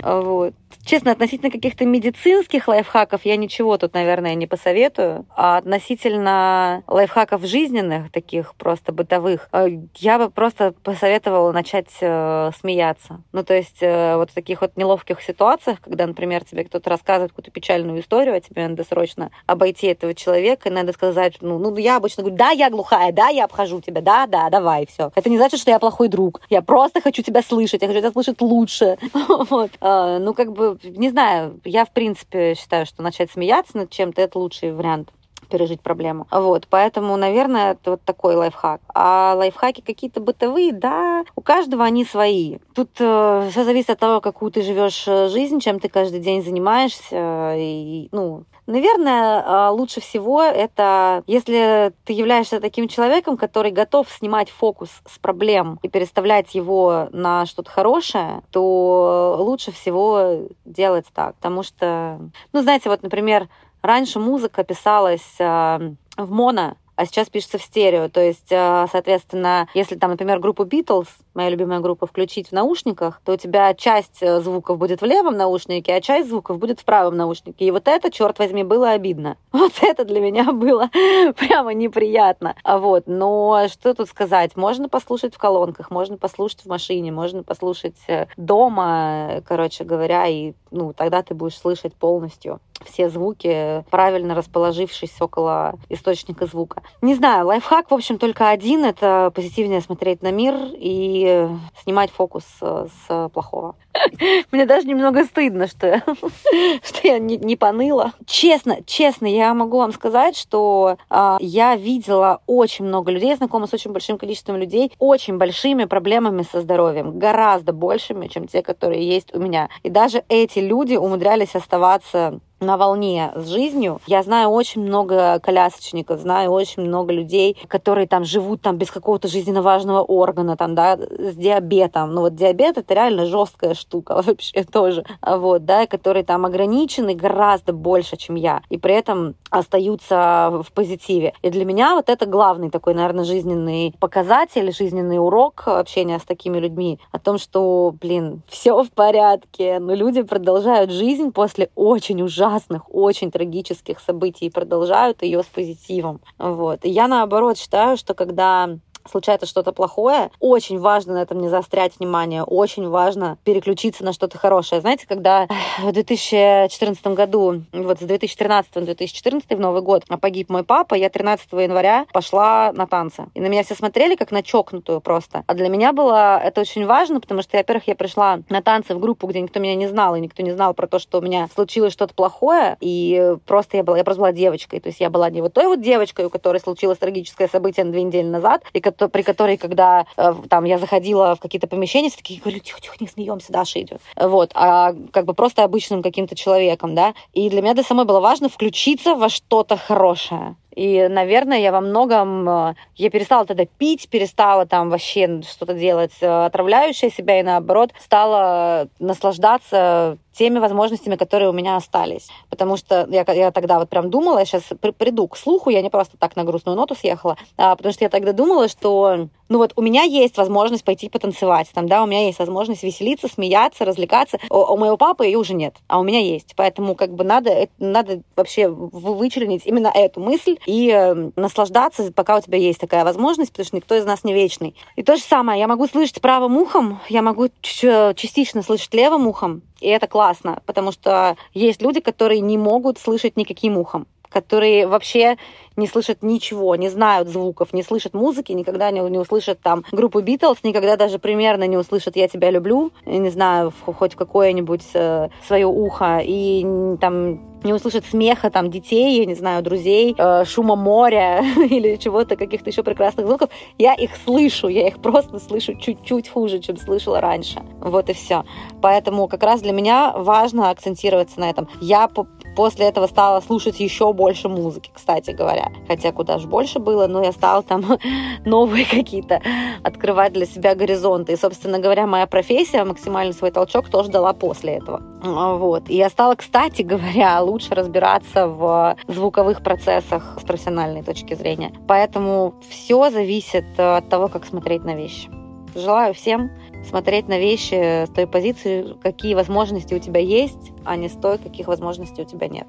Вот. 0.02 0.54
Честно, 0.86 1.12
относительно 1.12 1.50
каких-то 1.50 1.86
медицинских 1.86 2.68
лайфхаков 2.68 3.24
я 3.24 3.38
ничего 3.38 3.78
тут, 3.78 3.94
наверное, 3.94 4.36
не 4.36 4.48
посоветую. 4.48 5.26
А 5.36 5.58
относительно 5.58 6.84
лайфхаков 6.88 7.44
жизненных, 7.46 8.12
таких 8.12 8.54
просто 8.56 8.92
бытовых, 8.92 9.48
э, 9.54 9.68
я 9.96 10.18
бы 10.20 10.30
просто 10.30 10.74
посоветовала 10.84 11.54
начать 11.54 11.88
э, 12.02 12.52
смеяться. 12.60 13.22
Ну, 13.32 13.44
то 13.44 13.54
есть 13.54 13.78
э, 13.82 14.18
вот 14.18 14.32
в 14.32 14.34
таких 14.34 14.60
вот 14.60 14.76
неловких 14.76 15.22
ситуациях, 15.22 15.80
когда, 15.80 16.06
например, 16.06 16.44
тебе 16.44 16.66
кто-то 16.66 16.90
рассказывает 16.90 17.32
какую-то 17.32 17.52
печальную 17.52 18.02
историю, 18.02 18.36
а 18.36 18.42
тебе 18.42 18.68
надо 18.68 18.84
срочно 18.84 19.32
обойти 19.46 19.88
этого 19.88 20.14
человека, 20.14 20.68
и 20.68 20.72
надо 20.72 20.92
сказать, 20.92 21.38
ну, 21.40 21.60
ну 21.60 21.76
я 21.78 21.96
обычно 21.96 22.24
говорю, 22.24 22.38
да, 22.38 22.50
я 22.50 22.70
глухая, 22.70 23.14
да, 23.14 23.30
я 23.30 23.46
обхожу 23.46 23.80
тебя, 23.80 24.02
да, 24.02 24.28
да, 24.28 24.50
давай, 24.50 24.86
все. 24.86 25.12
Это 25.16 25.30
не 25.30 25.38
значит, 25.38 25.62
что 25.62 25.72
я 25.72 25.80
плохой 25.80 26.10
друг. 26.10 26.42
Я 26.50 26.62
просто 26.62 27.00
хочу 27.00 27.24
тебя 27.24 27.42
слышать, 27.42 27.82
я 27.82 27.88
хочу 27.88 28.02
тебя 28.02 28.12
слышать 28.12 28.42
лучше. 28.42 28.98
А, 29.80 30.20
ну, 30.20 30.34
как 30.34 30.52
бы 30.52 30.73
не 30.84 31.10
знаю, 31.10 31.60
я, 31.64 31.86
в 31.86 31.92
принципе, 31.92 32.56
считаю, 32.56 32.86
что 32.86 33.02
начать 33.02 33.32
смеяться 33.32 33.78
над 33.78 33.90
чем-то– 33.90 34.22
это 34.24 34.40
лучший 34.40 34.74
вариант 34.74 35.12
пережить 35.54 35.82
проблему. 35.82 36.28
Вот, 36.32 36.68
поэтому, 36.68 37.16
наверное, 37.16 37.74
это 37.74 37.92
вот 37.92 38.02
такой 38.02 38.36
лайфхак. 38.36 38.82
А 38.94 39.36
лайфхаки 39.36 39.82
какие-то 39.82 40.20
бытовые, 40.20 40.74
да, 40.74 41.26
у 41.36 41.42
каждого 41.42 41.84
они 41.84 42.06
свои. 42.06 42.58
Тут 42.74 42.90
э, 43.00 43.50
все 43.52 43.64
зависит 43.64 43.92
от 43.92 44.00
того, 44.00 44.20
какую 44.20 44.52
ты 44.52 44.64
живешь 44.64 45.04
э, 45.08 45.28
жизнь, 45.30 45.60
чем 45.60 45.80
ты 45.80 45.90
каждый 45.90 46.22
день 46.22 46.44
занимаешься. 46.44 47.56
И, 47.56 48.10
ну, 48.12 48.46
Наверное, 48.66 49.44
а, 49.46 49.72
лучше 49.72 50.00
всего 50.00 50.42
это, 50.42 51.24
если 51.28 51.92
ты 52.06 52.14
являешься 52.14 52.62
таким 52.62 52.88
человеком, 52.88 53.36
который 53.36 53.72
готов 53.72 54.10
снимать 54.10 54.50
фокус 54.50 54.90
с 55.06 55.20
проблем 55.20 55.80
и 55.82 55.90
переставлять 55.90 56.56
его 56.56 57.10
на 57.12 57.46
что-то 57.46 57.70
хорошее, 57.70 58.42
то 58.52 59.36
лучше 59.40 59.72
всего 59.74 60.48
делать 60.64 61.06
так. 61.14 61.36
Потому 61.36 61.64
что, 61.64 62.20
ну, 62.54 62.62
знаете, 62.62 62.90
вот, 62.90 63.04
например, 63.04 63.50
раньше 63.82 64.20
музыка 64.20 64.64
писалась 64.64 65.36
а, 65.40 65.82
в 66.16 66.32
моно, 66.32 66.76
а 66.96 67.06
сейчас 67.06 67.30
пишется 67.30 67.58
в 67.58 67.64
стерео. 67.64 68.10
То 68.10 68.22
есть, 68.22 68.52
а, 68.52 68.88
соответственно, 68.92 69.68
если 69.74 69.96
там, 69.96 70.12
например, 70.12 70.40
группу 70.40 70.64
Beatles, 70.64 71.08
моя 71.34 71.50
любимая 71.50 71.80
группа, 71.80 72.06
включить 72.06 72.50
в 72.50 72.52
наушниках, 72.52 73.22
то 73.26 73.34
у 73.34 73.38
тебя 73.38 73.74
часть 73.74 74.22
э, 74.22 74.40
звуков 74.42 74.78
будет 74.78 75.02
в 75.02 75.06
левом 75.06 75.36
наушнике, 75.36 75.96
а 75.96 76.02
часть 76.02 76.30
звуков 76.30 76.60
будет 76.60 76.80
в 76.80 76.86
правом 76.86 77.18
наушнике. 77.18 77.66
И 77.66 77.72
вот 77.72 77.88
это, 77.88 78.12
черт 78.12 78.38
возьми, 78.40 78.64
было 78.64 78.92
обидно. 78.92 79.38
Вот 79.64 79.74
это 79.82 80.04
для 80.04 80.20
меня 80.20 80.52
было 80.52 80.90
прямо 81.38 81.74
неприятно. 81.74 82.56
А 82.64 82.80
вот, 82.80 83.04
но 83.08 83.68
что 83.72 83.94
тут 83.94 84.10
сказать? 84.10 84.56
Можно 84.58 84.90
послушать 84.90 85.34
в 85.34 85.38
колонках, 85.38 85.90
можно 85.90 86.18
послушать 86.18 86.62
в 86.62 86.68
машине, 86.68 87.12
можно 87.12 87.44
послушать 87.44 87.96
э, 88.08 88.28
дома, 88.36 89.42
короче 89.48 89.84
говоря, 89.84 90.28
и 90.28 90.54
ну, 90.70 90.94
тогда 90.94 91.24
ты 91.24 91.34
будешь 91.34 91.58
слышать 91.58 91.94
полностью 91.94 92.60
все 92.86 93.10
звуки, 93.10 93.84
правильно 93.90 94.36
расположившись 94.36 95.22
около 95.22 95.76
источника 95.90 96.46
звука. 96.46 96.82
Не 97.02 97.16
знаю, 97.16 97.48
лайфхак, 97.48 97.92
в 97.92 97.94
общем, 97.94 98.18
только 98.18 98.50
один. 98.50 98.86
Это 98.86 99.32
позитивнее 99.34 99.82
смотреть 99.82 100.22
на 100.22 100.32
мир 100.32 100.56
и 100.74 101.48
снимать 101.84 102.12
фокус 102.12 102.46
э, 102.62 102.88
с 103.08 103.30
плохого. 103.30 103.76
Мне 104.52 104.66
даже 104.66 104.88
немного 104.88 105.24
стыдно, 105.24 105.68
что, 105.68 106.02
что 106.84 107.08
я 107.08 107.20
не, 107.20 107.38
не 107.38 107.56
поныла. 107.56 108.14
Честно, 108.26 108.78
честно, 108.86 109.26
я 109.26 109.54
могу 109.54 109.78
вам 109.78 109.94
сказать, 109.94 110.38
что 110.38 110.98
э, 111.10 111.38
я 111.40 111.76
видела 111.76 112.42
очень 112.48 112.86
много 112.86 113.12
людей, 113.12 113.36
знакома 113.36 113.68
с 113.68 113.74
очень 113.74 113.92
большим 113.92 114.18
количеством 114.18 114.58
людей, 114.58 114.92
очень 115.00 115.38
большими 115.38 115.86
проблемами 115.86 116.44
со 116.44 116.62
здоровьем, 116.62 117.20
гораздо 117.20 117.74
большими, 117.74 118.28
чем 118.28 118.48
те, 118.48 118.62
которые 118.62 119.08
есть 119.08 119.34
у 119.36 119.40
меня. 119.40 119.70
И 119.84 119.90
даже 119.90 120.24
эти 120.30 120.60
люди 120.60 120.96
умудрялись 120.96 121.56
оставаться 121.56 122.40
на 122.64 122.78
волне 122.78 123.32
с 123.36 123.48
жизнью. 123.48 124.00
Я 124.08 124.24
знаю 124.24 124.50
очень 124.50 124.82
много 124.82 125.40
колясочников, 125.40 126.20
знаю 126.20 126.52
очень 126.52 126.84
много 126.84 127.14
людей, 127.14 127.58
которые 127.68 128.08
там 128.08 128.24
живут 128.24 128.62
там 128.62 128.78
без 128.78 128.92
какого-то 128.92 129.28
жизненно 129.28 129.62
важного 129.62 130.02
органа, 130.02 130.58
там, 130.58 130.76
да, 130.76 130.98
с 130.98 131.36
диабетом. 131.36 132.14
Ну 132.14 132.22
вот 132.22 132.36
диабет 132.36 132.78
это 132.78 132.94
реально 132.94 133.26
жесткая 133.26 133.74
штука 133.74 134.22
вообще 134.26 134.64
тоже, 134.64 135.06
вот, 135.22 135.66
да, 135.66 135.86
которые 135.88 136.24
там 136.24 136.46
ограничены 136.46 137.14
гораздо 137.14 137.74
больше, 137.74 138.18
чем 138.18 138.36
я, 138.36 138.62
и 138.70 138.78
при 138.78 138.96
этом 138.96 139.36
остаются 139.50 140.64
в 140.64 140.72
позитиве. 140.72 141.34
И 141.42 141.50
для 141.50 141.66
меня 141.66 141.96
вот 141.96 142.10
это 142.10 142.26
главный 142.26 142.70
такой, 142.70 142.94
наверное, 142.94 143.26
жизненный 143.26 143.94
показатель, 144.00 144.74
жизненный 144.74 145.20
урок 145.20 145.64
общения 145.68 146.18
с 146.18 146.24
такими 146.24 146.58
людьми 146.58 147.00
о 147.12 147.20
том, 147.20 147.38
что, 147.38 147.94
блин, 148.02 148.42
все 148.48 148.84
в 148.84 148.92
порядке, 148.92 149.80
но 149.80 149.94
люди 149.94 150.24
продолжают 150.24 150.92
жизнь 150.92 151.32
после 151.32 151.70
очень 151.76 152.22
ужасного 152.22 152.53
ужасных, 152.54 152.94
очень 152.94 153.32
трагических 153.32 154.00
событий 154.00 154.46
и 154.46 154.50
продолжают 154.50 155.24
ее 155.24 155.44
с 155.44 155.46
позитивом. 155.46 156.22
Вот. 156.38 156.86
И 156.86 156.90
я 156.90 157.08
наоборот 157.08 157.58
считаю, 157.58 157.98
что 157.98 158.14
когда 158.14 158.78
случается 159.10 159.46
что-то 159.46 159.72
плохое, 159.72 160.32
очень 160.40 160.80
важно 160.80 161.14
на 161.14 161.22
этом 161.22 161.40
не 161.40 161.50
заострять 161.50 162.00
внимание, 162.00 162.44
очень 162.44 162.88
важно 162.88 163.38
переключиться 163.44 164.04
на 164.04 164.14
что-то 164.14 164.38
хорошее. 164.38 164.82
Знаете, 164.82 165.06
когда 165.08 165.48
в 165.80 165.92
2014 165.92 167.08
году, 167.08 167.64
вот 167.72 168.00
с 168.00 168.04
2013 168.04 168.76
на 168.76 168.82
2014 168.82 169.50
в 169.50 169.60
Новый 169.60 169.82
год 169.82 170.04
погиб 170.22 170.50
мой 170.50 170.64
папа, 170.64 170.96
я 170.96 171.10
13 171.10 171.52
января 171.54 172.06
пошла 172.14 172.72
на 172.74 172.88
танцы. 172.88 173.26
И 173.34 173.42
на 173.42 173.48
меня 173.48 173.64
все 173.64 173.76
смотрели 173.76 174.16
как 174.16 174.32
на 174.32 174.44
чокнутую 174.44 175.02
просто. 175.02 175.44
А 175.48 175.54
для 175.54 175.70
меня 175.70 175.94
было 175.94 176.40
это 176.42 176.62
очень 176.62 176.86
важно, 176.86 177.20
потому 177.20 177.42
что, 177.42 177.58
во-первых, 177.58 177.88
я 177.88 177.96
пришла 177.96 178.40
на 178.50 178.62
танцы 178.62 178.96
в 178.96 179.00
группу, 179.00 179.28
где 179.28 179.42
никто 179.42 179.60
меня 179.60 179.76
не 179.76 179.88
знал, 179.88 180.16
и 180.16 180.20
никто 180.20 180.44
не 180.44 180.52
знал 180.52 180.74
про 180.74 180.88
то, 180.88 181.00
что 181.00 181.20
у 181.20 181.22
меня 181.22 181.48
случилось 181.54 181.94
что-то 181.94 182.14
плохое, 182.14 182.78
и 182.80 183.36
просто 183.46 183.78
я 183.78 183.84
была, 183.84 183.98
я 183.98 184.04
просто 184.04 184.22
была 184.22 184.32
девочкой. 184.32 184.80
То 184.80 184.90
есть 184.90 185.00
я 185.00 185.10
была 185.10 185.30
не 185.30 185.42
вот 185.42 185.54
той 185.54 185.68
вот 185.68 185.82
девочкой, 185.82 186.26
у 186.26 186.30
которой 186.30 186.60
случилось 186.60 186.98
трагическое 186.98 187.48
событие 187.48 187.86
две 187.86 188.04
недели 188.04 188.28
назад, 188.28 188.64
и 188.74 188.82
при 188.98 189.22
которой, 189.22 189.58
когда 189.58 190.06
э, 190.18 190.34
там 190.50 190.64
я 190.66 190.78
заходила 190.78 191.36
в 191.36 191.40
какие-то 191.40 191.68
помещения, 191.68 192.10
все 192.10 192.18
такие 192.18 192.40
говорю, 192.40 192.60
тихо, 192.60 192.82
тихо, 192.82 192.96
не 193.00 193.08
смеемся, 193.08 193.52
Даша 193.52 193.82
идет. 193.82 194.02
Вот, 194.16 194.52
а 194.54 194.94
как 195.12 195.26
бы 195.26 195.34
просто 195.34 195.64
обычным 195.64 196.02
каким-то 196.02 196.36
человеком, 196.36 196.96
да. 196.96 197.14
И 197.34 197.50
для 197.50 197.62
меня 197.62 197.74
для 197.74 197.84
самой 197.84 198.06
было 198.06 198.20
важно 198.20 198.50
включиться 198.50 199.16
во 199.16 199.30
что-то 199.30 199.78
хорошее. 199.78 200.56
И, 200.76 201.08
наверное, 201.08 201.60
я 201.60 201.72
во 201.72 201.82
многом... 201.82 202.50
Э, 202.50 202.76
я 202.96 203.10
перестала 203.10 203.46
тогда 203.46 203.66
пить, 203.66 204.10
перестала 204.10 204.66
там 204.66 204.90
вообще 204.90 205.42
что-то 205.42 205.74
делать 205.74 206.14
э, 206.22 206.46
отравляющее 206.46 207.12
себя, 207.12 207.40
и 207.40 207.44
наоборот, 207.44 207.92
стала 208.00 208.88
наслаждаться 209.00 210.18
теми 210.34 210.60
возможностями, 210.60 211.16
которые 211.16 211.50
у 211.50 211.54
меня 211.54 211.76
остались. 211.76 212.28
Потому 212.50 212.76
что 212.78 213.08
я, 213.10 213.24
я 213.34 213.52
тогда 213.52 213.80
вот 213.80 213.90
прям 213.90 214.10
думала, 214.10 214.40
я 214.40 214.46
сейчас 214.46 214.64
при, 214.82 214.92
приду 214.92 215.28
к 215.28 215.38
слуху, 215.38 215.70
я 215.70 215.82
не 215.82 215.90
просто 215.90 216.18
так 216.18 216.36
на 216.36 216.44
грустную 216.44 216.76
ноту 216.76 216.96
съехала, 216.96 217.38
а, 217.58 217.76
потому 217.76 217.94
что 217.94 218.04
я 218.04 218.10
тогда 218.10 218.34
думала, 218.34 218.68
что 218.68 219.28
ну 219.50 219.60
вот 219.60 219.74
у 219.76 219.82
меня 219.82 220.04
есть 220.04 220.38
возможность 220.38 220.84
пойти 220.84 221.10
потанцевать, 221.10 221.70
там, 221.74 221.88
да, 221.88 222.02
у 222.02 222.08
меня 222.08 222.26
есть 222.26 222.40
возможность 222.40 222.82
веселиться, 222.82 223.28
смеяться, 223.28 223.86
развлекаться. 223.86 224.40
У, 224.50 224.58
у 224.58 224.78
моего 224.78 224.98
папы 224.98 225.26
ее 225.26 225.38
уже 225.38 225.54
нет, 225.54 225.76
а 225.88 226.00
у 226.00 226.04
меня 226.04 226.20
есть. 226.20 226.54
Поэтому 226.56 226.96
как 226.96 227.14
бы 227.14 227.24
надо, 227.24 227.68
надо 227.78 228.22
вообще 228.36 228.68
вычленить 228.68 229.66
именно 229.66 229.92
эту 229.94 230.20
мысль 230.20 230.58
и 230.66 230.90
э, 230.90 231.32
наслаждаться, 231.36 232.12
пока 232.12 232.38
у 232.38 232.42
тебя 232.42 232.58
есть 232.58 232.80
такая 232.80 233.04
возможность, 233.04 233.52
потому 233.52 233.66
что 233.66 233.76
никто 233.76 233.96
из 233.96 234.06
нас 234.06 234.24
не 234.24 234.34
вечный. 234.34 234.76
И 234.96 235.04
то 235.04 235.16
же 235.16 235.24
самое, 235.24 235.60
я 235.60 235.68
могу 235.68 235.88
слышать 235.88 236.22
правым 236.22 236.58
ухом, 236.58 237.00
я 237.10 237.22
могу 237.22 237.48
частично 237.62 238.64
слышать 238.64 238.94
левым 238.94 239.28
ухом, 239.28 239.62
и 239.80 239.88
это 239.88 240.08
классно, 240.08 240.62
потому 240.66 240.92
что 240.92 241.36
есть 241.54 241.82
люди, 241.82 242.00
которые 242.00 242.40
не 242.40 242.58
могут 242.58 243.00
слышать 243.00 243.38
никаким 243.38 243.78
ухом 243.78 244.08
которые 244.34 244.88
вообще 244.88 245.38
не 245.78 245.88
слышат 245.88 246.24
ничего, 246.24 246.76
не 246.76 246.90
знают 246.90 247.30
звуков, 247.30 247.72
не 247.72 247.84
слышат 247.84 248.14
музыки, 248.14 248.52
никогда 248.52 248.92
не, 248.92 249.00
не 249.10 249.20
услышат 249.20 249.60
там 249.62 249.86
группу 249.92 250.20
Битлз, 250.22 250.64
никогда 250.64 250.98
даже 250.98 251.20
примерно 251.20 251.66
не 251.66 251.78
услышат 251.78 252.16
«Я 252.16 252.28
тебя 252.28 252.50
люблю», 252.52 252.92
не 253.06 253.30
знаю, 253.30 253.72
хоть 253.86 254.16
какое-нибудь 254.16 254.86
э, 254.94 255.30
свое 255.48 255.68
ухо, 255.68 256.20
и 256.24 256.66
там 257.00 257.53
не 257.64 257.74
услышат 257.74 258.06
смеха 258.06 258.50
там 258.50 258.70
детей, 258.70 259.20
я 259.20 259.26
не 259.26 259.36
знаю, 259.36 259.64
друзей, 259.64 260.16
э, 260.18 260.46
шума 260.46 260.76
моря 260.76 261.44
или 261.70 261.96
чего-то, 261.96 262.36
каких-то 262.36 262.70
еще 262.70 262.84
прекрасных 262.84 263.28
звуков, 263.28 263.50
я 263.78 263.94
их 263.94 264.12
слышу, 264.26 264.68
я 264.68 264.88
их 264.88 265.02
просто 265.02 265.40
слышу 265.40 265.76
чуть-чуть 265.76 266.30
хуже, 266.30 266.60
чем 266.60 266.78
слышала 266.78 267.22
раньше. 267.22 267.62
Вот 267.80 268.10
и 268.10 268.14
все. 268.14 268.44
Поэтому 268.82 269.28
как 269.28 269.44
раз 269.44 269.62
для 269.62 269.72
меня 269.72 270.14
важно 270.16 270.70
акцентироваться 270.70 271.40
на 271.40 271.50
этом. 271.50 271.68
Я 271.82 272.08
после 272.56 272.88
этого 272.88 273.08
стала 273.08 273.42
слушать 273.42 273.80
еще 273.80 274.14
больше 274.14 274.50
музыки, 274.50 274.92
кстати 274.94 275.32
говоря. 275.32 275.72
Хотя 275.88 276.12
куда 276.12 276.40
же 276.40 276.48
больше 276.48 276.80
было, 276.80 277.08
но 277.08 277.24
я 277.24 277.32
стала 277.32 277.64
там 277.64 277.84
новые 278.46 278.86
какие-то 278.86 279.42
открывать 279.84 280.34
для 280.34 280.46
себя 280.46 280.76
горизонты. 280.76 281.34
И, 281.34 281.38
собственно 281.38 281.80
говоря, 281.80 282.08
моя 282.08 282.28
профессия, 282.28 282.84
максимальный 282.84 283.34
свой 283.34 283.52
толчок 283.52 283.90
тоже 283.90 284.10
дала 284.10 284.34
после 284.34 284.74
этого. 284.74 285.02
Вот. 285.24 285.90
И 285.90 285.96
я 285.96 286.10
стала, 286.10 286.36
кстати 286.36 286.82
говоря, 286.82 287.42
лучше 287.42 287.76
разбираться 287.76 288.48
в 288.48 288.96
звуковых 289.08 289.64
процессах 289.64 290.38
с 290.40 290.44
профессиональной 290.44 291.04
точки 291.04 291.34
зрения. 291.34 291.72
Поэтому 291.88 292.56
все 292.70 293.10
зависит 293.10 293.66
от 293.78 294.10
того, 294.10 294.28
как 294.28 294.46
смотреть 294.46 294.84
на 294.84 294.96
вещи. 294.96 295.30
Желаю 295.76 296.14
всем 296.14 296.52
смотреть 296.88 297.28
на 297.28 297.40
вещи 297.40 298.06
с 298.06 298.10
той 298.10 298.28
позиции, 298.28 298.96
какие 299.02 299.36
возможности 299.36 299.94
у 299.94 300.00
тебя 300.00 300.20
есть, 300.20 300.72
а 300.86 300.96
не 300.96 301.10
с 301.10 301.14
той, 301.14 301.38
каких 301.38 301.68
возможностей 301.68 302.22
у 302.22 302.26
тебя 302.26 302.48
нет. 302.48 302.68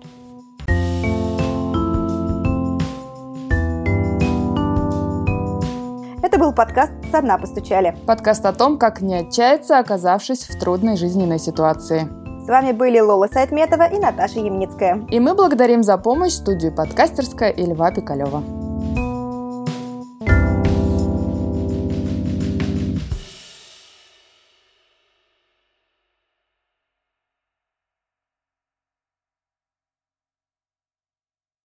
Это 6.23 6.39
был 6.39 6.53
подкаст 6.53 6.93
«Со 7.13 7.21
дна 7.21 7.39
постучали». 7.39 7.97
Подкаст 8.07 8.45
о 8.47 8.53
том, 8.53 8.79
как 8.79 9.01
не 9.01 9.15
отчаяться, 9.15 9.79
оказавшись 9.79 10.49
в 10.49 10.59
трудной 10.59 10.97
жизненной 10.97 11.39
ситуации. 11.39 12.09
С 12.45 12.49
вами 12.49 12.73
были 12.73 12.99
Лола 12.99 13.29
Сайтметова 13.31 13.85
и 13.85 13.99
Наташа 13.99 14.41
Ямницкая. 14.41 15.07
И 15.11 15.21
мы 15.21 15.35
благодарим 15.35 15.83
за 15.83 15.97
помощь 15.97 16.33
студию 16.33 16.75
«Подкастерская» 16.75 17.51
и 17.51 17.65
Льва 17.65 17.91
Пикалева. 17.91 18.64